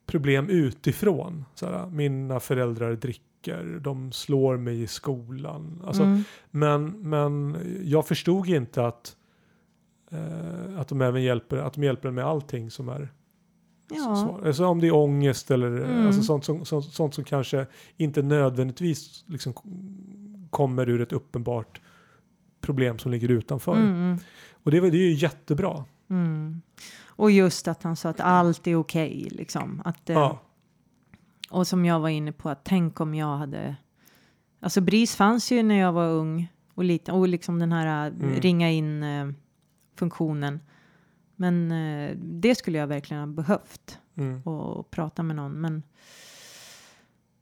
problem 0.06 0.48
utifrån. 0.48 1.44
Såhär, 1.54 1.86
mina 1.86 2.40
föräldrar 2.40 2.92
dricker, 2.92 3.80
de 3.82 4.12
slår 4.12 4.56
mig 4.56 4.82
i 4.82 4.86
skolan. 4.86 5.82
Alltså, 5.86 6.02
mm. 6.02 6.22
men, 6.50 6.86
men 6.86 7.56
jag 7.84 8.06
förstod 8.06 8.48
inte 8.48 8.86
att, 8.86 9.16
eh, 10.10 10.80
att 10.80 10.88
de 10.88 11.00
även 11.00 11.22
hjälper, 11.22 11.56
att 11.56 11.74
de 11.74 11.84
hjälper 11.84 12.10
med 12.10 12.24
allting 12.24 12.70
som 12.70 12.88
är 12.88 13.08
Ja. 13.90 14.40
Alltså 14.46 14.66
om 14.66 14.80
det 14.80 14.86
är 14.86 14.94
ångest 14.94 15.50
eller 15.50 15.66
Mm. 15.66 16.06
alltså 16.06 16.22
sånt, 16.22 16.44
som, 16.44 16.64
sånt, 16.64 16.84
sånt 16.84 17.14
som 17.14 17.24
kanske 17.24 17.66
inte 17.96 18.22
nödvändigtvis 18.22 19.24
liksom 19.26 19.54
kommer 20.50 20.88
ur 20.88 21.00
ett 21.00 21.12
uppenbart 21.12 21.80
problem 22.60 22.98
som 22.98 23.10
ligger 23.10 23.28
utanför. 23.28 23.76
Mm, 23.76 24.18
Och 24.62 24.70
det, 24.70 24.80
det 24.80 24.96
är 24.96 25.08
ju 25.08 25.12
jättebra. 25.12 25.84
Mm. 26.14 26.62
Och 27.16 27.30
just 27.30 27.68
att 27.68 27.82
han 27.82 27.96
sa 27.96 28.08
att 28.08 28.20
allt 28.20 28.66
är 28.66 28.74
okej 28.76 29.28
liksom. 29.30 29.82
Att, 29.84 30.10
eh, 30.10 30.14
Ja. 30.16 30.40
Och 31.50 31.66
som 31.66 31.84
jag 31.84 32.00
var 32.00 32.08
inne 32.08 32.32
på, 32.32 32.48
att 32.48 32.64
tänk 32.64 33.00
om 33.00 33.14
jag 33.14 33.36
hade... 33.36 33.76
Alltså 34.60 34.80
BRIS 34.80 35.16
fanns 35.16 35.52
ju 35.52 35.62
när 35.62 35.74
jag 35.78 35.92
var 35.92 36.08
ung 36.08 36.52
och 36.74 36.84
liten 36.84 37.14
och 37.14 37.28
liksom 37.28 37.58
den 37.58 37.72
här 37.72 38.06
eh, 38.10 38.14
Mm. 38.16 38.34
ringa 38.40 38.70
in 38.70 39.02
eh, 39.02 39.28
funktionen. 39.96 40.60
Men 41.36 41.72
eh, 41.72 42.16
det 42.16 42.54
skulle 42.54 42.78
jag 42.78 42.86
verkligen 42.86 43.20
ha 43.20 43.26
behövt 43.26 43.98
Mm. 44.16 44.42
och, 44.44 44.76
och 44.76 44.90
prata 44.90 45.22
med 45.22 45.36
någon. 45.36 45.52
Men 45.52 45.82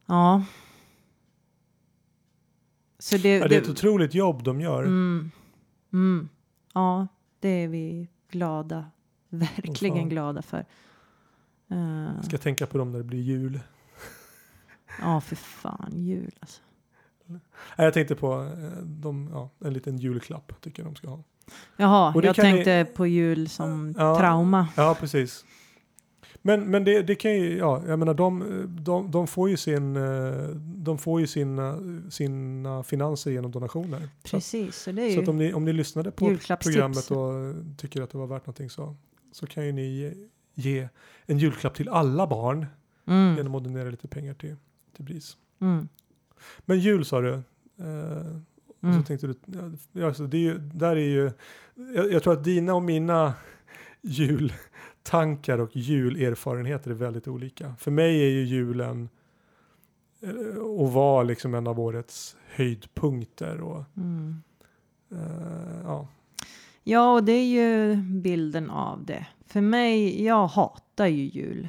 ja. 0.06 0.44
Så 2.98 3.16
det, 3.16 3.36
Ja, 3.38 3.48
det 3.48 3.56
är 3.56 3.62
ett 3.62 3.68
otroligt 3.68 4.14
jobb 4.14 4.42
de 4.42 4.60
gör. 4.60 4.82
mm, 4.82 5.30
mm, 5.92 6.28
ja, 6.74 7.06
det 7.40 7.48
är 7.48 7.68
vi 7.68 8.08
glada, 8.32 8.84
verkligen 9.28 9.96
fan. 9.96 10.08
glada 10.08 10.42
för. 10.42 10.64
Eh, 11.70 12.20
Ska 12.22 12.38
tänka 12.38 12.66
på 12.66 12.78
dem 12.78 12.90
när 12.92 12.98
det 12.98 13.04
blir 13.04 13.20
jul. 13.22 13.60
Ja, 15.00 15.20
för 15.20 15.36
fan, 15.36 15.92
jul 15.92 16.30
alltså. 16.40 16.62
Nej, 17.26 17.40
jag 17.76 17.94
tänkte 17.94 18.14
på 18.14 18.42
eh, 18.42 18.82
de, 18.82 19.30
ja, 19.32 19.50
en 19.64 19.72
liten 19.72 19.98
julklapp 19.98 20.52
tycker 20.60 20.82
jag 20.82 20.92
de 20.92 20.96
ska 20.96 21.08
ha. 21.08 21.22
Jaha, 21.76 22.12
jag 22.24 22.36
kan 22.36 22.44
ni- 22.44 22.52
tänkte 22.52 22.86
på 22.96 23.06
jul 23.06 23.48
som 23.48 23.94
Ja. 23.98 24.18
trauma. 24.18 24.68
Ja, 24.76 24.96
precis. 25.00 25.44
Men, 26.42 26.70
men 26.70 26.84
det, 26.84 27.02
det 27.02 27.14
kan 27.14 27.34
ju, 27.34 27.56
ja, 27.56 27.82
jag 27.86 27.98
menar 27.98 28.14
de, 28.14 28.44
de, 28.80 29.10
de 29.10 29.26
får 29.26 29.50
ju 29.50 29.56
sin, 29.56 29.96
eh, 29.96 30.48
de 30.58 30.98
får 30.98 31.20
ju 31.20 31.26
sina, 31.26 31.78
sina 32.10 32.82
finanser 32.82 33.30
genom 33.30 33.50
donationer. 33.50 34.08
Så, 34.24 34.36
Precis, 34.36 34.76
så 34.76 34.92
det 34.92 35.02
är 35.02 35.14
så 35.14 35.20
att 35.20 35.28
om 35.28 35.38
ni, 35.38 35.52
om 35.52 35.64
ni 35.64 35.72
lyssnade 35.72 36.10
på 36.10 36.36
programmet 36.62 37.10
och 37.10 37.32
tycker 37.78 38.02
att 38.02 38.10
det 38.10 38.18
var 38.18 38.26
värt 38.26 38.46
någonting 38.46 38.70
så, 38.70 38.96
så 39.32 39.46
kan 39.46 39.66
ju 39.66 39.72
ni 39.72 39.82
ge, 39.82 40.14
ge 40.54 40.88
en 41.26 41.38
julklapp 41.38 41.74
till 41.74 41.88
alla 41.88 42.26
barn 42.26 42.66
Mm, 43.06 43.36
genom 43.36 43.54
att 43.54 43.64
donera 43.64 43.90
lite 43.90 44.08
pengar 44.08 44.34
till, 44.34 44.56
till 44.96 45.04
BRIS. 45.04 45.36
mm, 45.60 45.88
Men 46.58 46.80
jul 46.80 47.04
sa 47.04 47.20
du. 47.20 47.32
Eh, 47.32 48.26
mm. 48.82 49.00
så 49.00 49.02
tänkte 49.06 49.26
du, 49.26 49.34
ja, 49.92 50.06
alltså 50.06 50.26
det 50.26 50.36
är 50.36 50.40
ju, 50.40 50.58
där 50.58 50.96
är 50.96 51.08
ju, 51.08 51.30
jag, 51.94 52.12
jag 52.12 52.22
tror 52.22 52.32
att 52.32 52.44
dina 52.44 52.74
och 52.74 52.82
mina 52.82 53.34
jultankar 55.02 55.58
och 55.58 55.76
julerfarenheter 55.76 56.90
är 56.90 56.94
väldigt 56.94 57.28
olika. 57.28 57.74
För 57.78 57.90
mig 57.90 58.22
är 58.22 58.28
ju 58.30 58.44
julen 58.44 59.08
eh, 60.22 60.58
och 60.62 60.92
var 60.92 61.24
liksom 61.24 61.54
en 61.54 61.66
av 61.66 61.80
årets 61.80 62.36
höjdpunkter 62.54 63.60
och 63.60 63.84
Mm. 63.96 64.42
eh, 65.10 65.80
ja. 65.84 66.08
Ja, 66.84 67.12
och 67.12 67.24
det 67.24 67.32
är 67.32 67.44
ju 67.46 67.96
bilden 67.96 68.70
av 68.70 69.04
det. 69.04 69.26
För 69.46 69.60
mig, 69.60 70.24
jag 70.24 70.46
hatar 70.46 71.06
ju 71.06 71.24
jul. 71.24 71.68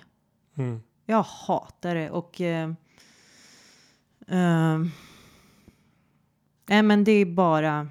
Mm, 0.56 0.82
Jag 1.06 1.24
hatar 1.24 1.96
det 1.96 2.10
och... 2.12 2.42
Eh, 2.42 2.70
eh, 4.28 4.80
nej, 6.66 6.84
men 6.84 7.04
det 7.04 7.12
är 7.12 7.26
bara... 7.26 7.88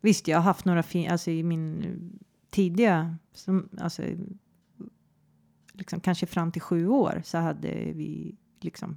Visst, 0.00 0.28
jag 0.28 0.38
har 0.38 0.42
haft 0.44 0.64
några 0.64 0.82
fina... 0.82 1.12
Alltså 1.12 1.30
i 1.30 1.42
min 1.42 1.84
tidiga... 2.50 3.16
Som, 3.32 3.68
alltså, 3.78 4.02
liksom, 5.72 6.00
kanske 6.00 6.26
fram 6.26 6.52
till 6.52 6.62
sju 6.62 6.88
år 6.88 7.22
så 7.24 7.38
hade 7.38 7.68
vi 7.74 8.34
liksom 8.60 8.96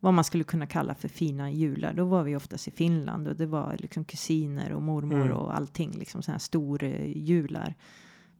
vad 0.00 0.14
man 0.14 0.24
skulle 0.24 0.44
kunna 0.44 0.66
kalla 0.66 0.94
för 0.94 1.08
fina 1.08 1.50
jular. 1.50 1.92
Då 1.94 2.04
var 2.04 2.22
vi 2.22 2.36
oftast 2.36 2.68
i 2.68 2.70
Finland 2.70 3.28
och 3.28 3.36
det 3.36 3.46
var 3.46 3.76
liksom 3.78 4.04
kusiner 4.04 4.72
och 4.72 4.82
mormor 4.82 5.20
Mm. 5.20 5.32
och 5.36 5.56
allting, 5.56 5.90
liksom 5.92 6.22
sådana 6.22 6.34
här 6.34 6.40
stora 6.40 6.88
jular. 7.06 7.74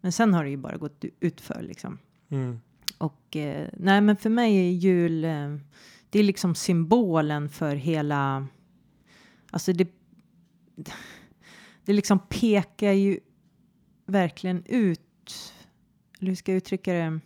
Men 0.00 0.12
sen 0.12 0.34
har 0.34 0.44
det 0.44 0.50
ju 0.50 0.56
bara 0.56 0.76
gått 0.76 1.04
utför 1.20 1.62
liksom. 1.62 1.98
mm, 2.28 2.60
Och 2.98 3.36
eh, 3.36 3.68
nej, 3.76 4.00
men 4.00 4.16
för 4.16 4.30
mig 4.30 4.56
är 4.56 4.70
jul, 4.70 5.24
eh, 5.24 5.56
det 6.10 6.18
är 6.18 6.22
liksom 6.22 6.54
symbolen 6.54 7.48
för 7.48 7.76
hela, 7.76 8.46
alltså 9.50 9.72
det, 9.72 9.88
det 11.84 11.92
liksom 11.92 12.18
pekar 12.18 12.92
ju 12.92 13.18
verkligen 14.06 14.62
ut, 14.66 15.00
eller 16.20 16.28
hur 16.30 16.36
ska 16.36 16.52
jag 16.52 16.56
uttrycka 16.56 16.92
det? 16.92 17.20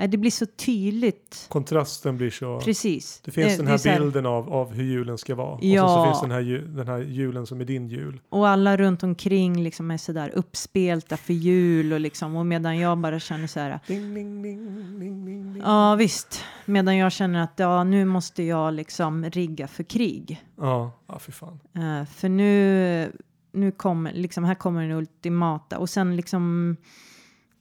Nej, 0.00 0.08
det 0.08 0.16
blir 0.16 0.30
så 0.30 0.46
tydligt. 0.46 1.46
kontrasten 1.48 2.16
blir 2.16 2.30
så, 2.30 2.60
Precis. 2.60 3.20
det 3.24 3.30
finns 3.30 3.52
Eh, 3.52 3.56
den 3.56 3.66
är 3.66 3.70
här 3.70 3.78
så 3.78 3.88
bilden 3.88 4.26
av, 4.26 4.52
av 4.52 4.72
hur 4.72 4.84
julen 4.84 5.18
ska 5.18 5.34
vara. 5.34 5.52
Och 5.54 5.60
så, 5.60 5.66
så 5.66 5.74
Ja. 5.74 6.04
finns 6.04 6.20
den 6.20 6.30
här, 6.30 6.42
den 6.76 6.88
här 6.88 6.98
julen 6.98 7.46
som 7.46 7.60
är 7.60 7.64
din 7.64 7.88
jul. 7.88 8.20
Och 8.28 8.48
alla 8.48 8.76
runt 8.76 9.02
omkring 9.02 9.62
liksom 9.62 9.90
är 9.90 9.96
sådär 9.96 10.30
uppspelta 10.34 11.16
för 11.16 11.32
jul 11.32 11.92
och 11.92 12.00
liksom, 12.00 12.36
och 12.36 12.46
medan 12.46 12.78
jag 12.78 12.98
bara 12.98 13.20
känner 13.20 13.46
så 13.46 13.60
här, 13.60 13.80
Ding, 13.86 14.14
ding, 14.14 14.42
ding, 14.42 15.00
ding, 15.00 15.24
ding, 15.24 15.62
ja 15.64 15.94
visst, 15.94 16.44
medan 16.64 16.96
jag 16.96 17.12
känner 17.12 17.42
att 17.42 17.52
ja, 17.56 17.84
nu 17.84 18.04
måste 18.04 18.42
jag 18.42 18.74
liksom 18.74 19.24
rigga 19.24 19.68
för 19.68 19.82
krig. 19.82 20.44
Ja, 20.56 20.90
ja 21.06 21.18
fy 21.18 21.32
fan. 21.32 21.60
Eh, 21.74 22.04
för 22.04 22.28
nu, 22.28 23.12
nu 23.52 23.70
kommer, 23.70 24.12
liksom 24.12 24.44
här 24.44 24.54
kommer 24.54 24.82
den 24.82 24.90
ultimata 24.98 25.78
och 25.78 25.90
sen 25.90 26.16
liksom, 26.16 26.76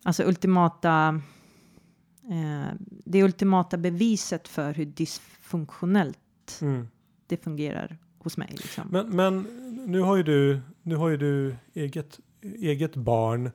alltså 0.04 0.24
ultimata, 0.24 1.22
eh, 2.24 2.74
det 3.06 3.24
ultimata 3.24 3.78
beviset 3.78 4.48
för 4.48 4.74
hur 4.74 4.86
dysfunktionellt 4.86 6.20
Mm. 6.62 6.88
det 7.28 7.44
fungerar 7.44 7.98
hos 8.18 8.38
mig. 8.38 8.50
Liksom. 8.52 8.88
Men, 8.92 9.16
men 9.16 9.42
nu 9.86 10.00
har 10.00 10.16
ju 10.16 10.24
du, 10.24 10.62
nu 10.82 10.96
har 10.96 11.10
ju 11.10 11.18
du 11.18 11.56
eget, 11.74 12.20
eget 12.42 12.96
barn 12.96 13.52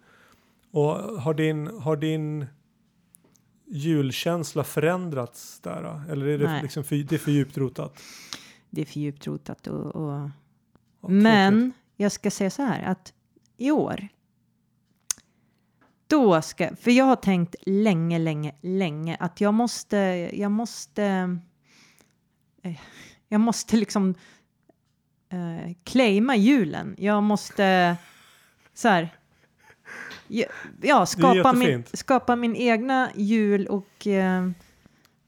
och 0.71 0.95
har 0.97 1.35
din, 1.35 1.67
har 1.67 1.97
din 1.97 2.47
julkänsla 3.67 4.65
förändrats 4.65 5.61
där? 5.61 6.03
Eller 6.11 6.27
är 6.27 6.39
det, 6.39 6.45
Nej. 6.45 6.63
liksom 6.63 6.85
för, 6.85 6.97
det 6.97 7.13
är 7.13 7.19
för 7.19 7.31
djupt 7.31 7.59
rotat? 7.59 8.03
Det 8.71 8.81
är 8.81 8.87
för 8.87 9.01
djupt 9.01 9.27
rotat 9.27 9.67
och, 9.67 9.97
och 9.97 10.31
Ja, 11.01 11.09
Men 11.09 11.73
jag 12.03 12.13
ska 12.13 12.31
säga 12.31 12.51
så 12.51 12.63
här 12.63 12.83
att 12.83 13.13
i 13.57 13.71
år. 13.71 14.09
Då 16.07 16.43
ska, 16.43 16.77
för 16.77 16.91
jag 16.91 17.05
har 17.05 17.17
tänkt 17.17 17.55
länge, 17.67 18.19
länge, 18.19 18.55
länge 18.61 19.17
att 19.21 19.41
jag 19.41 19.55
måste, 19.55 19.97
jag 20.33 20.51
måste, 20.51 21.05
eh, 22.63 22.81
jag 23.29 23.41
måste 23.41 23.77
liksom 23.77 24.15
eh, 25.29 25.75
claima 25.85 26.37
julen. 26.37 26.95
Jag 26.99 27.23
måste, 27.23 27.97
så 28.75 28.89
här, 28.89 29.09
ja, 30.81 31.07
skapa, 31.07 31.53
min, 31.53 31.85
skapa 31.93 32.37
min 32.37 32.57
egna 32.57 33.11
jul 33.15 33.67
och 33.67 34.07
eh, 34.07 34.51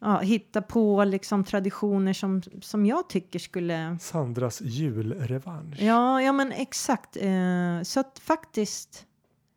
ja, 0.05 0.19
hitta 0.19 0.63
på 0.63 1.05
liksom 1.05 1.45
traditioner 1.45 2.13
som, 2.13 2.43
som 2.61 2.87
jag 2.87 3.09
tycker 3.09 3.39
skulle... 3.39 3.99
Sandras 4.01 4.61
julrevansch. 4.61 5.81
Ja, 5.81 6.23
ja 6.23 6.33
men 6.33 6.53
exakt. 6.53 7.17
Eh, 7.17 7.83
så 7.83 8.01
att 8.01 8.19
faktiskt 8.19 9.07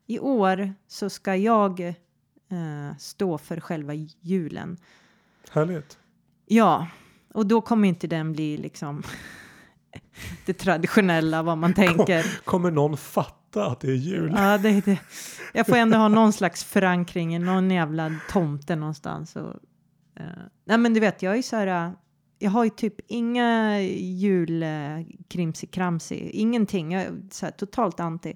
i 0.06 0.18
år 0.18 0.74
så 0.86 1.10
ska 1.10 1.36
jag 1.36 1.80
eh, 1.80 2.96
stå 2.98 3.38
för 3.38 3.60
själva 3.60 3.94
julen. 4.20 4.76
Härligt. 5.50 5.98
Ja, 6.46 6.86
och 7.34 7.46
då 7.46 7.60
kommer 7.60 7.88
inte 7.88 8.06
den 8.06 8.32
bli 8.32 8.56
liksom 8.56 9.02
det 10.46 10.52
traditionella 10.52 11.42
vad 11.42 11.58
man 11.58 11.74
tänker. 11.74 12.44
Kommer 12.44 12.70
någon 12.70 12.96
fatta 12.96 13.66
att 13.66 13.80
det 13.80 13.88
är 13.88 13.94
jul? 13.94 14.32
Ja, 14.36 14.58
det, 14.58 14.84
det. 14.84 14.98
Jag 15.52 15.66
får 15.66 15.76
ändå 15.76 15.98
ha 15.98 16.08
någon 16.08 16.32
slags 16.32 16.64
förankring 16.64 17.36
i 17.36 17.38
någon 17.38 17.70
jävla 17.70 18.14
tomte 18.30 18.76
någonstans. 18.76 19.36
Och, 19.36 19.54
nej, 20.64 20.78
men 20.78 20.94
du 20.94 21.00
vet, 21.00 21.22
jag 21.22 21.38
är 21.38 21.42
så 21.42 21.56
här. 21.56 21.86
eh, 21.86 21.90
Jag 22.38 22.50
har 22.50 22.64
ju 22.64 22.70
typ 22.70 22.94
inga 23.06 23.80
julkrimsi-kramsi, 23.82 26.30
ingenting. 26.32 26.92
Jag 26.92 27.02
är 27.02 27.12
så 27.30 27.46
här, 27.46 27.52
totalt 27.52 28.00
anti. 28.00 28.30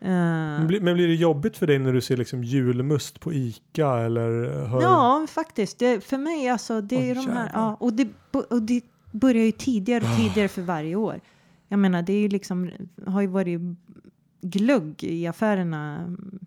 Eh, 0.00 0.08
Men 0.10 0.66
blir- 0.66 0.80
Men 0.80 0.94
blir 0.94 1.08
det 1.08 1.14
jobbigt 1.14 1.56
för 1.56 1.66
dig 1.66 1.78
när 1.78 1.92
du 1.92 2.00
ser 2.00 2.16
liksom 2.16 2.44
julmust 2.44 3.20
på 3.20 3.32
Ica 3.32 3.98
eller 3.98 4.64
hör? 4.66 4.82
Ja, 4.82 5.26
faktiskt. 5.30 5.78
Det, 5.78 6.04
för 6.04 6.18
mig 6.18 6.48
alltså, 6.48 6.80
det 6.80 6.96
Oj, 6.96 7.10
är 7.10 7.14
de 7.14 7.26
här, 7.28 7.50
ja, 7.54 7.74
och 7.80 7.92
det, 7.92 8.08
och 8.50 8.62
det 8.62 8.84
börjar 9.12 9.44
ju 9.44 9.52
tidigare 9.52 10.04
och 10.04 10.16
tidigare 10.16 10.48
för 10.48 10.62
varje 10.62 10.96
år. 10.96 11.20
Jag 11.68 11.78
menar, 11.78 12.02
det 12.02 12.12
är 12.12 12.20
ju 12.20 12.28
liksom, 12.28 12.70
har 13.06 13.20
ju 13.20 13.26
varit 13.26 13.60
glugg 14.40 15.04
i 15.04 15.26
affärerna 15.26 15.96
mm, 15.98 16.38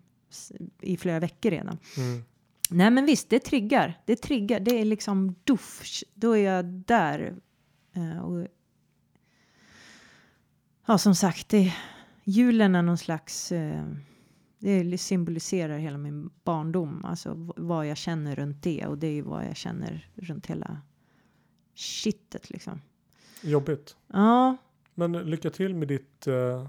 i 0.80 0.96
flera 0.96 1.20
veckor 1.20 1.50
redan. 1.50 1.78
Mm. 1.96 2.22
Nej, 2.70 2.90
men 2.90 3.06
visst, 3.06 3.30
det 3.30 3.38
triggar. 3.38 4.00
Det 4.04 4.16
triggar. 4.16 4.60
Det 4.60 4.80
är 4.80 4.84
liksom 4.84 5.34
duff. 5.44 5.82
Då 6.14 6.36
är 6.36 6.54
jag 6.54 6.64
där. 6.64 7.36
Eh, 7.92 8.18
och, 8.18 8.46
ja, 10.86 10.98
som 10.98 11.14
sagt, 11.14 11.48
det, 11.48 11.74
julen 12.24 12.74
är 12.74 12.82
någon 12.82 12.98
slags... 12.98 13.52
Eh, 13.52 13.84
det 14.62 14.98
symboliserar 14.98 15.78
hela 15.78 15.98
min 15.98 16.30
barndom, 16.44 17.04
alltså 17.04 17.52
vad 17.56 17.86
jag 17.86 17.96
känner 17.96 18.36
runt 18.36 18.62
det 18.62 18.86
och 18.86 18.98
det 18.98 19.06
är 19.06 19.12
ju 19.12 19.22
vad 19.22 19.46
jag 19.46 19.56
känner 19.56 20.08
runt 20.14 20.46
hela 20.46 20.80
shitet 21.74 22.50
liksom. 22.50 22.80
Jobbigt. 23.42 23.96
Ja, 24.06 24.56
Men 24.94 25.12
lycka 25.12 25.50
till 25.50 25.74
med 25.74 25.88
ditt, 25.88 26.26
eh, 26.26 26.68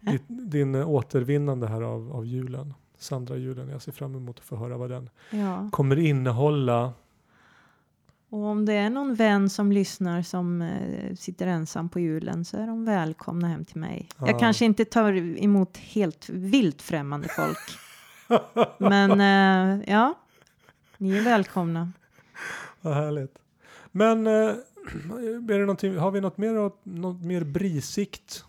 ditt 0.00 0.22
din 0.50 0.74
återvinnande 0.74 1.66
här 1.66 1.82
av, 1.82 2.12
av 2.12 2.26
julen. 2.26 2.74
Sandra 2.98 3.36
julen. 3.36 3.68
Jag 3.68 3.82
ser 3.82 3.92
fram 3.92 4.14
emot 4.14 4.38
att 4.38 4.44
få 4.44 4.56
höra 4.56 4.76
vad 4.76 4.90
den 4.90 5.10
ja. 5.30 5.68
kommer 5.72 5.98
innehålla. 5.98 6.92
Och 8.28 8.44
om 8.44 8.66
det 8.66 8.72
är 8.72 8.90
någon 8.90 9.14
vän 9.14 9.50
som 9.50 9.72
lyssnar 9.72 10.22
som 10.22 10.62
eh, 10.62 11.14
sitter 11.14 11.46
ensam 11.46 11.88
på 11.88 12.00
julen 12.00 12.44
så 12.44 12.56
är 12.56 12.66
de 12.66 12.84
välkomna 12.84 13.48
hem 13.48 13.64
till 13.64 13.80
mig. 13.80 14.08
Ja. 14.18 14.26
Jag 14.26 14.40
kanske 14.40 14.64
inte 14.64 14.84
tar 14.84 15.12
emot 15.42 15.76
helt 15.76 16.28
vilt 16.28 16.82
främmande 16.82 17.28
folk. 17.28 17.58
Men 18.78 19.20
eh, 19.20 19.92
ja, 19.92 20.14
ni 20.98 21.16
är 21.16 21.22
välkomna. 21.22 21.92
Vad 22.80 22.94
härligt. 22.94 23.38
Men 23.90 24.26
eh, 24.26 24.32
har 26.00 26.10
vi 26.10 26.20
något 26.20 26.38
mer, 26.38 26.70
något 26.82 27.24
mer 27.24 27.44
brisigt 27.44 28.44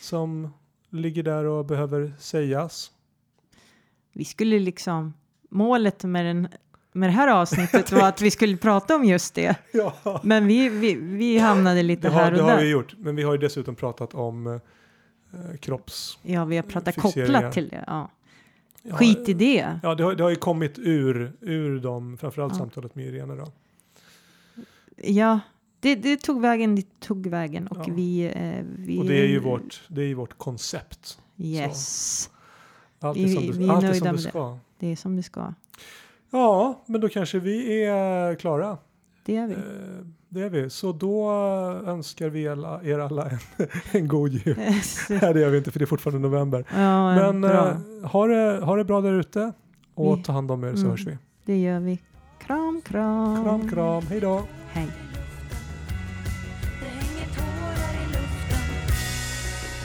som 0.00 0.48
ligger 0.90 1.22
där 1.22 1.44
och 1.44 1.64
behöver 1.64 2.12
sägas? 2.18 2.90
Vi 4.12 4.24
skulle 4.24 4.58
liksom, 4.58 5.14
målet 5.50 6.04
med, 6.04 6.24
den, 6.26 6.48
med 6.92 7.08
det 7.08 7.12
här 7.12 7.28
avsnittet 7.28 7.92
var 7.92 8.08
att 8.08 8.20
vi 8.20 8.30
skulle 8.30 8.56
prata 8.56 8.96
om 8.96 9.04
just 9.04 9.34
det. 9.34 9.56
Ja, 9.72 10.20
Men 10.24 10.46
vi, 10.46 10.68
vi, 10.68 10.94
vi 10.94 11.38
hamnade 11.38 11.82
lite 11.82 12.08
det 12.08 12.14
här 12.14 12.24
har, 12.24 12.30
och 12.32 12.36
det 12.36 12.42
har 12.42 12.50
där. 12.50 12.62
vi 12.62 12.70
gjort. 12.70 12.94
Men 12.98 13.16
vi 13.16 13.22
har 13.22 13.32
ju 13.32 13.38
dessutom 13.38 13.74
pratat 13.74 14.14
om 14.14 14.46
eh, 14.46 15.56
kropps... 15.60 16.18
Ja, 16.22 16.44
vi 16.44 16.56
har 16.56 16.62
pratat 16.62 16.96
kopplat 16.96 17.52
till 17.52 17.68
det. 17.68 17.84
Ja. 17.86 18.10
Ja, 18.82 18.96
Skit 18.96 19.28
i 19.28 19.32
det. 19.34 19.80
Ja, 19.82 19.94
det 19.94 20.04
har, 20.04 20.14
det 20.14 20.22
har 20.22 20.30
ju 20.30 20.36
kommit 20.36 20.78
ur, 20.78 21.32
ur 21.40 21.80
dem, 21.80 22.16
framförallt 22.18 22.52
Ja. 22.52 22.58
samtalet 22.58 22.94
med 22.94 23.06
Irene 23.06 23.34
då. 23.34 23.52
Ja, 24.96 25.40
det, 25.80 25.94
det 25.94 26.16
tog 26.16 26.40
vägen, 26.40 26.76
det 26.76 27.00
tog 27.00 27.26
vägen 27.26 27.66
och 27.68 27.88
Ja. 27.88 27.92
vi, 27.96 28.32
eh, 28.34 28.64
vi... 28.78 28.98
Och 29.00 29.04
det 29.04 29.20
är 29.20 29.26
ju 29.26 29.38
vårt, 29.38 29.82
det 29.88 30.02
är 30.02 30.06
ju 30.06 30.14
vårt 30.14 30.38
koncept. 30.38 31.18
Yes, 31.36 32.30
Allt 33.00 33.16
är 33.18 33.22
Vi- 33.22 33.34
som 33.34 33.42
vi 33.42 33.52
det, 33.52 33.64
är 33.64 33.70
allt 33.74 33.84
är 33.84 33.92
som 33.94 34.04
det 34.04 34.12
med 34.12 34.14
det. 34.14 34.28
ska. 34.28 34.58
det 34.78 34.92
är 34.92 34.96
som 34.96 35.16
det 35.16 35.22
ska. 35.22 35.54
Ja, 36.30 36.82
men 36.86 37.00
då 37.00 37.08
kanske 37.08 37.38
vi 37.38 37.84
är 37.84 38.34
klara. 38.34 38.78
Det 39.24 39.36
är 39.36 39.46
vi. 39.46 39.54
Eh, 39.54 39.60
Det 40.28 40.42
är 40.42 40.48
vi. 40.50 40.70
Så 40.70 40.92
då 40.92 41.30
önskar 41.86 42.28
vi 42.28 42.48
alla, 42.48 42.82
er 42.84 42.98
alla 42.98 43.30
en, 43.30 43.38
en 43.92 44.08
god 44.08 44.32
jul. 44.32 44.56
Nej, 45.10 45.34
det 45.34 45.40
gör 45.40 45.50
vi 45.50 45.58
inte 45.58 45.70
för 45.70 45.78
det 45.78 45.84
är 45.84 45.86
fortfarande 45.86 46.28
november. 46.28 46.64
ja, 46.76 47.14
Men 47.14 47.40
bra. 47.40 47.68
eh, 47.68 48.08
ha, 48.10 48.26
det, 48.26 48.64
ha 48.64 48.76
det 48.76 48.84
bra 48.84 49.00
där 49.00 49.12
ute 49.12 49.52
och 49.94 50.18
Vi- 50.18 50.22
ta 50.22 50.32
hand 50.32 50.50
om 50.50 50.64
er 50.64 50.72
så 50.72 50.78
Mm. 50.78 50.90
hörs 50.90 51.06
vi. 51.06 51.18
Det 51.44 51.56
gör 51.60 51.80
vi. 51.80 51.98
Kram, 52.46 52.80
kram. 52.84 53.44
Kram, 53.44 53.68
kram. 53.70 54.02
Hej 54.08 54.20
då. 54.20 54.42
Hej. 54.68 54.86
Det 56.80 56.86
hänger 56.86 57.26
tårar 57.36 57.94
i 58.02 58.06
luften. 58.06 58.62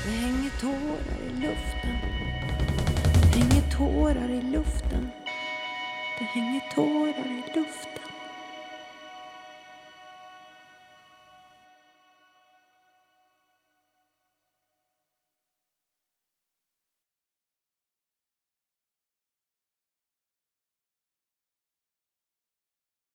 Det 0.05 0.11
hänger 0.11 0.51
tårar 0.61 1.37
i 1.37 1.41
luften. 1.41 1.74
Tårar 3.77 4.29
i 4.29 4.41
luften. 4.41 5.11
Det 6.19 6.25
hänger 6.25 6.61
tårar 6.75 7.27
i 7.27 7.59
luften. 7.59 7.94